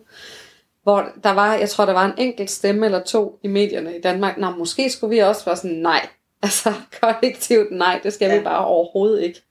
hvor 0.91 1.09
der 1.25 1.31
var, 1.31 1.55
jeg 1.55 1.69
tror, 1.69 1.87
der 1.87 1.93
var 1.93 2.05
en 2.05 2.13
enkelt 2.19 2.51
stemme 2.51 2.87
eller 2.87 3.03
to 3.05 3.39
i 3.43 3.49
medierne 3.49 3.97
i 3.97 4.01
Danmark. 4.01 4.39
Nå, 4.39 4.51
måske 4.51 4.91
skulle 4.91 5.15
vi 5.15 5.19
også 5.19 5.45
være 5.45 5.57
sådan, 5.57 5.77
nej. 5.77 6.09
Altså, 6.43 6.73
kollektivt 7.01 7.73
nej, 7.73 8.01
det 8.03 8.13
skal 8.13 8.31
ja. 8.31 8.39
Vi 8.39 8.45
bare 8.45 8.65
overhovedet 8.65 9.23
ikke. 9.23 9.43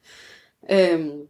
Øhm, 0.71 1.21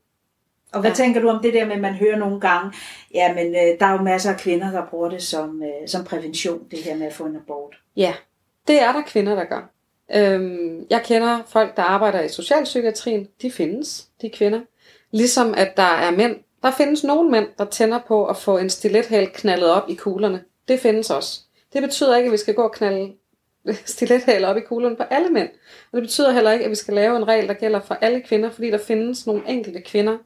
Og 0.73 0.81
hvad 0.81 0.91
ja. 0.91 0.95
tænker 0.95 1.21
du 1.21 1.29
om 1.29 1.41
det 1.41 1.53
der 1.53 1.65
med, 1.65 1.75
at 1.75 1.81
man 1.81 1.93
hører 1.93 2.17
nogle 2.17 2.39
gange, 2.39 2.73
ja, 3.13 3.33
men 3.33 3.47
øh, 3.47 3.79
der 3.79 3.85
er 3.85 3.91
jo 3.91 4.01
masser 4.01 4.33
af 4.33 4.39
kvinder, 4.39 4.71
der 4.71 4.85
bruger 4.89 5.09
det 5.09 5.23
som, 5.23 5.63
øh, 5.63 5.87
som 5.87 6.03
prævention, 6.03 6.67
det 6.71 6.79
her 6.79 6.95
med 6.95 7.07
at 7.07 7.13
få 7.13 7.25
en 7.25 7.35
abort. 7.35 7.75
Ja, 7.95 8.13
det 8.67 8.81
er 8.81 8.91
der 8.91 9.01
kvinder, 9.07 9.35
der 9.35 9.43
gør. 9.45 9.71
Øhm, 10.15 10.85
jeg 10.89 11.01
kender 11.03 11.39
folk, 11.47 11.77
der 11.77 11.83
arbejder 11.83 12.21
i 12.21 12.29
socialpsykiatrien. 12.29 13.27
De 13.41 13.51
findes, 13.51 14.07
de 14.21 14.29
kvinder. 14.29 14.61
Ligesom 15.11 15.53
at 15.57 15.77
der 15.77 15.83
er 15.83 16.11
mænd. 16.11 16.35
Der 16.63 16.71
findes 16.71 17.03
nogle 17.03 17.29
mænd, 17.29 17.47
der 17.57 17.65
tænder 17.65 17.99
på 18.07 18.25
at 18.25 18.37
få 18.37 18.57
en 18.57 18.69
stilethæl 18.69 19.29
knaldet 19.33 19.69
op 19.69 19.89
i 19.89 19.95
kuglerne. 19.95 20.43
Det 20.67 20.79
findes 20.79 21.09
også. 21.09 21.41
Det 21.73 21.81
betyder 21.81 22.17
ikke, 22.17 22.27
at 22.27 22.31
vi 22.31 22.37
skal 22.37 22.53
gå 22.53 22.61
og 22.61 22.71
knalde 22.71 23.13
stilethæl 23.85 24.45
op 24.45 24.57
i 24.57 24.61
kuglerne 24.61 24.95
på 24.95 25.03
alle 25.03 25.29
mænd. 25.29 25.49
Og 25.91 25.95
det 25.95 26.01
betyder 26.01 26.31
heller 26.31 26.51
ikke, 26.51 26.65
at 26.65 26.71
vi 26.71 26.75
skal 26.75 26.93
lave 26.93 27.17
en 27.17 27.27
regel, 27.27 27.47
der 27.47 27.53
gælder 27.53 27.79
for 27.79 27.95
alle 28.01 28.21
kvinder, 28.21 28.51
fordi 28.51 28.71
der 28.71 28.77
findes 28.77 29.27
nogle 29.27 29.41
enkelte 29.47 29.81
kvinder, 29.81 30.17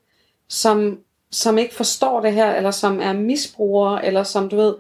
som, 0.50 1.00
som 1.32 1.58
ikke 1.58 1.76
forstår 1.76 2.22
det 2.22 2.34
her, 2.34 2.56
eller 2.56 2.72
som 2.72 3.00
er 3.02 3.14
misbrugere, 3.14 4.06
eller 4.06 4.24
som 4.24 4.50
du 4.50 4.56
ved, 4.56 4.76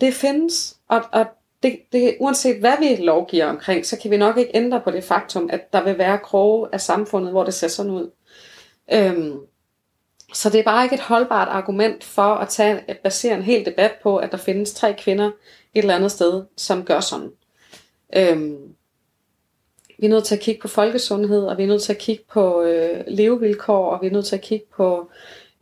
det 0.00 0.14
findes, 0.14 0.76
og, 0.88 1.02
og 1.12 1.26
det, 1.62 1.78
det, 1.92 2.16
uanset 2.20 2.60
hvad 2.60 2.74
vi 2.80 2.96
lovgiver 2.96 3.46
omkring, 3.46 3.86
så 3.86 3.98
kan 3.98 4.10
vi 4.10 4.16
nok 4.16 4.36
ikke 4.36 4.50
ændre 4.54 4.80
på 4.80 4.90
det 4.90 5.04
faktum, 5.04 5.50
at 5.52 5.72
der 5.72 5.84
vil 5.84 5.98
være 5.98 6.18
kroge 6.18 6.68
af 6.72 6.80
samfundet, 6.80 7.30
hvor 7.30 7.44
det 7.44 7.54
ser 7.54 7.68
sådan 7.68 7.92
ud. 7.92 8.10
Øhm, 8.92 9.38
så 10.32 10.50
det 10.50 10.60
er 10.60 10.64
bare 10.64 10.84
ikke 10.84 10.94
et 10.94 11.00
holdbart 11.00 11.48
argument 11.48 12.04
for 12.04 12.34
at 12.34 12.48
tage, 12.48 12.80
at 12.88 12.98
basere 12.98 13.34
en 13.34 13.42
hel 13.42 13.66
debat 13.66 13.92
på, 14.02 14.16
at 14.16 14.32
der 14.32 14.38
findes 14.38 14.74
tre 14.74 14.94
kvinder 14.98 15.26
et 15.26 15.32
eller 15.74 15.94
andet 15.94 16.12
sted, 16.12 16.44
som 16.56 16.84
gør 16.84 17.00
sådan. 17.00 17.30
Øhm, 18.16 18.74
vi 19.98 20.06
er 20.06 20.10
nødt 20.10 20.24
til 20.24 20.34
at 20.34 20.40
kigge 20.40 20.60
på 20.60 20.68
folkesundhed, 20.68 21.44
og 21.44 21.58
vi 21.58 21.62
er 21.62 21.66
nødt 21.66 21.82
til 21.82 21.92
at 21.92 21.98
kigge 21.98 22.24
på 22.30 22.62
øh, 22.62 23.04
levevilkår, 23.06 23.90
og 23.90 24.02
vi 24.02 24.06
er 24.06 24.10
nødt 24.10 24.26
til 24.26 24.36
at 24.36 24.42
kigge 24.42 24.66
på 24.76 25.10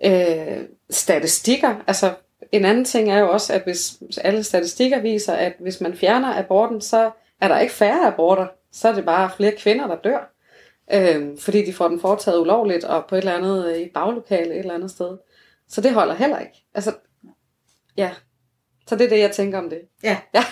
øh, 0.04 0.58
statistikker. 0.90 1.74
Altså, 1.86 2.14
en 2.52 2.64
anden 2.64 2.84
ting 2.84 3.10
er 3.10 3.18
jo 3.18 3.30
også, 3.30 3.52
at 3.52 3.62
hvis 3.62 3.98
alle 4.24 4.42
statistikker 4.42 5.00
viser, 5.00 5.32
at 5.32 5.52
hvis 5.58 5.80
man 5.80 5.94
fjerner 5.94 6.38
aborten, 6.38 6.80
så 6.80 7.10
er 7.40 7.48
der 7.48 7.58
ikke 7.58 7.72
færre 7.72 8.06
aborter. 8.06 8.46
Så 8.72 8.88
er 8.88 8.92
det 8.92 9.04
bare 9.04 9.30
flere 9.36 9.52
kvinder, 9.58 9.86
der 9.86 9.96
dør. 9.96 10.34
Øh, 10.92 11.38
fordi 11.38 11.64
de 11.64 11.72
får 11.72 11.88
den 11.88 12.00
foretaget 12.00 12.40
ulovligt, 12.40 12.84
og 12.84 13.04
på 13.08 13.14
et 13.14 13.18
eller 13.18 13.32
andet 13.32 13.66
øh, 13.66 13.78
i 13.78 13.82
et 13.82 13.90
baglokale 13.94 14.54
et 14.54 14.58
eller 14.58 14.74
andet 14.74 14.90
sted. 14.90 15.16
Så 15.68 15.80
det 15.80 15.94
holder 15.94 16.14
heller 16.14 16.38
ikke. 16.38 16.64
Altså, 16.74 16.92
ja. 17.96 18.10
Så 18.86 18.96
det 18.96 19.04
er 19.04 19.08
det, 19.08 19.18
jeg 19.18 19.30
tænker 19.30 19.58
om 19.58 19.70
det. 19.70 19.80
Ja. 20.02 20.18
Ja. 20.34 20.44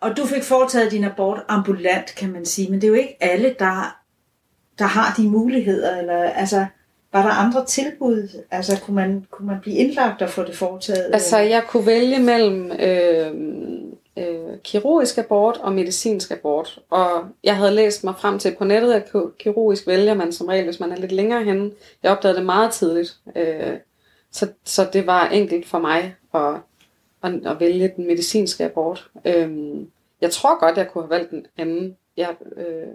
Og 0.00 0.16
du 0.16 0.26
fik 0.26 0.42
foretaget 0.42 0.90
din 0.90 1.04
abort 1.04 1.44
ambulant, 1.48 2.14
kan 2.16 2.32
man 2.32 2.44
sige, 2.44 2.70
men 2.70 2.80
det 2.80 2.84
er 2.86 2.88
jo 2.88 2.94
ikke 2.94 3.16
alle, 3.20 3.54
der, 3.58 3.96
der 4.78 4.84
har 4.84 5.14
de 5.16 5.28
muligheder, 5.28 5.96
eller 5.96 6.22
altså, 6.22 6.66
var 7.12 7.22
der 7.22 7.30
andre 7.30 7.64
tilbud? 7.64 8.42
Altså, 8.50 8.80
kunne 8.80 8.94
man, 8.94 9.26
kunne 9.30 9.46
man 9.46 9.60
blive 9.62 9.76
indlagt 9.76 10.22
og 10.22 10.30
få 10.30 10.44
det 10.44 10.56
foretaget? 10.56 11.10
Altså, 11.12 11.38
jeg 11.38 11.62
kunne 11.68 11.86
vælge 11.86 12.18
mellem 12.18 12.72
øh, 12.72 13.26
øh, 13.26 13.32
kirurgisk 14.64 15.18
abort 15.18 15.56
og 15.56 15.72
medicinsk 15.72 16.30
abort. 16.30 16.78
Og 16.90 17.28
jeg 17.44 17.56
havde 17.56 17.74
læst 17.74 18.04
mig 18.04 18.14
frem 18.18 18.38
til 18.38 18.54
på 18.58 18.64
nettet, 18.64 18.92
at 18.92 19.12
kirurgisk 19.38 19.86
vælger 19.86 20.14
man 20.14 20.32
som 20.32 20.46
regel, 20.46 20.64
hvis 20.64 20.80
man 20.80 20.92
er 20.92 20.96
lidt 20.96 21.12
længere 21.12 21.44
henne. 21.44 21.70
Jeg 22.02 22.12
opdagede 22.12 22.36
det 22.36 22.46
meget 22.46 22.72
tidligt. 22.72 23.16
Øh, 23.36 23.76
så, 24.32 24.48
så 24.64 24.88
det 24.92 25.06
var 25.06 25.28
enkelt 25.28 25.68
for 25.68 25.78
mig 25.78 26.16
at, 26.34 26.54
at, 27.22 27.46
at 27.46 27.60
vælge 27.60 27.92
den 27.96 28.06
medicinske 28.06 28.64
abort. 28.64 29.08
Øh, 29.24 29.76
jeg 30.20 30.30
tror 30.30 30.60
godt, 30.60 30.76
jeg 30.76 30.88
kunne 30.88 31.04
have 31.04 31.10
valgt 31.10 31.30
den 31.30 31.46
anden. 31.58 31.96
Jeg, 32.16 32.36
øh, 32.56 32.86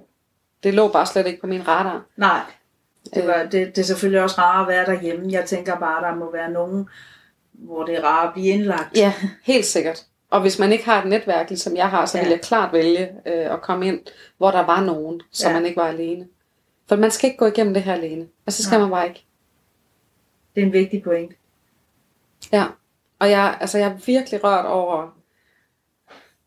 det 0.63 0.73
lå 0.73 0.87
bare 0.87 1.05
slet 1.05 1.27
ikke 1.27 1.41
på 1.41 1.47
min 1.47 1.67
radar. 1.67 2.05
Nej, 2.17 2.41
det, 3.13 3.27
var, 3.27 3.43
det, 3.43 3.75
det 3.75 3.77
er 3.77 3.85
selvfølgelig 3.85 4.21
også 4.21 4.35
rart 4.41 4.61
at 4.61 4.67
være 4.67 4.85
derhjemme. 4.85 5.31
Jeg 5.31 5.45
tænker 5.45 5.79
bare, 5.79 6.03
der 6.03 6.15
må 6.15 6.31
være 6.31 6.51
nogen, 6.51 6.89
hvor 7.51 7.83
det 7.85 7.97
er 7.97 8.03
rart 8.03 8.27
at 8.27 8.33
blive 8.33 8.47
indlagt. 8.47 8.97
Ja, 8.97 9.13
helt 9.43 9.65
sikkert. 9.65 10.05
Og 10.31 10.41
hvis 10.41 10.59
man 10.59 10.71
ikke 10.71 10.85
har 10.85 11.01
et 11.01 11.09
netværk, 11.09 11.49
ligesom 11.49 11.75
jeg 11.75 11.89
har, 11.89 12.05
så 12.05 12.17
ja. 12.17 12.23
vil 12.23 12.29
jeg 12.31 12.41
klart 12.41 12.73
vælge 12.73 13.09
øh, 13.25 13.53
at 13.53 13.61
komme 13.61 13.87
ind, 13.87 13.99
hvor 14.37 14.51
der 14.51 14.65
var 14.65 14.81
nogen, 14.81 15.21
så 15.31 15.47
ja. 15.47 15.53
man 15.53 15.65
ikke 15.65 15.77
var 15.77 15.87
alene. 15.87 16.27
For 16.87 16.95
man 16.95 17.11
skal 17.11 17.27
ikke 17.27 17.37
gå 17.37 17.45
igennem 17.45 17.73
det 17.73 17.83
her 17.83 17.93
alene. 17.93 18.27
Og 18.45 18.53
så 18.53 18.63
skal 18.63 18.75
Nej. 18.75 18.81
man 18.81 18.89
bare 18.91 19.07
ikke. 19.07 19.25
Det 20.55 20.61
er 20.61 20.65
en 20.65 20.73
vigtig 20.73 21.03
point. 21.03 21.31
Ja, 22.53 22.65
og 23.19 23.29
jeg, 23.29 23.57
altså, 23.59 23.77
jeg 23.77 23.87
er 23.87 23.97
virkelig 24.05 24.43
rørt 24.43 24.65
over, 24.65 25.17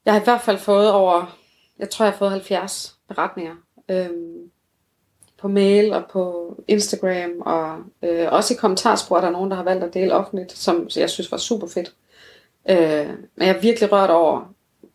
jeg 0.04 0.14
har 0.14 0.20
i 0.20 0.24
hvert 0.24 0.40
fald 0.40 0.58
fået 0.58 0.92
over, 0.92 1.38
jeg 1.78 1.90
tror 1.90 2.04
jeg 2.04 2.12
har 2.12 2.18
fået 2.18 2.30
70 2.30 2.96
beretninger. 3.08 3.54
Øhm, 3.88 4.50
på 5.38 5.48
mail 5.48 5.92
og 5.92 6.04
på 6.10 6.54
Instagram, 6.68 7.40
og 7.40 7.78
øh, 8.02 8.32
også 8.32 8.54
i 8.54 8.56
kommentarspor, 8.56 9.20
der 9.20 9.26
er 9.26 9.30
nogen, 9.30 9.50
der 9.50 9.56
har 9.56 9.64
valgt 9.64 9.84
at 9.84 9.94
dele 9.94 10.14
offentligt, 10.14 10.52
som 10.52 10.88
jeg 10.96 11.10
synes 11.10 11.32
var 11.32 11.38
super 11.38 11.66
fedt. 11.66 11.94
Øh, 12.68 13.08
men 13.08 13.48
jeg 13.48 13.56
er 13.56 13.60
virkelig 13.60 13.92
rørt 13.92 14.10
over, 14.10 14.42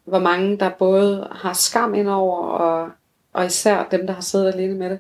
hvor 0.06 0.20
mange 0.20 0.58
der 0.58 0.70
både 0.80 1.28
har 1.32 1.54
skam 1.54 1.94
ind 1.94 2.10
over, 2.10 2.48
og, 2.48 2.90
og 3.34 3.46
især 3.46 3.84
dem, 3.92 4.08
der 4.08 4.14
har 4.14 4.22
siddet 4.22 4.54
alene 4.54 4.74
med 4.74 4.90
det, 4.90 5.00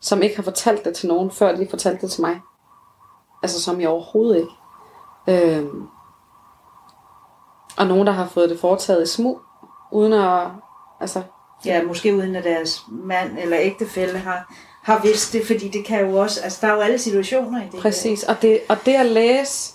som 0.00 0.22
ikke 0.22 0.36
har 0.36 0.42
fortalt 0.42 0.84
det 0.84 0.94
til 0.94 1.08
nogen, 1.08 1.30
før 1.30 1.56
de 1.56 1.66
fortalte 1.70 2.00
det 2.00 2.10
til 2.10 2.20
mig. 2.20 2.40
Altså 3.42 3.62
som 3.62 3.80
jeg 3.80 3.88
overhovedet 3.88 4.36
ikke. 4.36 4.50
Øh, 5.28 5.64
og 7.76 7.86
nogen, 7.86 8.06
der 8.06 8.12
har 8.12 8.26
fået 8.26 8.50
det 8.50 8.60
foretaget 8.60 9.02
i 9.02 9.06
smug, 9.06 9.40
uden 9.92 10.12
at, 10.12 10.46
altså... 11.00 11.22
Ja, 11.64 11.82
måske 11.82 12.14
uden 12.14 12.36
at 12.36 12.44
deres 12.44 12.82
mand 12.88 13.38
eller 13.38 13.58
ægtefælle 13.60 14.18
har, 14.18 14.54
har 14.82 15.02
vidst 15.02 15.32
det, 15.32 15.46
fordi 15.46 15.68
det 15.68 15.84
kan 15.86 16.10
jo 16.10 16.16
også, 16.16 16.40
altså 16.44 16.58
der 16.60 16.72
er 16.72 16.74
jo 16.74 16.80
alle 16.80 16.98
situationer 16.98 17.62
i 17.62 17.68
det 17.72 17.80
Præcis, 17.80 18.22
og 18.22 18.42
det, 18.42 18.60
og 18.68 18.76
det 18.86 18.94
at 18.94 19.06
læse 19.06 19.73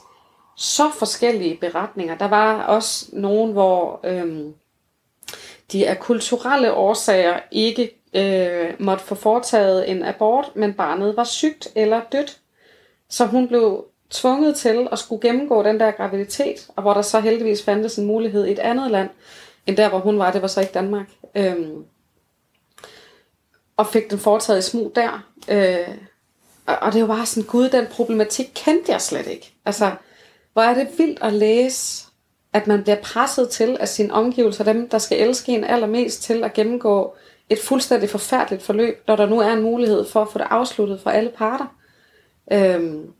så 0.60 0.92
forskellige 0.92 1.58
beretninger, 1.58 2.18
der 2.18 2.28
var 2.28 2.64
også 2.64 3.06
nogen, 3.14 3.52
hvor 3.52 4.00
øhm, 4.04 4.54
de 5.72 5.88
af 5.88 6.00
kulturelle 6.00 6.74
årsager 6.74 7.40
ikke 7.52 7.96
øh, 8.14 8.74
måtte 8.80 9.04
få 9.04 9.16
foretaget 9.16 9.90
en 9.90 10.04
abort, 10.04 10.52
men 10.56 10.74
barnet 10.74 11.18
var 11.18 11.24
sygt 11.24 11.68
eller 11.76 12.02
dødt. 12.12 12.40
Så 13.10 13.26
hun 13.26 13.48
blev 13.48 13.86
tvunget 14.10 14.56
til 14.56 14.88
at 14.92 15.00
skulle 15.00 15.22
gennemgå 15.30 15.64
den 15.64 15.80
der 15.80 15.92
graviditet, 15.92 16.68
og 16.76 16.82
hvor 16.82 16.94
der 16.94 17.02
så 17.02 17.20
heldigvis 17.20 17.64
fandtes 17.64 17.98
en 17.98 18.06
mulighed 18.06 18.46
i 18.46 18.52
et 18.52 18.60
andet 18.60 18.92
land, 18.92 19.10
end 19.68 19.78
der, 19.78 19.90
hvor 19.90 20.00
hun 20.00 20.20
var. 20.20 20.32
Det 20.32 20.42
var 20.42 20.48
så 20.48 20.62
ikke 20.62 20.74
Danmark. 20.74 21.08
Øhm, 21.36 21.86
og 23.78 23.88
fik 23.88 24.12
den 24.12 24.20
foretaget 24.20 24.60
i 24.60 24.70
smug 24.70 24.92
der. 24.96 25.26
Øh, 25.50 25.96
og 26.66 26.94
det 26.94 27.02
var 27.02 27.08
bare 27.08 27.26
sådan, 27.26 27.50
gud, 27.50 27.70
den 27.70 27.88
problematik 27.88 28.52
kendte 28.56 28.92
jeg 28.92 29.02
slet 29.02 29.28
ikke. 29.28 29.54
Altså, 29.66 29.92
hvor 30.60 30.66
er 30.66 30.74
det 30.74 30.88
vildt 30.98 31.20
at 31.22 31.34
læse, 31.34 32.08
at 32.54 32.68
man 32.68 32.84
bliver 32.84 33.02
presset 33.02 33.50
til 33.50 33.78
af 33.80 33.88
sine 33.88 34.14
omgivelser, 34.14 34.64
dem 34.64 34.90
der 34.90 34.98
skal 34.98 35.28
elske 35.28 35.52
en 35.52 35.64
allermest 35.64 36.24
til 36.24 36.44
at 36.44 36.54
gennemgå 36.54 37.16
et 37.50 37.60
fuldstændig 37.60 38.10
forfærdeligt 38.10 38.64
forløb, 38.64 39.04
når 39.08 39.16
der 39.16 39.26
nu 39.26 39.40
er 39.40 39.54
en 39.54 39.62
mulighed 39.62 40.06
for 40.06 40.22
at 40.22 40.28
få 40.32 40.40
det 40.40 40.48
afsluttet 40.50 41.02
for 41.02 41.10
alle 41.10 41.32
parter. 41.38 41.76
Øhm, 42.52 43.14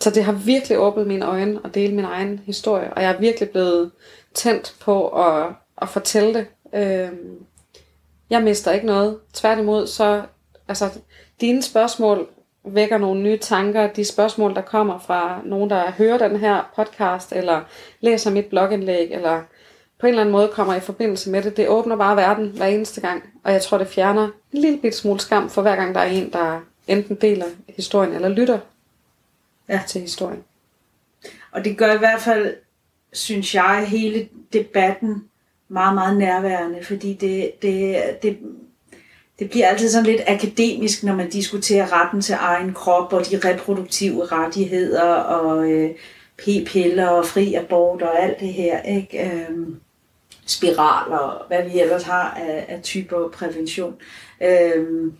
så 0.00 0.10
det 0.10 0.24
har 0.24 0.32
virkelig 0.32 0.78
åbnet 0.78 1.06
mine 1.06 1.26
øjne 1.26 1.60
og 1.60 1.74
dele 1.74 1.94
min 1.94 2.04
egen 2.04 2.38
historie, 2.46 2.94
og 2.94 3.02
jeg 3.02 3.10
er 3.10 3.20
virkelig 3.20 3.50
blevet 3.50 3.90
tændt 4.34 4.74
på 4.80 5.08
at, 5.08 5.46
at 5.82 5.88
fortælle 5.88 6.34
det. 6.34 6.46
Øhm, 6.74 7.46
jeg 8.30 8.42
mister 8.42 8.72
ikke 8.72 8.86
noget. 8.86 9.18
Tværtimod, 9.32 9.86
så 9.86 10.22
altså, 10.68 10.90
dine 11.40 11.62
spørgsmål 11.62 12.28
vækker 12.66 12.98
nogle 12.98 13.22
nye 13.22 13.38
tanker. 13.38 13.86
De 13.86 14.04
spørgsmål, 14.04 14.54
der 14.54 14.60
kommer 14.60 14.98
fra 14.98 15.40
nogen, 15.44 15.70
der 15.70 15.90
hører 15.90 16.18
den 16.18 16.36
her 16.36 16.72
podcast, 16.76 17.32
eller 17.32 17.60
læser 18.00 18.30
mit 18.30 18.46
blogindlæg, 18.46 19.12
eller 19.12 19.42
på 19.98 20.06
en 20.06 20.08
eller 20.08 20.20
anden 20.20 20.32
måde 20.32 20.48
kommer 20.48 20.74
i 20.74 20.80
forbindelse 20.80 21.30
med 21.30 21.42
det, 21.42 21.56
det 21.56 21.68
åbner 21.68 21.96
bare 21.96 22.16
verden 22.16 22.48
hver 22.48 22.66
eneste 22.66 23.00
gang. 23.00 23.22
Og 23.44 23.52
jeg 23.52 23.62
tror, 23.62 23.78
det 23.78 23.86
fjerner 23.86 24.24
en 24.52 24.60
lille 24.60 24.78
bit 24.78 24.94
smule 24.94 25.20
skam 25.20 25.50
for 25.50 25.62
hver 25.62 25.76
gang, 25.76 25.94
der 25.94 26.00
er 26.00 26.10
en, 26.10 26.32
der 26.32 26.60
enten 26.88 27.16
deler 27.16 27.46
historien, 27.76 28.12
eller 28.12 28.28
lytter 28.28 28.58
ja. 29.68 29.80
til 29.86 30.00
historien. 30.00 30.44
Og 31.52 31.64
det 31.64 31.78
gør 31.78 31.94
i 31.94 31.98
hvert 31.98 32.20
fald, 32.20 32.56
synes 33.12 33.54
jeg, 33.54 33.86
hele 33.88 34.28
debatten 34.52 35.24
meget, 35.68 35.94
meget 35.94 36.16
nærværende, 36.16 36.84
fordi 36.84 37.14
det, 37.14 37.62
det, 37.62 38.02
det, 38.22 38.38
det 39.38 39.50
bliver 39.50 39.68
altid 39.68 39.90
sådan 39.90 40.06
lidt 40.06 40.22
akademisk, 40.26 41.02
når 41.02 41.14
man 41.14 41.30
diskuterer 41.30 41.92
retten 41.92 42.20
til 42.20 42.34
egen 42.38 42.74
krop 42.74 43.12
og 43.12 43.30
de 43.30 43.40
reproduktive 43.44 44.24
rettigheder 44.24 45.12
og 45.14 45.70
øh, 45.70 45.90
p-piller 46.38 47.08
og 47.08 47.26
fri 47.26 47.54
abort 47.54 48.02
og 48.02 48.22
alt 48.22 48.40
det 48.40 48.52
her. 48.52 48.82
Ikke? 48.82 49.30
Øhm, 49.30 49.80
spiraler 50.46 51.16
og 51.16 51.46
hvad 51.46 51.70
vi 51.70 51.80
ellers 51.80 52.02
har 52.02 52.30
af, 52.30 52.64
af 52.68 52.82
typer 52.82 53.28
prævention. 53.28 53.94
Øhm, 54.42 55.12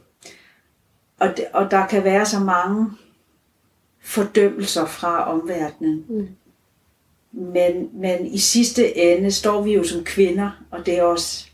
og, 1.21 1.29
og 1.53 1.71
der 1.71 1.87
kan 1.87 2.05
være 2.05 2.27
så 2.27 2.39
mange 2.39 2.91
fordømmelser 4.03 4.87
fra 4.87 5.33
omverdenen. 5.33 6.05
Mm. 6.09 6.29
Men, 7.33 7.91
men 7.93 8.27
i 8.27 8.39
sidste 8.39 8.97
ende 8.97 9.33
står 9.33 9.63
vi 9.63 9.75
jo 9.75 9.85
som 9.85 10.05
kvinder, 10.05 10.51
og 10.71 10.87
det 10.87 10.99
er 10.99 11.03
også, 11.03 11.47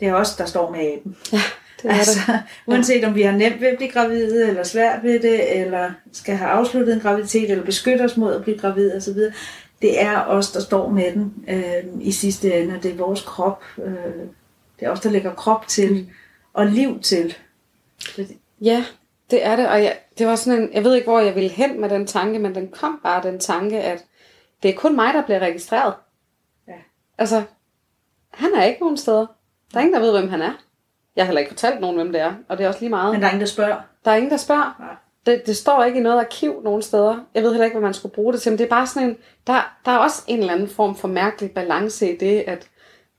det 0.00 0.08
er 0.08 0.14
os, 0.14 0.36
der 0.36 0.46
står 0.46 0.70
med 0.70 0.80
aben. 0.80 1.16
Ja, 1.32 1.40
det 1.82 1.90
er 1.90 1.94
altså, 1.94 2.18
det. 2.26 2.42
Uanset 2.66 3.04
om 3.04 3.14
vi 3.14 3.22
har 3.22 3.32
nemt 3.32 3.60
ved 3.60 3.68
at 3.68 3.76
blive 3.76 3.90
gravide, 3.90 4.48
eller 4.48 4.62
svært 4.62 5.02
ved 5.02 5.20
det, 5.20 5.60
eller 5.60 5.90
skal 6.12 6.36
have 6.36 6.50
afsluttet 6.50 6.94
en 6.94 7.00
graviditet, 7.00 7.50
eller 7.50 7.64
beskytte 7.64 8.02
os 8.02 8.16
mod 8.16 8.34
at 8.34 8.42
blive 8.42 8.58
gravid 8.58 8.96
osv., 8.96 9.18
det 9.82 10.02
er 10.02 10.24
os, 10.24 10.52
der 10.52 10.60
står 10.60 10.88
med 10.88 11.12
den 11.12 11.34
øh, 11.48 11.84
i 12.00 12.12
sidste 12.12 12.54
ende, 12.54 12.76
og 12.76 12.82
det 12.82 12.90
er 12.90 12.96
vores 12.96 13.20
krop. 13.20 13.64
Øh, 13.84 13.94
det 14.80 14.86
er 14.86 14.90
os, 14.90 15.00
der 15.00 15.10
lægger 15.10 15.34
krop 15.34 15.68
til, 15.68 15.92
mm. 15.92 16.06
og 16.52 16.66
liv 16.66 17.00
til. 17.00 17.36
Ja, 18.60 18.84
det 19.30 19.46
er 19.46 19.56
det, 19.56 19.68
og 19.68 19.82
jeg, 19.82 19.98
det 20.18 20.26
var 20.26 20.36
sådan 20.36 20.62
en, 20.62 20.72
jeg 20.72 20.84
ved 20.84 20.94
ikke, 20.94 21.06
hvor 21.06 21.20
jeg 21.20 21.34
ville 21.34 21.50
hen 21.50 21.80
med 21.80 21.88
den 21.88 22.06
tanke, 22.06 22.38
men 22.38 22.54
den 22.54 22.68
kom 22.68 23.00
bare, 23.02 23.22
den 23.22 23.40
tanke, 23.40 23.80
at 23.80 24.04
det 24.62 24.68
er 24.68 24.74
kun 24.74 24.96
mig, 24.96 25.14
der 25.14 25.22
bliver 25.22 25.38
registreret. 25.38 25.94
Ja. 26.68 26.72
Altså, 27.18 27.42
han 28.30 28.54
er 28.54 28.64
ikke 28.64 28.80
nogen 28.80 28.96
steder. 28.96 29.26
Der 29.72 29.78
er 29.78 29.80
ingen, 29.80 29.94
der 29.94 30.00
ved, 30.00 30.18
hvem 30.18 30.28
han 30.30 30.42
er. 30.42 30.52
Jeg 31.16 31.24
har 31.24 31.26
heller 31.26 31.40
ikke 31.40 31.50
fortalt 31.50 31.80
nogen, 31.80 31.96
hvem 31.96 32.12
det 32.12 32.20
er, 32.20 32.32
og 32.48 32.58
det 32.58 32.64
er 32.64 32.68
også 32.68 32.80
lige 32.80 32.90
meget. 32.90 33.12
Men 33.12 33.20
der 33.20 33.26
er 33.26 33.30
ingen, 33.30 33.40
der 33.40 33.46
spørger? 33.46 33.76
Der 34.04 34.10
er 34.10 34.16
ingen, 34.16 34.30
der 34.30 34.36
spørger. 34.36 34.76
Nej. 34.78 34.96
Det, 35.26 35.46
det 35.46 35.56
står 35.56 35.84
ikke 35.84 35.98
i 35.98 36.02
noget 36.02 36.20
arkiv 36.20 36.60
nogen 36.64 36.82
steder. 36.82 37.16
Jeg 37.34 37.42
ved 37.42 37.50
heller 37.50 37.64
ikke, 37.64 37.74
hvad 37.74 37.86
man 37.88 37.94
skulle 37.94 38.14
bruge 38.14 38.32
det 38.32 38.42
til, 38.42 38.52
men 38.52 38.58
det 38.58 38.64
er 38.64 38.68
bare 38.68 38.86
sådan 38.86 39.08
en, 39.08 39.16
der, 39.46 39.76
der 39.84 39.90
er 39.90 39.98
også 39.98 40.22
en 40.26 40.38
eller 40.38 40.52
anden 40.52 40.68
form 40.68 40.96
for 40.96 41.08
mærkelig 41.08 41.50
balance 41.50 42.12
i 42.12 42.16
det, 42.16 42.44
at 42.46 42.68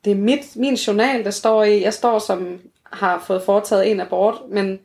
det 0.05 0.11
er 0.11 0.15
mit, 0.15 0.55
min 0.55 0.75
journal, 0.75 1.23
der 1.23 1.31
står 1.31 1.63
i. 1.63 1.83
Jeg 1.83 1.93
står 1.93 2.19
som 2.19 2.59
har 2.93 3.23
fået 3.27 3.43
foretaget 3.43 3.91
en 3.91 3.99
abort, 3.99 4.35
men 4.49 4.79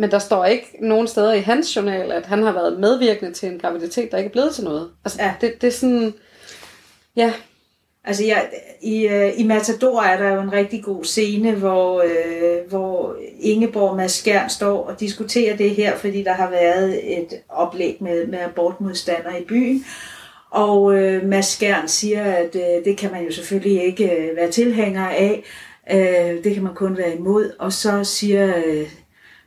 men 0.00 0.10
der 0.10 0.18
står 0.18 0.44
ikke 0.44 0.76
nogen 0.80 1.06
steder 1.06 1.32
i 1.32 1.40
hans 1.40 1.76
journal, 1.76 2.12
at 2.12 2.26
han 2.26 2.42
har 2.42 2.52
været 2.52 2.80
medvirkende 2.80 3.32
til 3.32 3.48
en 3.52 3.58
graviditet, 3.58 4.12
der 4.12 4.18
ikke 4.18 4.28
er 4.28 4.32
blevet 4.32 4.54
til 4.54 4.64
noget. 4.64 4.90
Altså, 5.04 5.22
ja. 5.22 5.34
det, 5.40 5.60
det 5.62 5.66
er 5.66 5.72
sådan... 5.72 6.14
Ja. 7.16 7.32
Altså, 8.04 8.24
ja, 8.24 8.38
i, 8.82 9.06
øh, 9.08 9.40
i 9.40 9.44
Matador 9.44 10.02
er 10.02 10.22
der 10.22 10.34
jo 10.34 10.40
en 10.40 10.52
rigtig 10.52 10.84
god 10.84 11.04
scene, 11.04 11.52
hvor, 11.54 12.02
øh, 12.02 12.68
hvor 12.68 13.16
Ingeborg 13.40 13.96
Mads 13.96 14.12
Skjern 14.12 14.50
står 14.50 14.86
og 14.86 15.00
diskuterer 15.00 15.56
det 15.56 15.70
her, 15.70 15.96
fordi 15.96 16.22
der 16.22 16.32
har 16.32 16.50
været 16.50 17.18
et 17.20 17.40
oplæg 17.48 17.96
med, 18.00 18.26
med 18.26 18.38
abortmodstandere 18.38 19.40
i 19.40 19.44
byen. 19.44 19.84
Og 20.50 20.94
øh, 20.94 21.26
Mads 21.26 21.46
Skjern 21.46 21.88
siger, 21.88 22.24
at 22.24 22.56
øh, 22.56 22.84
det 22.84 22.96
kan 22.96 23.12
man 23.12 23.24
jo 23.24 23.32
selvfølgelig 23.32 23.84
ikke 23.84 24.16
øh, 24.16 24.36
være 24.36 24.50
tilhænger 24.50 25.08
af. 25.08 25.42
Øh, 25.92 26.44
det 26.44 26.54
kan 26.54 26.62
man 26.62 26.74
kun 26.74 26.96
være 26.96 27.16
imod. 27.16 27.52
Og 27.58 27.72
så 27.72 28.04
siger 28.04 28.56
øh, 28.66 28.88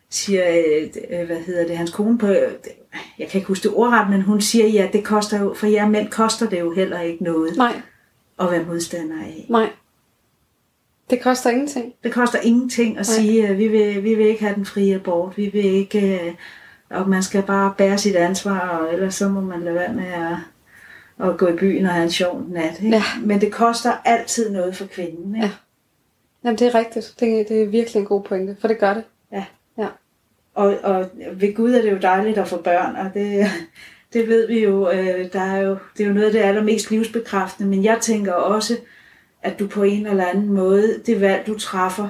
siger, 0.09 0.43
øh, 0.49 0.89
øh 1.09 1.25
hvad 1.25 1.37
hedder 1.37 1.67
det, 1.67 1.77
hans 1.77 1.91
kone 1.91 2.17
på, 2.17 2.27
jeg 2.27 3.27
kan 3.29 3.37
ikke 3.39 3.47
huske 3.47 3.69
det 3.69 3.77
ordret, 3.77 4.09
men 4.09 4.21
hun 4.21 4.41
siger, 4.41 4.67
ja, 4.67 4.89
det 4.93 5.03
koster 5.03 5.39
jo, 5.39 5.53
for 5.53 5.67
jer 5.67 5.89
mænd 5.89 6.09
koster 6.09 6.49
det 6.49 6.59
jo 6.59 6.71
heller 6.71 7.01
ikke 7.01 7.23
noget. 7.23 7.57
Nej. 7.57 7.81
At 8.43 8.51
være 8.51 8.63
modstander 8.63 9.21
af. 9.21 9.45
Nej. 9.49 9.69
Det 11.09 11.21
koster 11.21 11.49
ingenting. 11.49 11.93
Det 12.03 12.11
koster 12.11 12.39
ingenting 12.39 12.89
at 12.89 12.95
Nej. 12.95 13.03
sige, 13.03 13.47
at 13.47 13.57
vi 13.57 13.67
vil, 13.67 14.03
vi 14.03 14.15
vil 14.15 14.25
ikke 14.25 14.43
have 14.43 14.55
den 14.55 14.65
frie 14.65 14.95
abort, 14.95 15.37
vi 15.37 15.49
vil 15.49 15.65
ikke, 15.65 16.25
øh, 16.27 16.33
og 16.89 17.09
man 17.09 17.23
skal 17.23 17.43
bare 17.43 17.73
bære 17.77 17.97
sit 17.97 18.15
ansvar, 18.15 18.59
og 18.59 18.93
ellers 18.93 19.15
så 19.15 19.29
må 19.29 19.41
man 19.41 19.61
lade 19.61 19.75
være 19.75 19.93
med 19.93 20.05
at, 20.05 20.37
at 21.29 21.37
gå 21.37 21.47
i 21.47 21.55
byen 21.55 21.85
og 21.85 21.91
have 21.91 22.03
en 22.03 22.11
sjov 22.11 22.43
nat. 22.49 22.79
Ikke? 22.81 22.95
Ja. 22.95 23.03
Men 23.23 23.41
det 23.41 23.51
koster 23.51 23.91
altid 24.05 24.49
noget 24.49 24.75
for 24.75 24.85
kvinden. 24.85 25.35
Ikke? 25.35 25.47
Ja. 25.47 25.51
Jamen, 26.43 26.59
det 26.59 26.67
er 26.67 26.75
rigtigt. 26.75 27.15
Det, 27.19 27.49
det 27.49 27.61
er 27.61 27.67
virkelig 27.67 27.99
en 27.99 28.05
god 28.05 28.23
pointe, 28.23 28.57
for 28.61 28.67
det 28.67 28.79
gør 28.79 28.93
det. 28.93 29.03
Ja. 29.31 29.45
Ja. 29.77 29.87
Og, 30.53 30.77
og 30.83 31.09
ved 31.33 31.55
Gud 31.55 31.73
er 31.73 31.81
det 31.81 31.91
jo 31.91 31.97
dejligt 32.01 32.37
at 32.37 32.47
få 32.47 32.61
børn, 32.61 32.95
og 32.95 33.13
det, 33.13 33.45
det 34.13 34.27
ved 34.27 34.47
vi 34.47 34.63
jo, 34.63 34.89
øh, 34.91 35.33
der 35.33 35.41
er 35.41 35.57
jo, 35.57 35.77
det 35.97 36.03
er 36.03 36.07
jo 36.07 36.13
noget 36.13 36.25
af 36.25 36.31
det 36.31 36.39
allermest 36.39 36.91
livsbekræftende, 36.91 37.69
men 37.69 37.83
jeg 37.83 37.97
tænker 38.01 38.33
også, 38.33 38.77
at 39.41 39.59
du 39.59 39.67
på 39.67 39.83
en 39.83 40.07
eller 40.07 40.25
anden 40.25 40.53
måde, 40.53 41.01
det 41.05 41.21
valg 41.21 41.47
du 41.47 41.59
træffer, 41.59 42.09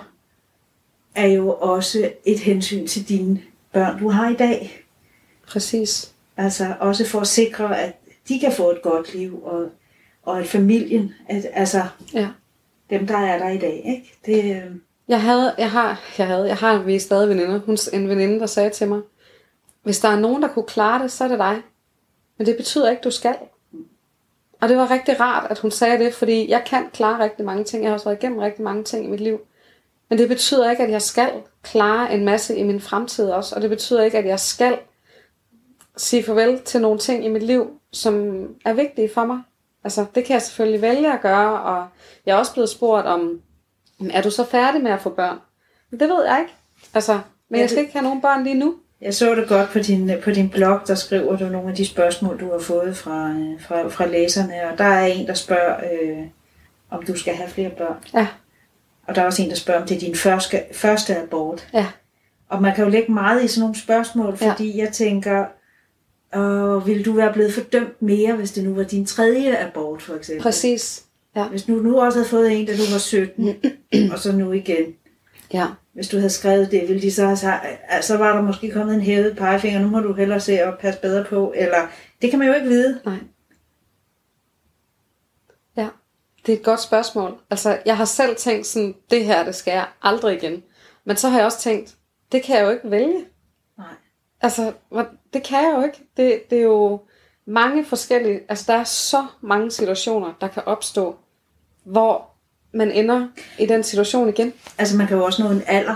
er 1.15 1.27
jo 1.27 1.49
også 1.53 2.11
et 2.25 2.39
hensyn 2.39 2.87
til 2.87 3.09
dine 3.09 3.41
børn, 3.73 3.99
du 3.99 4.09
har 4.09 4.29
i 4.29 4.33
dag. 4.35 4.85
Præcis. 5.47 6.11
Altså 6.37 6.73
også 6.79 7.05
for 7.07 7.19
at 7.19 7.27
sikre, 7.27 7.79
at 7.79 7.93
de 8.27 8.39
kan 8.39 8.51
få 8.51 8.71
et 8.71 8.81
godt 8.81 9.15
liv, 9.15 9.43
og, 9.43 9.69
og 10.23 10.39
at 10.39 10.47
familien, 10.47 11.13
at, 11.29 11.45
altså 11.53 11.81
Ja. 12.13 12.27
dem, 12.89 13.07
der 13.07 13.17
er 13.17 13.39
der 13.39 13.49
i 13.49 13.57
dag, 13.57 13.81
ikke? 13.85 14.13
Det, 14.25 14.55
øh, 14.55 14.71
Jeg 15.07 15.21
havde, 15.21 15.53
jeg 15.57 15.71
har, 15.71 16.01
jeg 16.17 16.27
havde, 16.27 16.47
jeg 16.47 16.57
har 16.57 16.77
vi 16.77 16.99
stadig 16.99 17.29
veninder. 17.29 17.59
Hun, 17.59 17.77
en 17.93 18.09
veninde, 18.09 18.39
der 18.39 18.45
sagde 18.45 18.69
til 18.69 18.87
mig, 18.87 19.01
hvis 19.83 19.99
der 19.99 20.09
er 20.09 20.19
nogen, 20.19 20.41
der 20.41 20.47
kunne 20.47 20.65
klare 20.67 21.03
det, 21.03 21.11
så 21.11 21.23
er 21.23 21.27
det 21.27 21.39
dig. 21.39 21.61
Men 22.43 22.47
det 22.47 22.57
betyder 22.57 22.89
ikke, 22.89 23.01
du 23.03 23.11
skal. 23.11 23.35
Og 24.61 24.69
det 24.69 24.77
var 24.77 24.91
rigtig 24.91 25.19
rart, 25.19 25.51
at 25.51 25.59
hun 25.59 25.71
sagde 25.71 25.97
det, 26.05 26.13
fordi 26.13 26.49
jeg 26.49 26.63
kan 26.65 26.89
klare 26.93 27.23
rigtig 27.23 27.45
mange 27.45 27.63
ting. 27.63 27.83
Jeg 27.83 27.89
har 27.89 27.93
også 27.93 28.05
været 28.09 28.17
igennem 28.23 28.39
rigtig 28.39 28.63
mange 28.63 28.83
ting 28.83 29.05
i 29.05 29.07
mit 29.09 29.19
liv. 29.19 29.39
Men 30.09 30.17
det 30.19 30.27
betyder 30.29 30.71
ikke, 30.71 30.83
at 30.83 30.89
jeg 30.91 31.01
skal 31.01 31.31
klare 31.63 32.13
en 32.13 32.25
masse 32.25 32.55
i 32.57 32.63
min 32.63 32.81
fremtid 32.81 33.29
også. 33.29 33.55
Og 33.55 33.61
det 33.61 33.69
betyder 33.69 34.03
ikke, 34.03 34.17
at 34.17 34.25
jeg 34.25 34.39
skal 34.39 34.79
sige 35.97 36.23
farvel 36.23 36.61
til 36.61 36.81
nogle 36.81 36.99
ting 36.99 37.25
i 37.25 37.29
mit 37.29 37.43
liv, 37.43 37.79
som 37.91 38.45
er 38.65 38.73
vigtige 38.73 39.09
for 39.13 39.25
mig. 39.25 39.41
Altså, 39.83 40.05
det 40.15 40.25
kan 40.25 40.33
jeg 40.33 40.41
selvfølgelig 40.41 40.81
vælge 40.81 41.13
at 41.13 41.21
gøre, 41.21 41.61
og 41.61 41.87
jeg 42.25 42.33
er 42.33 42.37
også 42.39 42.53
blevet 42.53 42.69
spurgt 42.69 43.07
om, 43.07 43.41
"Men 43.99 44.11
er 44.11 44.21
du 44.21 44.29
så 44.31 44.43
færdig 44.45 44.81
med 44.83 44.91
at 44.91 45.01
få 45.01 45.09
børn? 45.09 45.37
Men 45.89 45.99
det 45.99 46.09
ved 46.09 46.23
jeg 46.25 46.39
ikke. 46.41 46.53
Altså, 46.93 47.13
men 47.49 47.55
Ja, 47.57 47.61
jeg 47.61 47.69
skal 47.69 47.77
det- 47.77 47.83
ikke 47.83 47.93
have 47.93 48.03
nogen 48.03 48.21
børn 48.21 48.43
lige 48.43 48.55
nu. 48.59 48.75
Jeg 49.03 49.13
så 49.13 49.35
det 49.35 49.47
godt 49.47 49.69
på 49.69 49.79
din, 49.79 50.11
på 50.23 50.31
din 50.31 50.49
blog, 50.49 50.79
der 50.87 50.95
skriver 50.95 51.37
du 51.37 51.45
nogle 51.45 51.69
af 51.69 51.75
de 51.75 51.85
spørgsmål, 51.85 52.39
du 52.39 52.51
har 52.51 52.59
fået 52.59 52.97
fra, 52.97 53.29
øh, 53.29 53.61
fra, 53.61 53.87
fra 53.89 54.05
læserne, 54.07 54.53
og 54.71 54.77
der 54.77 54.83
er 54.83 55.05
en, 55.05 55.27
der 55.27 55.33
spørger, 55.33 55.75
øh, 55.93 56.17
om 56.89 57.03
du 57.05 57.15
skal 57.17 57.33
have 57.35 57.49
flere 57.49 57.69
børn. 57.69 57.95
Ja, 58.13 58.27
Og 59.07 59.15
der 59.15 59.21
er 59.21 59.25
også 59.25 59.41
en, 59.43 59.49
der 59.49 59.55
spørger, 59.55 59.81
om 59.81 59.87
det 59.87 59.95
er 59.95 59.99
din 59.99 60.15
første, 60.15 60.61
første 60.73 61.17
abort. 61.17 61.67
ja, 61.73 61.87
Og 62.49 62.61
man 62.61 62.75
kan 62.75 62.83
jo 62.83 62.89
lægge 62.89 63.11
meget 63.13 63.43
i 63.43 63.47
sådan 63.47 63.61
nogle 63.61 63.79
spørgsmål, 63.79 64.37
Ja. 64.41 64.51
fordi 64.51 64.79
jeg 64.79 64.89
tænker, 64.93 65.45
øh, 66.35 66.87
vil 66.87 67.05
du 67.05 67.13
være 67.13 67.33
blevet 67.33 67.53
fordømt 67.53 68.01
mere, 68.01 68.35
hvis 68.35 68.51
det 68.51 68.63
nu 68.63 68.73
var 68.75 68.83
din 68.83 69.05
tredje 69.05 69.57
abort, 69.57 70.01
for 70.01 70.15
eksempel? 70.15 70.43
præcis. 70.43 71.03
Ja, 71.35 71.47
Hvis 71.47 71.63
du 71.63 71.71
nu 71.71 71.99
også 72.01 72.17
havde 72.17 72.29
fået 72.29 72.51
en, 72.59 72.65
da 72.65 72.71
du 72.71 72.83
var 72.91 72.97
17, 72.99 73.55
og 74.13 74.19
så 74.19 74.31
nu 74.31 74.51
igen. 74.51 74.85
ja, 75.53 75.65
Hvis 75.93 76.09
du 76.09 76.17
havde 76.17 76.29
skrevet 76.29 76.71
det, 76.71 76.81
ville 76.87 77.01
de 77.01 77.11
så 77.11 77.25
have 77.25 77.37
sagt, 77.37 77.65
altså 77.87 78.17
var 78.17 78.33
der 78.33 78.41
måske 78.41 78.71
kommet 78.71 78.95
en 78.95 79.01
hævet 79.01 79.37
pegefinger, 79.37 79.79
nu 79.79 79.87
må 79.87 79.99
du 79.99 80.13
hellere 80.13 80.39
se 80.39 80.63
og 80.63 80.79
passe 80.79 81.01
bedre 81.01 81.25
på, 81.25 81.53
eller 81.55 81.87
det 82.21 82.29
kan 82.29 82.39
man 82.39 82.47
jo 82.47 82.53
ikke 82.53 82.67
vide. 82.67 83.01
nej. 83.05 83.17
Ja, 85.77 85.89
det 86.45 86.53
er 86.53 86.57
et 86.57 86.63
godt 86.63 86.81
spørgsmål. 86.81 87.39
Altså, 87.49 87.79
jeg 87.85 87.97
har 87.97 88.05
selv 88.05 88.35
tænkt 88.35 88.67
sådan, 88.67 88.95
det 89.11 89.25
her, 89.25 89.45
det 89.45 89.55
skal 89.55 89.71
jeg 89.71 89.87
aldrig 90.01 90.35
igen. 90.35 90.63
Men 91.05 91.17
så 91.17 91.29
har 91.29 91.37
jeg 91.37 91.45
også 91.45 91.59
tænkt, 91.59 91.95
det 92.31 92.43
kan 92.43 92.57
jeg 92.57 92.65
jo 92.65 92.69
ikke 92.69 92.91
vælge. 92.91 93.25
Nej. 93.77 93.93
Altså, 94.41 94.73
det 95.33 95.43
kan 95.43 95.63
jeg 95.63 95.73
jo 95.77 95.83
ikke. 95.83 96.09
Det, 96.17 96.49
det 96.49 96.57
er 96.57 96.63
jo 96.63 97.01
mange 97.45 97.85
forskellige, 97.85 98.41
altså 98.49 98.65
der 98.67 98.79
er 98.79 98.83
så 98.83 99.25
mange 99.41 99.71
situationer, 99.71 100.33
der 100.41 100.47
kan 100.47 100.63
opstå, 100.65 101.15
hvor 101.83 102.32
man 102.74 102.91
ender 102.91 103.28
i 103.59 103.65
den 103.65 103.84
situation 103.84 104.30
igen. 104.30 104.53
Altså 104.78 104.97
man 104.97 105.07
kan 105.07 105.17
jo 105.17 105.24
også 105.26 105.43
nå 105.43 105.49
en 105.49 105.61
alder, 105.67 105.95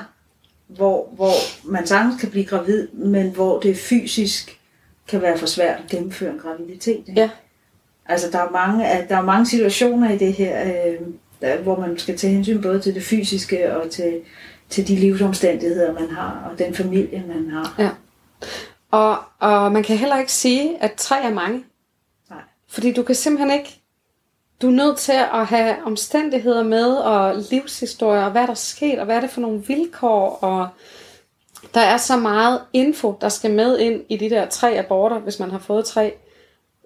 hvor, 0.67 1.09
hvor 1.15 1.31
man 1.65 1.87
sagtens 1.87 2.21
kan 2.21 2.29
blive 2.29 2.45
gravid, 2.45 2.87
men 2.87 3.29
hvor 3.29 3.59
det 3.59 3.77
fysisk 3.77 4.59
kan 5.07 5.21
være 5.21 5.37
for 5.37 5.45
svært 5.45 5.79
at 5.79 5.89
gennemføre 5.89 6.33
en 6.33 6.39
graviditet. 6.39 7.03
ikke? 7.07 7.21
Ja. 7.21 7.29
Altså 8.05 8.31
der 8.31 8.39
er 8.39 8.51
mange, 8.51 9.05
der 9.09 9.17
er 9.17 9.21
mange 9.21 9.45
situationer 9.45 10.11
i 10.11 10.17
det 10.17 10.33
her, 10.33 10.63
øh, 10.63 11.07
der, 11.41 11.57
hvor 11.57 11.79
man 11.79 11.97
skal 11.97 12.17
tage 12.17 12.33
hensyn 12.33 12.61
både 12.61 12.79
til 12.79 12.95
det 12.95 13.03
fysiske 13.03 13.77
og 13.77 13.91
til, 13.91 14.21
til 14.69 14.87
de 14.87 14.95
livsomstændigheder, 14.95 15.93
man 15.93 16.09
har, 16.09 16.49
og 16.51 16.59
den 16.59 16.75
familie, 16.75 17.23
man 17.27 17.49
har. 17.49 17.75
Ja. 17.79 17.89
Og, 18.91 19.17
og 19.39 19.71
man 19.71 19.83
kan 19.83 19.97
heller 19.97 20.19
ikke 20.19 20.31
sige, 20.31 20.83
at 20.83 20.93
tre 20.93 21.23
er 21.23 21.33
mange. 21.33 21.63
Nej. 22.29 22.39
Fordi 22.69 22.93
du 22.93 23.03
kan 23.03 23.15
simpelthen 23.15 23.59
ikke... 23.59 23.81
Du 24.61 24.67
er 24.67 24.71
nødt 24.71 24.97
til 24.97 25.11
at 25.33 25.45
have 25.45 25.83
omstændigheder 25.85 26.63
med, 26.63 26.95
og 26.95 27.35
livshistorier, 27.51 28.23
og 28.23 28.31
hvad 28.31 28.41
der 28.41 28.49
er 28.49 28.53
sket, 28.53 28.99
og 28.99 29.05
hvad 29.05 29.15
er 29.15 29.21
det 29.21 29.29
for 29.29 29.41
nogle 29.41 29.63
vilkår, 29.67 30.29
og 30.29 30.67
der 31.73 31.81
er 31.81 31.97
så 31.97 32.17
meget 32.17 32.61
info, 32.73 33.17
der 33.21 33.29
skal 33.29 33.51
med 33.51 33.79
ind 33.79 34.03
i 34.09 34.17
de 34.17 34.29
der 34.29 34.45
tre 34.45 34.77
aborter, 34.77 35.19
hvis 35.19 35.39
man 35.39 35.51
har 35.51 35.59
fået 35.59 35.85
tre, 35.85 36.13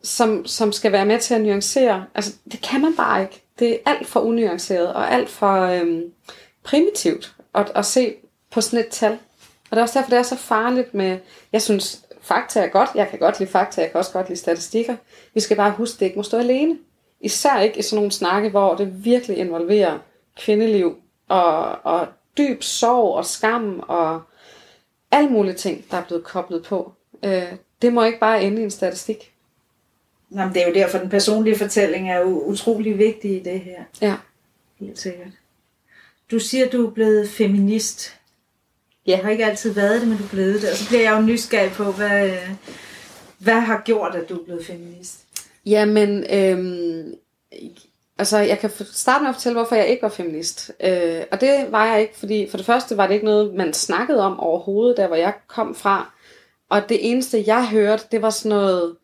som, 0.03 0.45
som 0.45 0.71
skal 0.71 0.91
være 0.91 1.05
med 1.05 1.19
til 1.19 1.33
at 1.33 1.41
nuancere. 1.41 2.05
Altså, 2.15 2.33
det 2.51 2.61
kan 2.61 2.81
man 2.81 2.95
bare 2.95 3.21
ikke. 3.21 3.43
Det 3.59 3.71
er 3.71 3.77
alt 3.85 4.07
for 4.07 4.19
unuanceret, 4.19 4.93
og 4.93 5.13
alt 5.13 5.29
for 5.29 5.61
øhm, 5.61 6.03
primitivt 6.63 7.35
at, 7.55 7.71
at 7.75 7.85
se 7.85 8.15
på 8.51 8.61
sådan 8.61 8.79
et 8.79 8.87
tal. 8.87 9.11
Og 9.69 9.71
det 9.71 9.77
er 9.77 9.81
også 9.81 9.99
derfor, 9.99 10.09
det 10.09 10.19
er 10.19 10.23
så 10.23 10.37
farligt 10.37 10.93
med, 10.93 11.17
jeg 11.53 11.61
synes, 11.61 12.01
fakta 12.21 12.59
er 12.59 12.67
godt, 12.67 12.89
jeg 12.95 13.09
kan 13.09 13.19
godt 13.19 13.39
lide 13.39 13.51
fakta, 13.51 13.81
jeg 13.81 13.91
kan 13.91 13.97
også 13.99 14.11
godt 14.11 14.29
lide 14.29 14.39
statistikker. 14.39 14.95
Vi 15.33 15.39
skal 15.39 15.57
bare 15.57 15.71
huske, 15.71 15.99
det 15.99 16.05
ikke 16.05 16.17
må 16.17 16.23
stå 16.23 16.37
alene. 16.37 16.77
Især 17.21 17.59
ikke 17.59 17.79
i 17.79 17.81
sådan 17.81 17.95
nogle 17.95 18.11
snakke, 18.11 18.49
hvor 18.49 18.75
det 18.75 19.05
virkelig 19.05 19.37
involverer 19.37 19.99
kvindeliv 20.37 20.95
og, 21.27 21.85
og 21.85 22.07
dyb 22.37 22.63
sorg 22.63 23.15
og 23.15 23.25
skam 23.25 23.83
og 23.87 24.21
alle 25.11 25.29
mulige 25.29 25.53
ting, 25.53 25.85
der 25.91 25.97
er 25.97 26.03
blevet 26.03 26.23
koblet 26.23 26.63
på. 26.63 26.93
Øh, 27.23 27.53
det 27.81 27.93
må 27.93 28.03
ikke 28.03 28.19
bare 28.19 28.43
ende 28.43 28.61
i 28.61 28.63
en 28.63 28.71
statistik. 28.71 29.31
Nå, 30.29 30.43
men 30.45 30.53
det 30.53 30.61
er 30.61 30.67
jo 30.67 30.73
derfor, 30.73 30.97
den 30.97 31.09
personlige 31.09 31.57
fortælling 31.57 32.11
er 32.11 32.19
jo 32.19 32.43
utrolig 32.43 32.97
vigtig 32.97 33.31
i 33.31 33.43
det 33.43 33.59
her. 33.59 33.83
Ja. 34.01 34.15
Helt 34.79 34.99
sikkert. 34.99 35.27
Du 36.31 36.39
siger, 36.39 36.69
du 36.69 36.87
er 36.87 36.91
blevet 36.91 37.29
feminist. 37.29 38.17
Ja. 39.07 39.11
Jeg 39.11 39.19
har 39.23 39.31
ikke 39.31 39.45
altid 39.45 39.73
været 39.73 40.01
det, 40.01 40.07
men 40.07 40.17
du 40.17 40.23
er 40.23 40.29
blevet 40.29 40.61
det. 40.61 40.71
Og 40.71 40.77
så 40.77 40.87
bliver 40.87 41.01
jeg 41.01 41.17
jo 41.17 41.21
nysgerrig 41.21 41.71
på, 41.71 41.91
hvad, 41.91 42.37
hvad 43.37 43.59
har 43.59 43.81
gjort, 43.85 44.15
at 44.15 44.29
du 44.29 44.39
er 44.39 44.43
blevet 44.43 44.65
feminist? 44.65 45.19
Jamen, 45.65 46.25
øhm, 46.33 47.13
altså 48.17 48.37
jeg 48.37 48.59
kan 48.59 48.71
starte 48.91 49.21
med 49.21 49.29
at 49.29 49.35
fortælle, 49.35 49.59
hvorfor 49.59 49.75
jeg 49.75 49.87
ikke 49.87 50.01
var 50.01 50.09
feminist. 50.09 50.71
Øh, 50.83 51.21
og 51.31 51.41
det 51.41 51.67
var 51.69 51.85
jeg 51.85 52.01
ikke, 52.01 52.17
fordi 52.17 52.47
for 52.49 52.57
det 52.57 52.65
første 52.65 52.97
var 52.97 53.07
det 53.07 53.13
ikke 53.13 53.25
noget, 53.25 53.53
man 53.53 53.73
snakkede 53.73 54.21
om 54.21 54.39
overhovedet, 54.39 54.97
der 54.97 55.07
hvor 55.07 55.15
jeg 55.15 55.33
kom 55.47 55.75
fra. 55.75 56.13
Og 56.69 56.89
det 56.89 57.11
eneste, 57.11 57.43
jeg 57.47 57.69
hørte, 57.69 58.03
det 58.11 58.21
var 58.21 58.29
sådan 58.29 58.57
noget, 58.57 58.95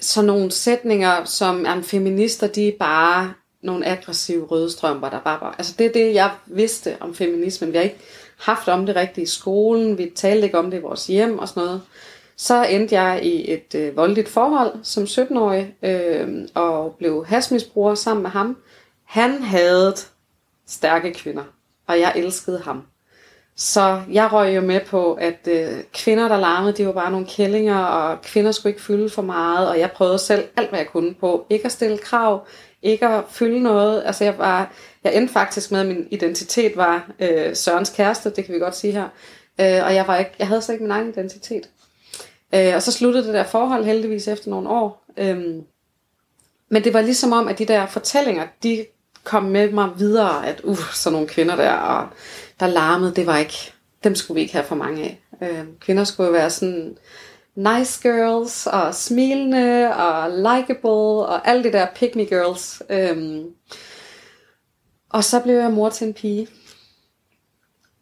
sådan 0.00 0.26
nogle 0.26 0.50
sætninger, 0.50 1.24
som 1.24 1.66
er 1.66 1.72
en 1.72 1.84
feminister, 1.84 2.46
de 2.46 2.68
er 2.68 2.78
bare 2.78 3.32
nogle 3.62 3.86
aggressive 3.86 4.46
røde 4.46 4.70
strømper, 4.70 5.10
der 5.10 5.20
bare, 5.20 5.40
bare 5.40 5.54
altså 5.58 5.74
det 5.78 5.86
er 5.86 5.92
det, 5.92 6.14
jeg 6.14 6.30
vidste 6.46 6.96
om 7.00 7.14
feminismen. 7.14 7.72
Vi 7.72 7.76
har 7.76 7.84
ikke 7.84 8.00
haft 8.38 8.68
om 8.68 8.86
det 8.86 8.96
rigtigt 8.96 9.28
i 9.28 9.32
skolen, 9.32 9.98
vi 9.98 10.12
talte 10.16 10.44
ikke 10.44 10.58
om 10.58 10.70
det 10.70 10.78
i 10.78 10.82
vores 10.82 11.06
hjem 11.06 11.38
og 11.38 11.48
sådan 11.48 11.62
noget. 11.62 11.82
Så 12.40 12.62
endte 12.64 13.00
jeg 13.00 13.24
i 13.24 13.52
et 13.52 13.74
øh, 13.74 13.96
voldeligt 13.96 14.28
forhold 14.28 14.72
som 14.82 15.04
17-årig, 15.04 15.74
øh, 15.82 16.48
og 16.54 16.94
blev 16.98 17.26
hasmisbruger 17.26 17.94
sammen 17.94 18.22
med 18.22 18.30
ham. 18.30 18.56
Han 19.04 19.42
havde 19.42 19.94
stærke 20.66 21.12
kvinder, 21.12 21.42
og 21.86 22.00
jeg 22.00 22.12
elskede 22.16 22.60
ham. 22.60 22.82
Så 23.56 24.02
jeg 24.12 24.32
røg 24.32 24.56
jo 24.56 24.60
med 24.60 24.80
på, 24.80 25.14
at 25.14 25.48
øh, 25.48 25.68
kvinder, 25.94 26.28
der 26.28 26.36
larmede, 26.36 26.72
de 26.72 26.86
var 26.86 26.92
bare 26.92 27.10
nogle 27.10 27.26
kællinger, 27.26 27.78
og 27.78 28.22
kvinder 28.22 28.52
skulle 28.52 28.70
ikke 28.70 28.82
fylde 28.82 29.10
for 29.10 29.22
meget, 29.22 29.68
og 29.68 29.78
jeg 29.78 29.90
prøvede 29.90 30.18
selv 30.18 30.44
alt, 30.56 30.68
hvad 30.68 30.78
jeg 30.78 30.88
kunne 30.88 31.14
på. 31.14 31.46
Ikke 31.50 31.64
at 31.64 31.72
stille 31.72 31.98
krav, 31.98 32.46
ikke 32.82 33.06
at 33.06 33.24
fylde 33.28 33.62
noget. 33.62 34.02
Altså 34.06 34.24
jeg 34.24 34.38
var, 34.38 34.72
jeg 35.04 35.16
endte 35.16 35.32
faktisk 35.32 35.70
med, 35.70 35.80
at 35.80 35.86
min 35.86 36.08
identitet 36.10 36.76
var 36.76 37.10
øh, 37.18 37.56
Sørens 37.56 37.90
kæreste, 37.96 38.30
det 38.30 38.44
kan 38.44 38.54
vi 38.54 38.58
godt 38.58 38.76
sige 38.76 38.92
her. 38.92 39.08
Øh, 39.60 39.84
og 39.84 39.94
jeg, 39.94 40.04
var 40.06 40.16
ikke, 40.18 40.32
jeg 40.38 40.48
havde 40.48 40.62
slet 40.62 40.74
ikke 40.74 40.84
min 40.84 40.90
egen 40.92 41.08
identitet. 41.08 41.68
Øh, 42.54 42.74
og 42.74 42.82
så 42.82 42.92
sluttede 42.92 43.26
det 43.26 43.34
der 43.34 43.44
forhold 43.44 43.84
heldigvis 43.84 44.28
efter 44.28 44.50
nogle 44.50 44.68
år. 44.68 45.04
Øhm, 45.16 45.64
men 46.68 46.84
det 46.84 46.94
var 46.94 47.00
ligesom 47.00 47.32
om, 47.32 47.48
at 47.48 47.58
de 47.58 47.64
der 47.64 47.86
fortællinger, 47.86 48.46
de 48.62 48.86
kom 49.24 49.42
med 49.42 49.70
mig 49.70 49.90
videre, 49.98 50.46
at 50.46 50.60
uh, 50.64 50.78
sådan 50.92 51.12
nogle 51.12 51.28
kvinder 51.28 51.56
der, 51.56 51.72
og 51.72 52.08
der 52.60 52.66
larmede, 52.66 53.14
det 53.14 53.26
var 53.26 53.38
ikke, 53.38 53.72
dem 54.04 54.14
skulle 54.14 54.34
vi 54.34 54.40
ikke 54.40 54.52
have 54.52 54.64
for 54.64 54.74
mange 54.74 55.02
af. 55.02 55.20
Øh, 55.42 55.64
kvinder 55.80 56.04
skulle 56.04 56.26
jo 56.26 56.32
være 56.32 56.50
sådan 56.50 56.96
nice 57.54 58.02
girls, 58.02 58.66
og 58.66 58.94
smilende, 58.94 59.94
og 59.94 60.30
likable, 60.30 61.26
og 61.26 61.48
alle 61.48 61.64
de 61.64 61.72
der 61.72 61.86
pick 61.94 62.16
me 62.16 62.24
girls. 62.24 62.82
Øhm, 62.90 63.46
og 65.10 65.24
så 65.24 65.40
blev 65.40 65.54
jeg 65.54 65.70
mor 65.70 65.88
til 65.88 66.06
en 66.06 66.14
pige. 66.14 66.48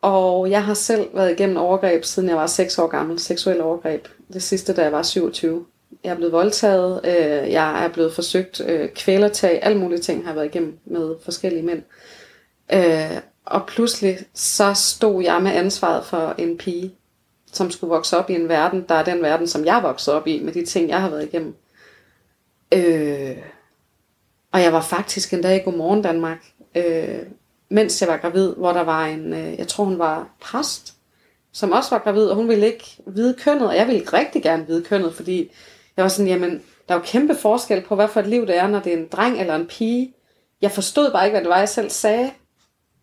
Og 0.03 0.51
jeg 0.51 0.64
har 0.64 0.74
selv 0.74 1.09
været 1.14 1.32
igennem 1.32 1.57
overgreb, 1.57 2.05
siden 2.05 2.28
jeg 2.28 2.36
var 2.36 2.46
6 2.46 2.78
år 2.78 2.86
gammel. 2.86 3.18
Seksuel 3.18 3.61
overgreb. 3.61 4.09
Det 4.33 4.43
sidste, 4.43 4.72
da 4.72 4.83
jeg 4.83 4.93
var 4.93 5.03
27. 5.03 5.64
jeg 6.05 6.11
er 6.11 6.14
blevet 6.16 6.33
voldtaget, 6.33 7.01
øh, 7.05 7.53
jeg 7.53 7.85
er 7.85 7.89
blevet 7.89 8.12
forsøgt 8.12 8.61
øh, 8.61 8.89
kvælertag, 8.89 9.59
alle 9.62 9.79
mulige 9.79 9.99
ting 9.99 10.22
har 10.22 10.31
jeg 10.31 10.37
været 10.37 10.47
igennem 10.47 10.79
med 10.85 11.14
forskellige 11.24 11.62
mænd. 11.62 11.83
Øh, 12.72 13.20
og 13.45 13.66
pludselig 13.66 14.18
så 14.35 14.74
stod 14.74 15.22
jeg 15.22 15.43
med 15.43 15.53
ansvaret 15.53 16.07
for 16.07 16.35
en 16.39 16.59
pige, 16.59 16.95
som 17.53 17.70
skulle 17.70 17.89
vokse 17.89 18.16
op 18.18 18.31
i 18.31 18.35
en 18.35 18.49
verden, 18.49 18.85
der 18.89 18.95
er 18.95 19.05
den 19.05 19.22
verden, 19.22 19.49
som 19.49 19.64
jeg 19.64 19.81
voksede 19.83 20.16
op 20.16 20.26
i, 20.26 20.43
med 20.43 20.53
de 20.53 20.64
ting, 20.64 20.89
jeg 20.89 21.01
har 21.01 21.11
været 21.11 21.24
igennem. 21.24 21.55
Øh, 22.74 23.37
og 24.53 24.62
jeg 24.62 24.72
var 24.72 24.81
faktisk 24.81 25.33
en 25.33 25.43
dag 25.43 25.57
i 25.57 25.64
Godmorgen 25.64 26.03
Danmark, 26.03 26.39
øh, 26.74 27.18
mens 27.68 28.01
jeg 28.01 28.09
var 28.09 28.16
gravid, 28.16 28.55
hvor 28.55 28.72
der 28.72 28.83
var 28.83 29.07
en, 29.07 29.33
øh, 29.33 29.59
jeg 29.59 29.68
tror 29.68 29.85
hun 29.85 29.99
var 29.99 30.29
præst, 30.41 30.95
som 31.53 31.72
også 31.72 31.90
var 31.90 31.99
gravid, 31.99 32.26
og 32.26 32.36
hun 32.36 32.49
ville 32.49 32.66
ikke 32.66 32.96
vide 33.07 33.34
kønnet, 33.34 33.68
og 33.68 33.76
jeg 33.76 33.86
ville 33.86 34.09
rigtig 34.12 34.42
gerne 34.42 34.66
vide 34.66 34.84
kønnet, 34.84 35.14
fordi 35.14 35.51
jeg 35.96 36.03
var 36.03 36.09
sådan, 36.09 36.28
jamen, 36.28 36.62
der 36.88 36.94
er 36.94 36.99
jo 36.99 37.05
kæmpe 37.05 37.34
forskel 37.34 37.80
på, 37.80 37.94
hvad 37.94 38.09
for 38.09 38.20
et 38.20 38.26
liv 38.26 38.46
det 38.46 38.57
er, 38.57 38.68
når 38.68 38.80
det 38.80 38.92
er 38.92 38.96
en 38.96 39.09
dreng 39.09 39.40
eller 39.40 39.55
en 39.55 39.66
pige. 39.66 40.14
Jeg 40.62 40.70
forstod 40.70 41.12
bare 41.12 41.26
ikke, 41.26 41.34
hvad 41.34 41.42
det 41.42 41.51
var, 41.51 41.59
jeg 41.59 41.68
selv 41.68 41.90
sagde 41.90 42.30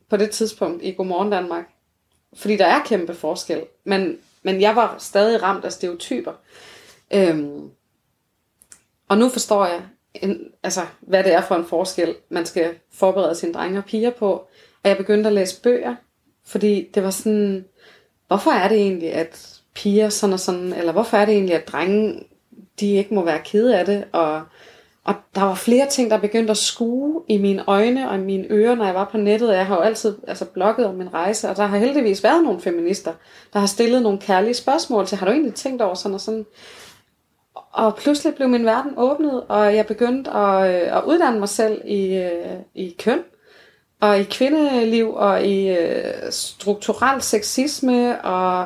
på 0.09 0.17
det 0.17 0.31
tidspunkt 0.31 0.83
i 0.83 0.91
Godmorgen 0.91 1.31
Danmark. 1.31 1.65
Fordi 2.35 2.57
der 2.57 2.65
er 2.65 2.83
kæmpe 2.85 3.13
forskel. 3.13 3.63
Men, 3.83 4.17
men 4.43 4.61
jeg 4.61 4.75
var 4.75 4.95
stadig 4.99 5.43
ramt 5.43 5.65
af 5.65 5.71
stereotyper. 5.71 6.33
Øhm, 7.13 7.69
og 9.07 9.17
nu 9.17 9.29
forstår 9.29 9.65
jeg, 9.65 9.81
en, 10.13 10.51
altså, 10.63 10.81
hvad 10.99 11.23
det 11.23 11.33
er 11.33 11.41
for 11.41 11.55
en 11.55 11.65
forskel, 11.65 12.15
man 12.29 12.45
skal 12.45 12.75
forberede 12.93 13.35
sine 13.35 13.53
drenge 13.53 13.77
og 13.77 13.85
piger 13.85 14.11
på. 14.11 14.31
Og 14.83 14.89
jeg 14.89 14.97
begyndte 14.97 15.27
at 15.27 15.33
læse 15.33 15.61
bøger, 15.61 15.95
fordi 16.45 16.91
det 16.93 17.03
var 17.03 17.09
sådan, 17.09 17.65
hvorfor 18.28 18.51
er 18.51 18.67
det 18.67 18.78
egentlig, 18.78 19.13
at 19.13 19.55
piger 19.76 20.09
sådan 20.09 20.34
og 20.34 20.39
sådan, 20.39 20.73
eller 20.73 20.91
hvorfor 20.91 21.17
er 21.17 21.26
det 21.26 21.34
egentlig, 21.34 21.55
at 21.55 21.67
drenge, 21.67 22.23
de 22.80 22.93
ikke 22.93 23.13
må 23.13 23.26
være 23.26 23.39
kede 23.45 23.80
af 23.80 23.86
det, 23.86 24.03
og, 24.11 24.41
og 25.03 25.15
der 25.36 25.41
var 25.41 25.55
flere 25.55 25.89
ting, 25.89 26.11
der 26.11 26.17
begyndte 26.17 26.51
at 26.51 26.57
skue 26.57 27.21
i 27.28 27.38
mine 27.38 27.63
øjne 27.67 28.09
og 28.09 28.15
i 28.15 28.21
mine 28.21 28.47
ører, 28.49 28.76
når 28.76 28.86
jeg 28.86 28.95
var 28.95 29.09
på 29.11 29.17
nettet. 29.17 29.53
Jeg 29.53 29.65
har 29.65 29.76
jo 29.76 29.82
altid 29.82 30.17
altså, 30.28 30.45
blogget 30.45 30.88
om 30.88 30.95
min 30.95 31.13
rejse, 31.13 31.49
og 31.49 31.57
der 31.57 31.65
har 31.65 31.78
heldigvis 31.78 32.23
været 32.23 32.43
nogle 32.43 32.61
feminister, 32.61 33.13
der 33.53 33.59
har 33.59 33.67
stillet 33.67 34.01
nogle 34.01 34.19
kærlige 34.19 34.53
spørgsmål 34.53 35.07
til, 35.07 35.17
har 35.17 35.26
du 35.26 35.32
egentlig 35.32 35.53
tænkt 35.53 35.82
over 35.82 35.95
sådan 35.95 36.15
og 36.15 36.21
sådan? 36.21 36.45
Og 37.71 37.95
pludselig 37.95 38.36
blev 38.36 38.49
min 38.49 38.65
verden 38.65 38.91
åbnet, 38.97 39.43
og 39.47 39.76
jeg 39.76 39.86
begyndte 39.86 40.32
at, 40.32 40.69
øh, 40.69 40.97
at 40.97 41.03
uddanne 41.03 41.39
mig 41.39 41.49
selv 41.49 41.82
i, 41.86 42.15
øh, 42.15 42.59
i 42.76 42.95
køn, 42.99 43.19
og 44.01 44.19
i 44.19 44.23
kvindeliv, 44.23 45.13
og 45.13 45.45
i 45.45 45.69
øh, 45.69 46.31
strukturel 46.31 47.21
sexisme, 47.21 48.21
og 48.21 48.65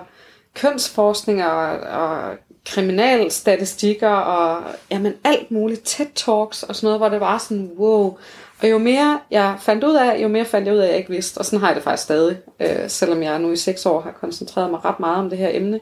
kønsforskning, 0.54 1.46
og, 1.46 1.80
og 1.80 2.38
kriminalstatistikker, 2.66 4.10
og 4.10 4.64
jamen, 4.92 5.14
alt 5.24 5.52
muligt, 5.52 5.88
TED-talks 5.88 6.64
og 6.64 6.76
sådan 6.76 6.88
noget, 6.88 7.00
hvor 7.00 7.10
det 7.10 7.20
var 7.20 7.38
sådan, 7.38 7.72
wow. 7.78 8.18
Og 8.62 8.70
jo 8.70 8.78
mere 8.78 9.20
jeg 9.32 9.56
fandt 9.60 9.84
ud 9.84 9.96
af, 9.96 10.22
jo 10.22 10.28
mere 10.28 10.46
fandt 10.46 10.68
jeg 10.68 10.76
ud 10.76 10.80
af, 10.80 10.84
at 10.84 10.90
jeg 10.90 10.98
ikke 10.98 11.10
vidste, 11.10 11.38
og 11.38 11.46
sådan 11.46 11.60
har 11.60 11.68
jeg 11.68 11.76
det 11.76 11.84
faktisk 11.84 12.04
stadig, 12.04 12.38
øh, 12.60 12.90
selvom 12.90 13.24
jeg 13.24 13.40
nu 13.40 13.52
i 13.52 13.58
seks 13.58 13.86
år 13.86 14.02
har 14.02 14.12
koncentreret 14.12 14.72
mig 14.72 14.86
ret 14.86 15.00
meget 15.00 15.18
om 15.18 15.30
det 15.30 15.38
her 15.38 15.50
emne 15.54 15.80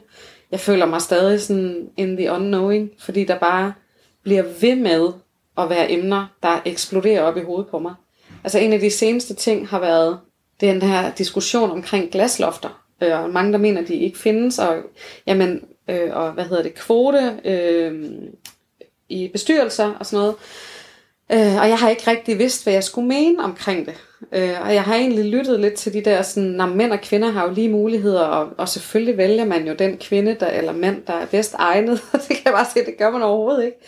jeg 0.50 0.60
føler 0.60 0.86
mig 0.86 1.02
stadig 1.02 1.40
sådan 1.40 1.90
in 1.96 2.16
the 2.16 2.32
unknowing, 2.32 2.90
fordi 2.98 3.24
der 3.24 3.38
bare 3.38 3.72
bliver 4.22 4.42
ved 4.60 4.76
med 4.76 5.12
at 5.58 5.70
være 5.70 5.92
emner, 5.92 6.26
der 6.42 6.60
eksploderer 6.64 7.22
op 7.22 7.36
i 7.36 7.42
hovedet 7.42 7.70
på 7.70 7.78
mig. 7.78 7.94
Altså 8.48 8.58
en 8.58 8.72
af 8.72 8.80
de 8.80 8.90
seneste 8.90 9.34
ting 9.34 9.68
har 9.68 9.80
været 9.80 10.18
den 10.60 10.82
her 10.82 11.12
diskussion 11.14 11.70
omkring 11.70 12.10
glaslofter. 12.10 12.84
Øh, 13.02 13.22
og 13.22 13.30
mange, 13.30 13.52
der 13.52 13.58
mener, 13.58 13.80
at 13.80 13.88
de 13.88 13.94
ikke 13.94 14.18
findes, 14.18 14.58
og, 14.58 14.76
jamen, 15.26 15.64
øh, 15.88 16.16
og 16.16 16.32
hvad 16.32 16.44
hedder 16.44 16.62
det, 16.62 16.74
kvote 16.74 17.40
øh, 17.44 18.04
i 19.08 19.28
bestyrelser 19.32 19.94
og 20.00 20.06
sådan 20.06 20.18
noget. 20.18 20.34
Øh, 21.32 21.60
og 21.60 21.68
jeg 21.68 21.78
har 21.78 21.90
ikke 21.90 22.10
rigtig 22.10 22.38
vidst, 22.38 22.64
hvad 22.64 22.72
jeg 22.72 22.84
skulle 22.84 23.08
mene 23.08 23.44
omkring 23.44 23.86
det. 23.86 23.94
Øh, 24.32 24.60
og 24.62 24.74
jeg 24.74 24.82
har 24.82 24.94
egentlig 24.94 25.24
lyttet 25.24 25.60
lidt 25.60 25.74
til 25.74 25.92
de 25.92 26.04
der, 26.04 26.22
sådan, 26.22 26.60
at 26.60 26.68
mænd 26.68 26.92
og 26.92 27.00
kvinder 27.00 27.30
har 27.30 27.48
jo 27.48 27.54
lige 27.54 27.68
muligheder, 27.68 28.22
og, 28.22 28.48
og 28.58 28.68
selvfølgelig 28.68 29.16
vælger 29.16 29.44
man 29.44 29.66
jo 29.66 29.74
den 29.74 29.96
kvinde, 29.96 30.36
der, 30.40 30.50
eller 30.50 30.72
mand, 30.72 31.02
der 31.06 31.12
er 31.12 31.26
bedst 31.26 31.54
egnet. 31.54 32.00
det 32.28 32.28
kan 32.28 32.44
jeg 32.44 32.52
bare 32.52 32.66
se, 32.74 32.84
det 32.86 32.98
gør 32.98 33.10
man 33.10 33.22
overhovedet 33.22 33.64
ikke. 33.64 33.78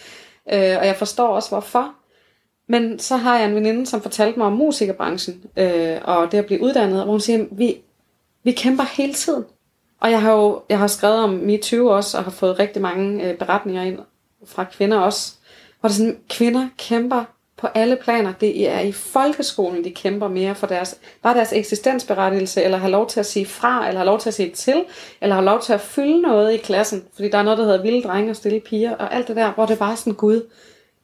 Øh, 0.53 0.79
og 0.79 0.87
jeg 0.87 0.97
forstår 0.97 1.29
også, 1.29 1.49
hvorfor. 1.49 1.95
Men 2.71 2.99
så 2.99 3.17
har 3.17 3.39
jeg 3.39 3.49
en 3.49 3.55
veninde, 3.55 3.87
som 3.87 4.03
fortalte 4.03 4.39
mig 4.39 4.47
om 4.47 4.53
musikerbranchen, 4.53 5.43
øh, 5.57 5.99
og 6.05 6.33
det 6.33 6.39
at 6.39 6.47
blive 6.47 6.63
uddannet, 6.63 7.03
hvor 7.03 7.13
hun 7.13 7.21
siger, 7.21 7.45
vi, 7.53 7.77
vi 8.45 8.53
kæmper 8.53 8.85
hele 8.97 9.15
tiden. 9.15 9.45
Og 10.01 10.11
jeg 10.11 10.23
har 10.23 10.33
jo 10.33 10.63
jeg 10.69 10.79
har 10.79 10.87
skrevet 10.87 11.19
om 11.19 11.31
MeToo 11.31 11.87
også, 11.87 12.19
og 12.19 12.25
har 12.25 12.31
fået 12.31 12.59
rigtig 12.59 12.83
mange 12.83 13.25
øh, 13.25 13.39
beretninger 13.39 13.83
ind 13.83 13.99
fra 14.45 14.65
kvinder 14.65 14.99
også, 14.99 15.33
hvor 15.81 15.89
det 15.89 15.95
er 15.95 15.99
sådan, 15.99 16.19
kvinder 16.29 16.69
kæmper 16.79 17.25
på 17.57 17.67
alle 17.67 17.97
planer. 17.97 18.33
Det 18.41 18.69
er 18.69 18.81
i 18.81 18.93
folkeskolen, 18.93 19.85
de 19.85 19.91
kæmper 19.91 20.29
mere 20.29 20.55
for 20.55 20.67
deres, 20.67 20.99
bare 21.23 21.35
deres 21.35 21.53
eksistensberettigelse, 21.53 22.63
eller 22.63 22.79
har 22.79 22.89
lov 22.89 23.09
til 23.09 23.21
at 23.21 23.27
sige 23.27 23.47
fra, 23.47 23.89
eller 23.89 23.99
har 23.99 24.07
lov 24.07 24.19
til 24.19 24.29
at 24.29 24.35
sige 24.35 24.51
til, 24.51 24.85
eller 25.21 25.35
har 25.35 25.43
lov 25.43 25.61
til 25.61 25.73
at 25.73 25.81
fylde 25.81 26.23
noget 26.23 26.53
i 26.53 26.57
klassen. 26.57 27.05
Fordi 27.15 27.29
der 27.29 27.39
er 27.39 27.43
noget, 27.43 27.59
der 27.59 27.65
hedder 27.65 27.83
vilde 27.83 28.03
drenge 28.03 28.31
og 28.31 28.37
stille 28.37 28.61
piger, 28.61 28.95
og 28.97 29.15
alt 29.15 29.29
det 29.29 29.37
der, 29.37 29.53
hvor 29.53 29.67
det 29.67 29.79
bare 29.79 29.93
er 29.93 29.97
sådan, 29.97 30.15
gud, 30.15 30.47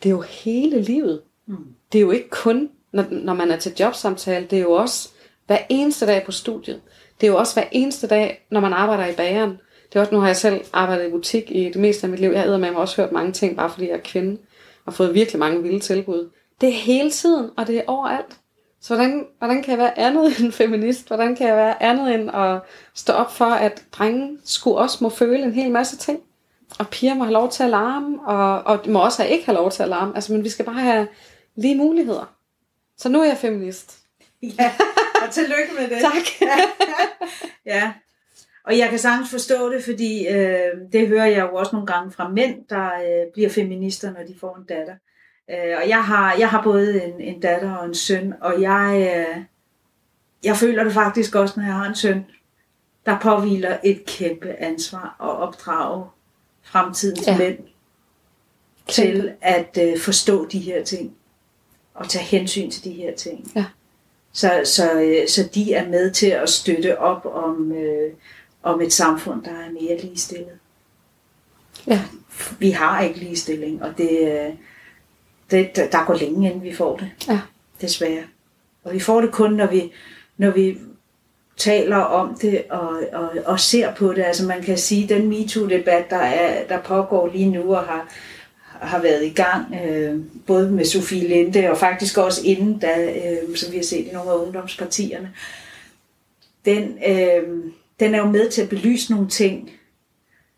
det 0.02 0.08
er 0.08 0.10
jo 0.10 0.20
hele 0.20 0.80
livet. 0.80 1.20
Mm. 1.46 1.56
Det 1.92 1.98
er 1.98 2.02
jo 2.02 2.10
ikke 2.10 2.30
kun, 2.30 2.70
når, 2.92 3.04
når 3.10 3.34
man 3.34 3.50
er 3.50 3.56
til 3.56 3.72
jobsamtale, 3.80 4.46
det 4.50 4.58
er 4.58 4.62
jo 4.62 4.72
også 4.72 5.08
hver 5.46 5.58
eneste 5.68 6.06
dag 6.06 6.24
på 6.24 6.32
studiet. 6.32 6.80
Det 7.20 7.26
er 7.26 7.30
jo 7.30 7.38
også 7.38 7.54
hver 7.54 7.68
eneste 7.72 8.06
dag, 8.06 8.46
når 8.50 8.60
man 8.60 8.72
arbejder 8.72 9.06
i 9.06 9.14
bageren. 9.14 9.58
Det 9.88 9.96
er 9.96 10.00
også, 10.00 10.14
nu 10.14 10.20
har 10.20 10.26
jeg 10.26 10.36
selv 10.36 10.64
arbejdet 10.72 11.08
i 11.08 11.10
butik 11.10 11.50
i 11.50 11.64
det 11.64 11.76
meste 11.76 12.04
af 12.04 12.10
mit 12.10 12.20
liv. 12.20 12.30
Jeg 12.30 12.40
har 12.40 12.50
med 12.50 12.58
mig 12.58 12.76
også 12.76 13.02
hørt 13.02 13.12
mange 13.12 13.32
ting, 13.32 13.56
bare 13.56 13.70
fordi 13.70 13.88
jeg 13.88 13.94
er 13.94 14.00
kvinde 14.04 14.38
og 14.86 14.94
fået 14.94 15.14
virkelig 15.14 15.38
mange 15.38 15.62
vilde 15.62 15.80
tilbud. 15.80 16.30
Det 16.60 16.68
er 16.68 16.72
hele 16.72 17.10
tiden, 17.10 17.50
og 17.56 17.66
det 17.66 17.78
er 17.78 17.82
overalt. 17.86 18.36
Så 18.80 18.94
hvordan, 18.94 19.26
hvordan 19.38 19.62
kan 19.62 19.70
jeg 19.70 19.78
være 19.78 19.98
andet 19.98 20.24
end 20.40 20.52
feminist? 20.52 21.06
Hvordan 21.06 21.36
kan 21.36 21.48
jeg 21.48 21.56
være 21.56 21.82
andet 21.82 22.14
end 22.14 22.30
at 22.34 22.60
stå 22.94 23.12
op 23.12 23.32
for, 23.32 23.44
at 23.44 23.82
drenge 23.92 24.38
skulle 24.44 24.76
også 24.76 24.98
må 25.00 25.08
føle 25.08 25.42
en 25.42 25.52
hel 25.52 25.70
masse 25.70 25.96
ting? 25.96 26.20
Og 26.78 26.88
piger 26.88 27.14
må 27.14 27.24
have 27.24 27.32
lov 27.32 27.50
til 27.50 27.62
at 27.62 27.70
larme, 27.70 28.18
og, 28.26 28.62
og 28.62 28.90
må 28.90 28.98
også 28.98 29.22
have 29.22 29.32
ikke 29.32 29.46
have 29.46 29.56
lov 29.56 29.70
til 29.70 29.82
at 29.82 29.88
larme. 29.88 30.14
Altså, 30.14 30.32
men 30.32 30.44
vi 30.44 30.48
skal 30.48 30.64
bare 30.64 30.80
have 30.80 31.08
lige 31.56 31.74
muligheder. 31.74 32.36
Så 32.96 33.08
nu 33.08 33.20
er 33.20 33.24
jeg 33.24 33.38
feminist. 33.38 33.98
Ja, 34.42 34.74
og 35.26 35.32
tillykke 35.32 35.72
med 35.78 35.88
det. 35.88 35.98
tak. 36.12 36.50
ja, 37.74 37.92
og 38.64 38.78
jeg 38.78 38.90
kan 38.90 38.98
sagtens 38.98 39.30
forstå 39.30 39.72
det, 39.72 39.84
fordi 39.84 40.28
øh, 40.28 40.70
det 40.92 41.08
hører 41.08 41.26
jeg 41.26 41.40
jo 41.40 41.54
også 41.54 41.72
nogle 41.72 41.86
gange 41.86 42.12
fra 42.12 42.28
mænd, 42.28 42.64
der 42.70 42.86
øh, 42.86 43.32
bliver 43.32 43.48
feminister, 43.48 44.12
når 44.12 44.22
de 44.22 44.34
får 44.40 44.56
en 44.56 44.64
datter. 44.64 44.94
Øh, 45.50 45.76
og 45.82 45.88
jeg 45.88 46.04
har, 46.04 46.36
jeg 46.38 46.50
har 46.50 46.62
både 46.62 47.04
en, 47.04 47.20
en 47.20 47.40
datter 47.40 47.76
og 47.76 47.86
en 47.86 47.94
søn, 47.94 48.34
og 48.40 48.60
jeg, 48.62 49.14
øh, 49.16 49.42
jeg 50.44 50.56
føler 50.56 50.84
det 50.84 50.92
faktisk 50.92 51.34
også, 51.34 51.60
når 51.60 51.66
jeg 51.66 51.74
har 51.74 51.88
en 51.88 51.94
søn, 51.94 52.24
der 53.06 53.18
påviler 53.18 53.78
et 53.84 54.04
kæmpe 54.06 54.48
ansvar 54.48 55.16
at 55.20 55.48
opdrage 55.48 56.06
fremtidens 56.62 57.26
ja. 57.26 57.38
mænd 57.38 57.58
til 58.88 59.32
at 59.40 59.78
øh, 59.82 59.98
forstå 59.98 60.46
de 60.48 60.58
her 60.58 60.84
ting 60.84 61.16
og 61.96 62.08
tage 62.08 62.24
hensyn 62.24 62.70
til 62.70 62.84
de 62.84 62.90
her 62.90 63.14
ting. 63.14 63.52
Ja. 63.56 63.64
Så, 64.32 64.60
så, 64.64 65.00
øh, 65.00 65.28
så 65.28 65.48
de 65.54 65.72
er 65.72 65.88
med 65.88 66.10
til 66.10 66.26
at 66.26 66.48
støtte 66.48 66.98
op 66.98 67.26
om, 67.26 67.72
øh, 67.72 68.12
om 68.62 68.80
et 68.80 68.92
samfund, 68.92 69.42
der 69.44 69.50
er 69.50 69.70
mere 69.70 69.98
ligestillet. 69.98 70.58
Ja. 71.86 72.02
Vi 72.58 72.70
har 72.70 73.02
ikke 73.02 73.18
ligestilling, 73.18 73.82
og 73.82 73.98
det, 73.98 74.10
øh, 74.10 74.52
det, 75.50 75.76
der 75.92 76.06
går 76.06 76.14
længe 76.14 76.50
inden 76.50 76.62
vi 76.62 76.74
får 76.74 76.96
det. 76.96 77.10
Ja. 77.28 77.40
Desværre. 77.80 78.22
Og 78.84 78.92
vi 78.92 79.00
får 79.00 79.20
det 79.20 79.32
kun, 79.32 79.52
når 79.52 79.66
vi, 79.66 79.92
når 80.36 80.50
vi 80.50 80.78
taler 81.56 81.96
om 81.96 82.38
det 82.38 82.62
og, 82.70 83.00
og, 83.12 83.30
og 83.44 83.60
ser 83.60 83.94
på 83.94 84.12
det. 84.12 84.22
Altså 84.22 84.46
man 84.46 84.62
kan 84.62 84.78
sige, 84.78 85.02
at 85.02 85.08
den 85.08 85.28
MeToo-debat, 85.28 86.10
der, 86.10 86.16
er, 86.16 86.66
der 86.68 86.82
pågår 86.82 87.28
lige 87.28 87.50
nu 87.50 87.74
og 87.74 87.82
har, 87.82 88.08
har 88.80 89.02
været 89.02 89.24
i 89.24 89.30
gang, 89.30 89.74
øh, 89.86 90.20
både 90.46 90.70
med 90.70 90.84
Sofie 90.84 91.28
Linde 91.28 91.70
og 91.70 91.78
faktisk 91.78 92.18
også 92.18 92.40
inden, 92.44 92.78
da, 92.78 93.04
øh, 93.04 93.56
som 93.56 93.72
vi 93.72 93.76
har 93.76 93.84
set 93.84 94.06
i 94.06 94.10
nogle 94.12 94.30
af 94.30 94.36
ungdomspartierne, 94.36 95.30
den, 96.64 96.98
øh, 97.08 97.42
den 98.00 98.14
er 98.14 98.18
jo 98.18 98.30
med 98.30 98.50
til 98.50 98.62
at 98.62 98.68
belyse 98.68 99.12
nogle 99.12 99.28
ting, 99.28 99.70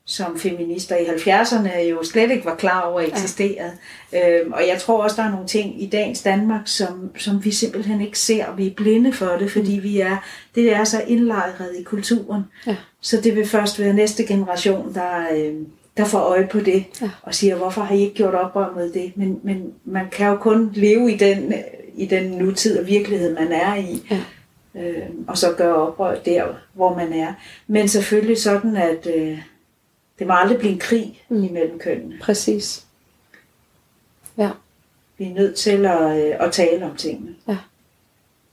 som 0.09 0.39
feminister 0.39 0.97
i 0.97 1.05
70'erne 1.05 1.79
jo 1.79 2.03
slet 2.03 2.31
ikke 2.31 2.45
var 2.45 2.55
klar 2.55 2.81
over 2.81 3.01
eksisterede. 3.01 3.73
Ja. 4.13 4.41
Øhm, 4.41 4.53
og 4.53 4.67
jeg 4.69 4.81
tror 4.81 5.03
også, 5.03 5.17
der 5.17 5.29
er 5.29 5.31
nogle 5.31 5.47
ting 5.47 5.83
i 5.83 5.87
dagens 5.87 6.23
Danmark, 6.23 6.61
som, 6.65 7.11
som 7.17 7.45
vi 7.45 7.51
simpelthen 7.51 8.01
ikke 8.01 8.19
ser, 8.19 8.47
og 8.47 8.59
vi 8.59 8.67
er 8.67 8.75
blinde 8.75 9.13
for 9.13 9.37
det, 9.39 9.51
fordi 9.51 9.77
mm. 9.77 9.83
vi 9.83 10.01
er, 10.01 10.17
det 10.55 10.73
er 10.73 10.85
så 10.85 11.03
indlejret 11.07 11.77
i 11.81 11.83
kulturen. 11.83 12.43
Ja. 12.67 12.77
Så 13.01 13.21
det 13.21 13.37
vil 13.37 13.47
først 13.47 13.79
være 13.79 13.93
næste 13.93 14.27
generation, 14.27 14.95
der, 14.95 15.27
øh, 15.37 15.55
der 15.99 16.05
får 16.05 16.19
øje 16.19 16.49
på 16.53 16.61
det, 16.61 16.85
ja. 17.03 17.11
og 17.23 17.35
siger, 17.35 17.57
hvorfor 17.57 17.83
har 17.83 17.95
I 17.95 18.01
ikke 18.01 18.15
gjort 18.15 18.35
oprør 18.35 18.75
mod 18.75 18.93
det? 18.93 19.13
Men, 19.17 19.41
men 19.43 19.75
man 19.85 20.11
kan 20.11 20.27
jo 20.27 20.37
kun 20.37 20.71
leve 20.75 21.13
i 21.13 21.17
den, 21.17 21.55
i 21.95 22.07
den 22.07 22.31
nutid 22.31 22.79
og 22.79 22.87
virkelighed, 22.87 23.35
man 23.35 23.53
er 23.53 23.75
i. 23.75 24.07
Ja. 24.11 24.23
Øh, 24.75 25.07
og 25.29 25.39
så 25.39 25.55
gøre 25.57 25.75
oprør 25.75 26.19
der, 26.19 26.45
hvor 26.73 26.95
man 26.95 27.13
er. 27.13 27.35
Men 27.67 27.89
selvfølgelig 27.89 28.39
sådan, 28.39 28.77
at... 28.77 29.07
Øh, 29.17 29.39
Det 30.19 30.27
må 30.27 30.33
aldrig 30.35 30.59
blive 30.59 30.73
en 30.73 30.79
krig 30.79 31.23
mm. 31.29 31.45
imellem 31.45 31.79
kønnene. 31.79 32.19
Præcis. 32.21 32.87
Ja. 34.39 34.51
Vi 35.19 35.25
er 35.25 35.35
nødt 35.35 35.55
til 35.57 35.87
at, 35.87 36.27
øh, 36.27 36.35
at 36.41 36.53
tale 36.53 36.85
om 36.85 36.97
tingene. 36.97 37.35
Ja. 37.49 37.57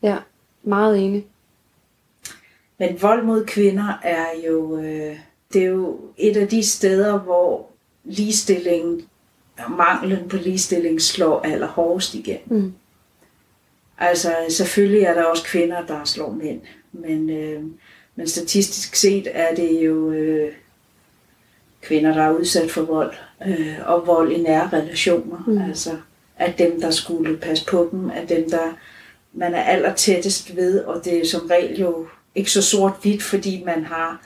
Ja, 0.01 0.17
meget 0.63 0.97
enig. 1.05 1.25
Men 2.77 3.01
vold 3.01 3.23
mod 3.23 3.45
kvinder 3.45 3.99
er 4.03 4.25
jo, 4.47 4.77
øh, 4.77 5.19
det 5.53 5.61
er 5.61 5.65
jo 5.65 5.99
et 6.17 6.37
af 6.37 6.47
de 6.47 6.63
steder, 6.63 7.19
hvor 7.19 7.67
ligestillingen 8.03 9.01
og 9.57 9.71
manglen 9.71 10.29
på 10.29 10.37
ligestilling 10.37 11.01
slår 11.01 11.41
allerhårdest 11.41 12.13
igen. 12.13 12.39
Mm. 12.45 12.73
Altså 13.97 14.35
selvfølgelig 14.49 15.01
er 15.01 15.13
der 15.13 15.23
også 15.23 15.43
kvinder, 15.43 15.85
der 15.85 16.05
slår 16.05 16.31
mænd, 16.31 16.61
men, 16.91 17.29
øh, 17.29 17.63
men 18.15 18.27
statistisk 18.27 18.95
set 18.95 19.27
er 19.31 19.55
det 19.55 19.85
jo 19.85 20.11
øh, 20.11 20.51
kvinder, 21.81 22.13
der 22.13 22.23
er 22.23 22.33
udsat 22.33 22.71
for 22.71 22.81
vold, 22.81 23.13
øh, 23.47 23.75
og 23.85 24.07
vold 24.07 24.31
i 24.31 24.41
nære 24.41 24.69
relationer. 24.73 25.43
Mm. 25.47 25.57
Altså 25.57 25.97
at 26.37 26.57
dem, 26.57 26.81
der 26.81 26.91
skulle 26.91 27.37
passe 27.37 27.65
på 27.65 27.89
dem, 27.91 28.09
at 28.09 28.29
dem, 28.29 28.49
der 28.49 28.73
man 29.33 29.53
er 29.53 29.63
aller 29.63 29.93
tættest 29.93 30.55
ved, 30.55 30.79
og 30.79 31.05
det 31.05 31.21
er 31.21 31.25
som 31.25 31.47
regel 31.47 31.79
jo 31.79 32.07
ikke 32.35 32.51
så 32.51 32.61
sort-hvidt, 32.61 33.23
fordi 33.23 33.63
man 33.65 33.85
har 33.85 34.21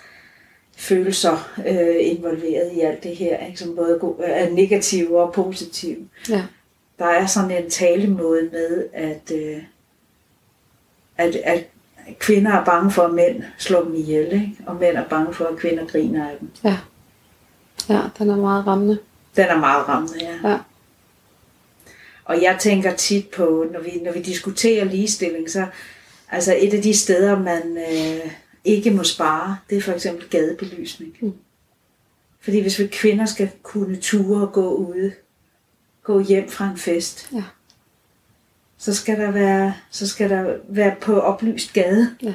følelser 0.80 1.52
øh, 1.68 1.96
involveret 2.00 2.72
i 2.74 2.80
alt 2.80 3.04
det 3.04 3.16
her, 3.16 3.46
ikke? 3.48 3.60
som 3.60 3.76
både 3.76 4.00
er 4.20 4.50
negative 4.50 5.22
og 5.22 5.34
positive. 5.34 5.98
Ja. 6.30 6.44
Der 7.00 7.06
er 7.06 7.26
sådan 7.26 7.52
en 7.52 7.70
talemåde 7.70 8.50
med, 8.52 8.86
at, 8.94 9.32
øh, 9.36 9.64
at, 11.18 11.36
at 11.36 11.66
kvinder 12.20 12.52
er 12.52 12.66
bange 12.66 12.92
for, 12.92 13.04
at 13.04 13.14
mænd 13.14 13.44
slår 13.58 13.84
dem 13.84 13.96
ihjel, 13.96 14.34
ikke? 14.34 14.58
og 14.66 14.76
mænd 14.76 14.98
er 14.98 15.08
bange 15.10 15.34
for, 15.34 15.46
at 15.46 15.58
kvinder 15.58 15.86
griner 15.86 16.30
af 16.30 16.36
dem. 16.40 16.50
Ja. 16.64 16.78
Ja, 17.90 18.02
den 18.20 18.30
er 18.30 18.36
meget 18.36 18.68
rammende. 18.68 18.98
Den 19.36 19.46
er 19.46 19.60
meget 19.60 19.88
rammende, 19.88 20.18
ja. 20.22 20.50
Ja. 20.50 20.58
Og 22.26 22.42
jeg 22.42 22.58
tænker 22.60 22.96
tit 22.96 23.28
på, 23.28 23.66
når 23.74 23.80
vi, 23.80 23.92
når 24.04 24.12
vi 24.12 24.22
diskuterer 24.22 24.84
ligestilling, 24.84 25.50
så 25.50 25.66
altså 26.32 26.56
et 26.60 26.74
af 26.74 26.82
de 26.82 26.98
steder, 26.98 27.40
man 27.40 27.78
øh, 27.78 28.32
ikke 28.70 28.92
må 28.92 29.04
spare, 29.04 29.58
det 29.70 29.78
er 29.78 29.82
for 29.82 29.92
eksempel 29.92 30.30
gadebelysning. 30.30 31.18
Mm. 31.22 31.34
Fordi 32.42 32.62
hvis 32.62 32.80
vi 32.80 32.88
kvinder 32.88 33.26
skal 33.26 33.50
kunne 33.64 33.96
ture 33.96 34.48
og 34.48 34.54
gå 34.54 34.74
ude, 34.74 35.14
gå 36.04 36.20
hjem 36.20 36.50
fra 36.50 36.70
en 36.70 36.78
fest, 36.78 37.30
Ja. 37.34 37.44
så 38.78 38.94
skal 38.96 39.20
der 39.20 39.32
være, 39.32 39.74
så 39.90 40.08
skal 40.08 40.30
der 40.30 40.58
være 40.70 40.96
på 41.02 41.20
oplyst 41.20 41.74
gade. 41.74 42.16
Ja. 42.24 42.34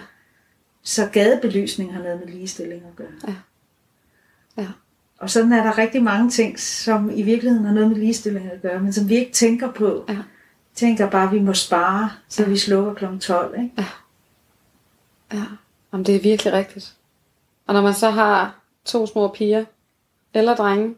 Så 0.82 1.08
gadebelysning 1.12 1.92
har 1.94 2.02
noget 2.02 2.20
med 2.20 2.28
ligestilling 2.34 2.82
at 2.90 2.96
gøre. 2.96 3.12
Ja. 3.28 3.34
Ja. 4.62 4.68
Og 5.18 5.30
sådan 5.30 5.52
er 5.52 5.62
der 5.62 5.78
rigtig 5.78 6.02
mange 6.02 6.30
ting, 6.30 6.58
som 6.60 7.10
i 7.14 7.22
virkeligheden 7.22 7.66
har 7.66 7.74
noget 7.74 7.88
med 7.88 7.96
ligestilling 7.96 8.50
at 8.50 8.62
gøre, 8.62 8.80
men 8.82 8.92
som 8.92 9.08
vi 9.08 9.14
ikke 9.14 9.32
tænker 9.32 9.72
på. 9.72 10.04
Ja. 10.08 10.18
Tænker 10.74 11.10
bare, 11.10 11.26
at 11.26 11.32
vi 11.34 11.40
må 11.40 11.52
spare, 11.52 12.10
så 12.28 12.42
Ja. 12.42 12.48
vi 12.48 12.56
slukker 12.56 12.94
kl. 12.94 13.18
12. 13.20 13.62
Ikke? 13.62 13.86
Ja, 15.32 15.42
Jamen, 15.94 16.06
det 16.06 16.16
er 16.16 16.20
virkelig 16.20 16.52
rigtigt. 16.52 16.92
Og 17.66 17.74
når 17.74 17.82
man 17.82 17.94
så 17.94 18.10
har 18.10 18.60
to 18.84 19.06
små 19.06 19.28
piger, 19.28 19.64
eller 20.34 20.56
drenge, 20.56 20.94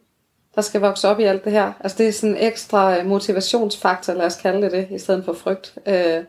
der 0.54 0.60
skal 0.60 0.80
vokse 0.80 1.08
op 1.08 1.20
i 1.20 1.24
alt 1.24 1.44
det 1.44 1.52
her, 1.52 1.72
altså 1.80 1.98
det 1.98 2.08
er 2.08 2.12
sådan 2.12 2.36
en 2.36 2.42
ekstra 2.42 3.02
motivationsfaktor, 3.02 4.12
lad 4.12 4.26
os 4.26 4.36
kalde 4.36 4.62
det 4.62 4.72
det, 4.72 4.88
i 4.90 4.98
stedet 4.98 5.24
for 5.24 5.32
frygt, 5.32 5.78
øh, 5.86 6.24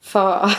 for 0.00 0.20
at 0.20 0.50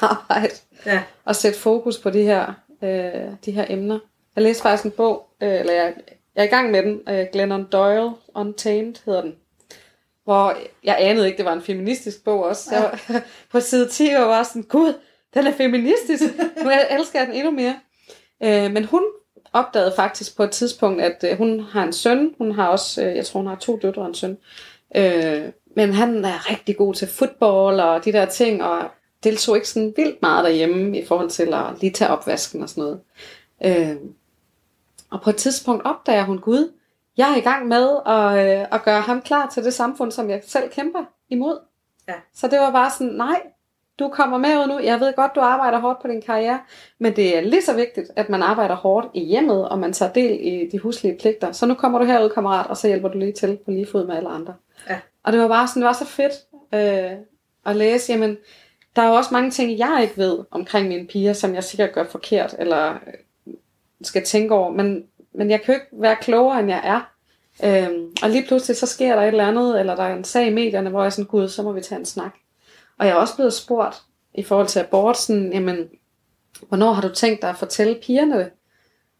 arbejde 0.00 0.54
Ja. 0.86 1.02
og 1.24 1.36
sætte 1.36 1.58
fokus 1.58 1.98
på 1.98 2.10
de 2.10 2.22
her, 2.22 2.52
øh, 2.82 3.30
de 3.44 3.52
her 3.52 3.66
emner. 3.68 3.98
Jeg 4.36 4.42
læste 4.44 4.62
faktisk 4.62 4.84
en 4.84 4.90
bog, 4.90 5.26
øh, 5.40 5.60
eller 5.60 5.72
jeg, 5.72 5.94
jeg 6.34 6.42
er 6.42 6.46
i 6.46 6.50
gang 6.50 6.70
med 6.70 6.82
den, 6.82 7.00
øh, 7.08 7.26
Glennon 7.32 7.64
Doyle, 7.72 8.10
Untamed 8.34 8.94
hedder 9.04 9.22
den, 9.22 9.34
hvor 10.24 10.54
jeg 10.84 10.96
anede 11.00 11.26
ikke, 11.26 11.36
det 11.36 11.44
var 11.44 11.52
en 11.52 11.62
feministisk 11.62 12.24
bog 12.24 12.44
også. 12.44 12.74
Jeg 12.74 12.82
var, 12.82 13.20
på 13.52 13.60
side 13.60 13.88
10 13.88 14.04
var 14.14 14.36
jeg 14.36 14.46
sådan, 14.46 14.62
gud, 14.62 14.94
den 15.34 15.46
er 15.46 15.52
feministisk. 15.52 16.22
Nu 16.64 16.70
elsker 16.90 17.18
jeg 17.18 17.26
den 17.28 17.34
endnu 17.34 17.50
mere. 17.50 17.76
Øh, 18.42 18.72
men 18.72 18.84
hun 18.84 19.02
opdagede 19.52 19.92
faktisk 19.96 20.36
på 20.36 20.42
et 20.42 20.50
tidspunkt, 20.50 21.02
at 21.02 21.24
øh, 21.30 21.38
hun 21.38 21.60
har 21.60 21.84
en 21.84 21.92
søn. 21.92 22.34
Hun 22.38 22.52
har 22.52 22.68
også, 22.68 23.04
øh, 23.04 23.16
jeg 23.16 23.26
tror 23.26 23.40
hun 23.40 23.46
har 23.46 23.56
to 23.56 23.78
døtre 23.82 24.02
og 24.02 24.08
en 24.08 24.14
søn. 24.14 24.38
Øh, 24.96 25.42
men 25.76 25.92
han 25.92 26.24
er 26.24 26.50
rigtig 26.50 26.76
god 26.76 26.94
til 26.94 27.08
fodbold 27.08 27.80
og 27.80 28.04
de 28.04 28.12
der 28.12 28.24
ting, 28.24 28.62
og 28.62 28.90
deltog 29.24 29.56
ikke 29.56 29.68
sådan 29.68 29.94
vildt 29.96 30.22
meget 30.22 30.44
derhjemme 30.44 30.98
i 30.98 31.06
forhold 31.06 31.30
til 31.30 31.54
at 31.54 31.64
lige 31.80 31.92
tage 31.92 32.10
opvasken 32.10 32.62
og 32.62 32.68
sådan 32.68 32.84
noget. 32.84 33.00
Øh, 33.64 33.96
og 35.10 35.22
på 35.22 35.30
et 35.30 35.36
tidspunkt 35.36 35.82
opdager 35.84 36.24
hun, 36.24 36.38
Gud, 36.38 36.72
jeg 37.16 37.32
er 37.32 37.36
i 37.36 37.40
gang 37.40 37.68
med 37.68 37.88
at, 38.06 38.60
øh, 38.60 38.66
at 38.72 38.82
gøre 38.84 39.00
ham 39.00 39.22
klar 39.22 39.48
til 39.48 39.64
det 39.64 39.74
samfund, 39.74 40.12
som 40.12 40.30
jeg 40.30 40.42
selv 40.46 40.70
kæmper 40.70 41.04
imod. 41.28 41.58
Ja. 42.08 42.14
Så 42.34 42.48
det 42.48 42.58
var 42.58 42.70
bare 42.70 42.90
sådan, 42.90 43.12
nej, 43.12 43.40
du 43.98 44.08
kommer 44.08 44.38
med 44.38 44.58
ud 44.58 44.66
nu. 44.66 44.78
Jeg 44.78 45.00
ved 45.00 45.14
godt, 45.16 45.34
du 45.34 45.40
arbejder 45.40 45.78
hårdt 45.78 46.02
på 46.02 46.08
din 46.08 46.22
karriere, 46.22 46.60
men 46.98 47.16
det 47.16 47.36
er 47.36 47.40
lige 47.40 47.62
så 47.62 47.74
vigtigt, 47.74 48.10
at 48.16 48.28
man 48.28 48.42
arbejder 48.42 48.74
hårdt 48.74 49.06
i 49.14 49.24
hjemmet, 49.24 49.68
og 49.68 49.78
man 49.78 49.92
tager 49.92 50.12
del 50.12 50.38
i 50.40 50.68
de 50.72 50.78
huslige 50.78 51.18
pligter. 51.20 51.52
Så 51.52 51.66
nu 51.66 51.74
kommer 51.74 51.98
du 51.98 52.04
herud, 52.04 52.30
kammerat, 52.30 52.66
og 52.66 52.76
så 52.76 52.86
hjælper 52.88 53.08
du 53.08 53.18
lige 53.18 53.32
til 53.32 53.58
på 53.64 53.70
lige 53.70 53.86
fod 53.86 54.06
med 54.06 54.16
alle 54.16 54.28
andre. 54.28 54.54
Ja. 54.90 54.98
Og 55.22 55.32
det 55.32 55.40
var 55.40 55.48
bare 55.48 55.68
sådan, 55.68 55.82
det 55.82 55.86
var 55.86 55.92
så 55.92 56.06
fedt 56.06 56.32
øh, 56.74 57.18
at 57.66 57.76
læse, 57.76 58.12
jamen, 58.12 58.36
der 58.96 59.02
er 59.02 59.08
jo 59.08 59.14
også 59.14 59.30
mange 59.32 59.50
ting, 59.50 59.78
jeg 59.78 59.98
ikke 60.02 60.16
ved 60.16 60.38
omkring 60.50 60.88
mine 60.88 61.06
piger, 61.06 61.32
som 61.32 61.54
jeg 61.54 61.64
sikkert 61.64 61.92
gør 61.92 62.04
forkert, 62.04 62.54
eller 62.58 62.92
øh, 62.92 63.54
skal 64.02 64.24
tænke 64.24 64.54
over, 64.54 64.72
men, 64.72 65.04
men 65.34 65.50
jeg 65.50 65.62
kan 65.62 65.74
jo 65.74 65.80
ikke 65.80 66.02
være 66.02 66.16
klogere, 66.16 66.60
end 66.60 66.68
jeg 66.68 66.80
er. 66.84 67.10
Øhm, 67.64 68.12
og 68.22 68.30
lige 68.30 68.46
pludselig, 68.46 68.76
så 68.76 68.86
sker 68.86 69.14
der 69.14 69.22
et 69.22 69.28
eller 69.28 69.46
andet, 69.46 69.80
eller 69.80 69.96
der 69.96 70.02
er 70.02 70.16
en 70.16 70.24
sag 70.24 70.46
i 70.46 70.54
medierne, 70.54 70.90
hvor 70.90 71.00
jeg 71.00 71.06
er 71.06 71.10
sådan, 71.10 71.24
gud, 71.24 71.48
så 71.48 71.62
må 71.62 71.72
vi 71.72 71.80
tage 71.80 71.98
en 71.98 72.04
snak. 72.04 72.34
Og 72.98 73.06
jeg 73.06 73.12
er 73.12 73.16
også 73.16 73.34
blevet 73.36 73.52
spurgt, 73.52 74.02
i 74.34 74.42
forhold 74.42 74.66
til 74.66 74.80
abort, 74.80 75.18
sådan, 75.18 75.52
jamen, 75.52 75.88
hvornår 76.68 76.92
har 76.92 77.02
du 77.02 77.14
tænkt 77.14 77.42
dig 77.42 77.50
at 77.50 77.56
fortælle 77.56 77.98
pigerne 78.02 78.38
det? 78.38 78.50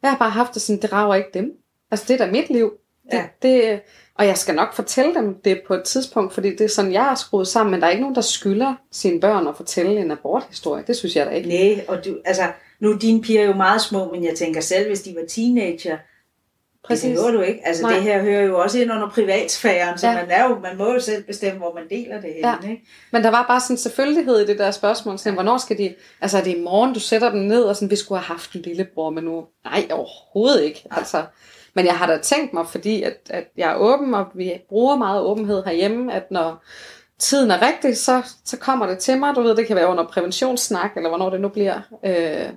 Jeg 0.02 0.10
har 0.10 0.18
bare 0.18 0.30
haft 0.30 0.54
det 0.54 0.62
sådan, 0.62 0.82
det 0.82 0.92
rager 0.92 1.14
ikke 1.14 1.30
dem. 1.34 1.52
Altså, 1.90 2.04
det 2.08 2.20
er 2.20 2.26
da 2.26 2.32
mit 2.32 2.50
liv. 2.50 2.72
Det, 3.10 3.12
Ja. 3.12 3.24
det, 3.42 3.80
og 4.14 4.26
jeg 4.26 4.38
skal 4.38 4.54
nok 4.54 4.74
fortælle 4.74 5.14
dem 5.14 5.34
det 5.44 5.62
på 5.66 5.74
et 5.74 5.82
tidspunkt, 5.84 6.32
fordi 6.32 6.50
det 6.50 6.60
er 6.60 6.68
sådan, 6.68 6.92
jeg 6.92 7.10
er 7.10 7.14
skruet 7.14 7.48
sammen, 7.48 7.70
men 7.70 7.80
der 7.80 7.86
er 7.86 7.90
ikke 7.90 8.00
nogen, 8.00 8.14
der 8.14 8.20
skylder 8.20 8.74
sine 8.92 9.20
børn 9.20 9.46
at 9.46 9.56
fortælle 9.56 10.00
en 10.00 10.10
aborthistorie. 10.10 10.84
Det 10.86 10.96
synes 10.96 11.16
jeg 11.16 11.26
da 11.26 11.30
ikke. 11.30 11.48
Nej, 11.48 11.84
og 11.88 12.04
du, 12.04 12.18
altså, 12.24 12.42
nu 12.80 12.92
er 12.92 12.98
dine 12.98 13.22
piger 13.22 13.42
jo 13.44 13.52
meget 13.52 13.80
små, 13.80 14.12
men 14.12 14.24
jeg 14.24 14.34
tænker 14.34 14.60
selv, 14.60 14.86
hvis 14.86 15.02
de 15.02 15.14
var 15.20 15.26
teenager, 15.28 15.98
Præcis. 16.86 17.02
det 17.04 17.14
behøver 17.14 17.32
du 17.32 17.40
ikke. 17.40 17.60
Altså 17.66 17.82
Nej. 17.82 17.94
det 17.94 18.02
her 18.02 18.22
hører 18.22 18.42
jo 18.42 18.58
også 18.58 18.78
ind 18.78 18.92
under 18.92 19.10
privatsfæren, 19.10 19.98
så 19.98 20.06
Ja. 20.06 20.12
ja. 20.12 20.20
man, 20.20 20.30
er 20.30 20.48
jo, 20.48 20.58
man 20.58 20.76
må 20.76 20.92
jo 20.92 21.00
selv 21.00 21.24
bestemme, 21.24 21.58
hvor 21.58 21.74
man 21.74 21.88
deler 21.90 22.20
det 22.20 22.32
henne. 22.34 22.48
Ja. 22.62 22.70
Ikke? 22.70 22.82
Men 23.10 23.24
der 23.24 23.30
var 23.30 23.44
bare 23.48 23.60
sådan 23.60 23.74
en 23.74 23.78
selvfølgelighed 23.78 24.40
i 24.40 24.46
det 24.46 24.58
der 24.58 24.70
spørgsmål. 24.70 25.18
Sådan, 25.18 25.34
hvornår 25.34 25.58
skal 25.58 25.78
de... 25.78 25.94
Altså, 26.20 26.38
er 26.38 26.42
det 26.42 26.56
i 26.56 26.60
morgen, 26.60 26.94
du 26.94 27.00
sætter 27.00 27.30
dem 27.30 27.40
ned, 27.40 27.62
og 27.62 27.76
sådan, 27.76 27.90
vi 27.90 27.96
skulle 27.96 28.18
have 28.20 28.26
haft 28.26 28.52
en 28.52 28.60
lillebror, 28.62 29.10
men 29.10 29.24
nu... 29.24 29.44
Nej, 29.64 29.86
overhovedet 29.92 30.62
ikke. 30.62 30.84
Altså, 30.90 31.24
men 31.74 31.86
jeg 31.86 31.94
har 31.94 32.06
da 32.06 32.18
tænkt 32.18 32.52
mig, 32.52 32.66
fordi 32.68 33.02
at, 33.02 33.16
at 33.30 33.44
jeg 33.56 33.70
er 33.70 33.76
åben, 33.76 34.14
og 34.14 34.26
vi 34.34 34.52
bruger 34.68 34.96
meget 34.96 35.22
åbenhed 35.22 35.64
herhjemme, 35.64 36.12
at 36.12 36.30
når 36.30 36.64
tiden 37.18 37.50
er 37.50 37.62
rigtig, 37.62 37.96
så, 37.96 38.22
så 38.44 38.56
kommer 38.56 38.86
det 38.86 38.98
til 38.98 39.18
mig. 39.18 39.34
Du 39.34 39.42
ved, 39.42 39.56
det 39.56 39.66
kan 39.66 39.76
være 39.76 39.88
under 39.88 40.06
præventionssnak, 40.06 40.90
eller 40.96 41.08
hvornår 41.08 41.30
det 41.30 41.40
nu 41.40 41.48
bliver. 41.48 41.80
Øh, 42.04 42.48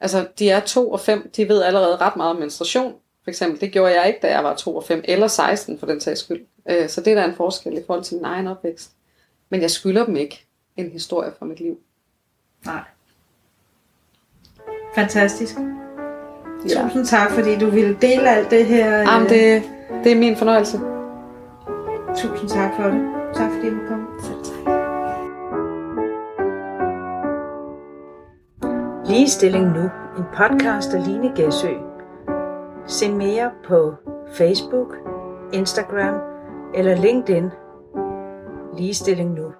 altså, 0.00 0.26
de 0.38 0.50
er 0.50 0.60
2 0.60 0.90
og 0.90 1.00
5, 1.00 1.30
de 1.36 1.48
ved 1.48 1.62
allerede 1.62 1.96
ret 1.96 2.16
meget 2.16 2.30
om 2.30 2.36
menstruation. 2.36 2.92
For 3.26 3.30
eksempel, 3.30 3.60
det 3.60 3.72
gjorde 3.72 4.00
jeg 4.00 4.08
ikke, 4.08 4.18
da 4.22 4.30
jeg 4.30 4.44
var 4.44 4.54
2 4.54 4.76
og 4.76 4.84
5, 4.84 5.00
eller 5.04 5.26
16 5.26 5.78
for 5.78 5.86
den 5.86 6.00
sags 6.00 6.20
skyld. 6.20 6.46
Øh, 6.70 6.88
så 6.88 7.00
det 7.00 7.10
er 7.10 7.14
der 7.14 7.24
en 7.24 7.34
forskel 7.34 7.78
i 7.78 7.82
forhold 7.86 8.04
til 8.04 8.16
min 8.16 8.24
egen 8.24 8.46
opvækst. 8.46 8.90
Men 9.50 9.62
jeg 9.62 9.70
skylder 9.70 10.04
dem 10.04 10.16
ikke 10.16 10.46
en 10.76 10.90
historie 10.90 11.32
fra 11.38 11.46
mit 11.46 11.60
liv. 11.60 11.78
Nej. 12.64 12.80
Fantastisk. 14.94 15.54
Ja. 16.68 16.82
Tusind 16.82 17.06
tak, 17.06 17.30
fordi 17.30 17.58
du 17.58 17.70
ville 17.70 17.96
dele 18.00 18.30
alt 18.30 18.50
det 18.50 18.66
her. 18.66 18.96
Jamen, 18.96 19.26
øh, 19.26 19.30
det, 19.30 19.62
det 20.04 20.12
er 20.12 20.16
min 20.16 20.36
fornøjelse. 20.36 20.78
Tusind 22.16 22.50
tak 22.50 22.72
for 22.76 22.82
det. 22.82 23.00
Tak 23.34 23.50
fordi 23.52 23.70
du 23.70 23.78
kom. 23.88 24.08
Selv 24.22 24.44
tak. 24.44 24.56
Ligestilling 29.08 29.64
Nu, 29.64 29.90
en 30.18 30.24
podcast 30.36 30.94
af 30.94 31.06
Line 31.06 31.32
Gæsø. 31.36 31.85
Se 32.88 33.12
mere 33.12 33.50
på 33.68 33.94
Facebook, 34.32 34.88
Instagram 35.52 36.14
eller 36.74 36.96
LinkedIn. 36.96 37.50
Ligestilling 38.78 39.34
Nu. 39.34 39.52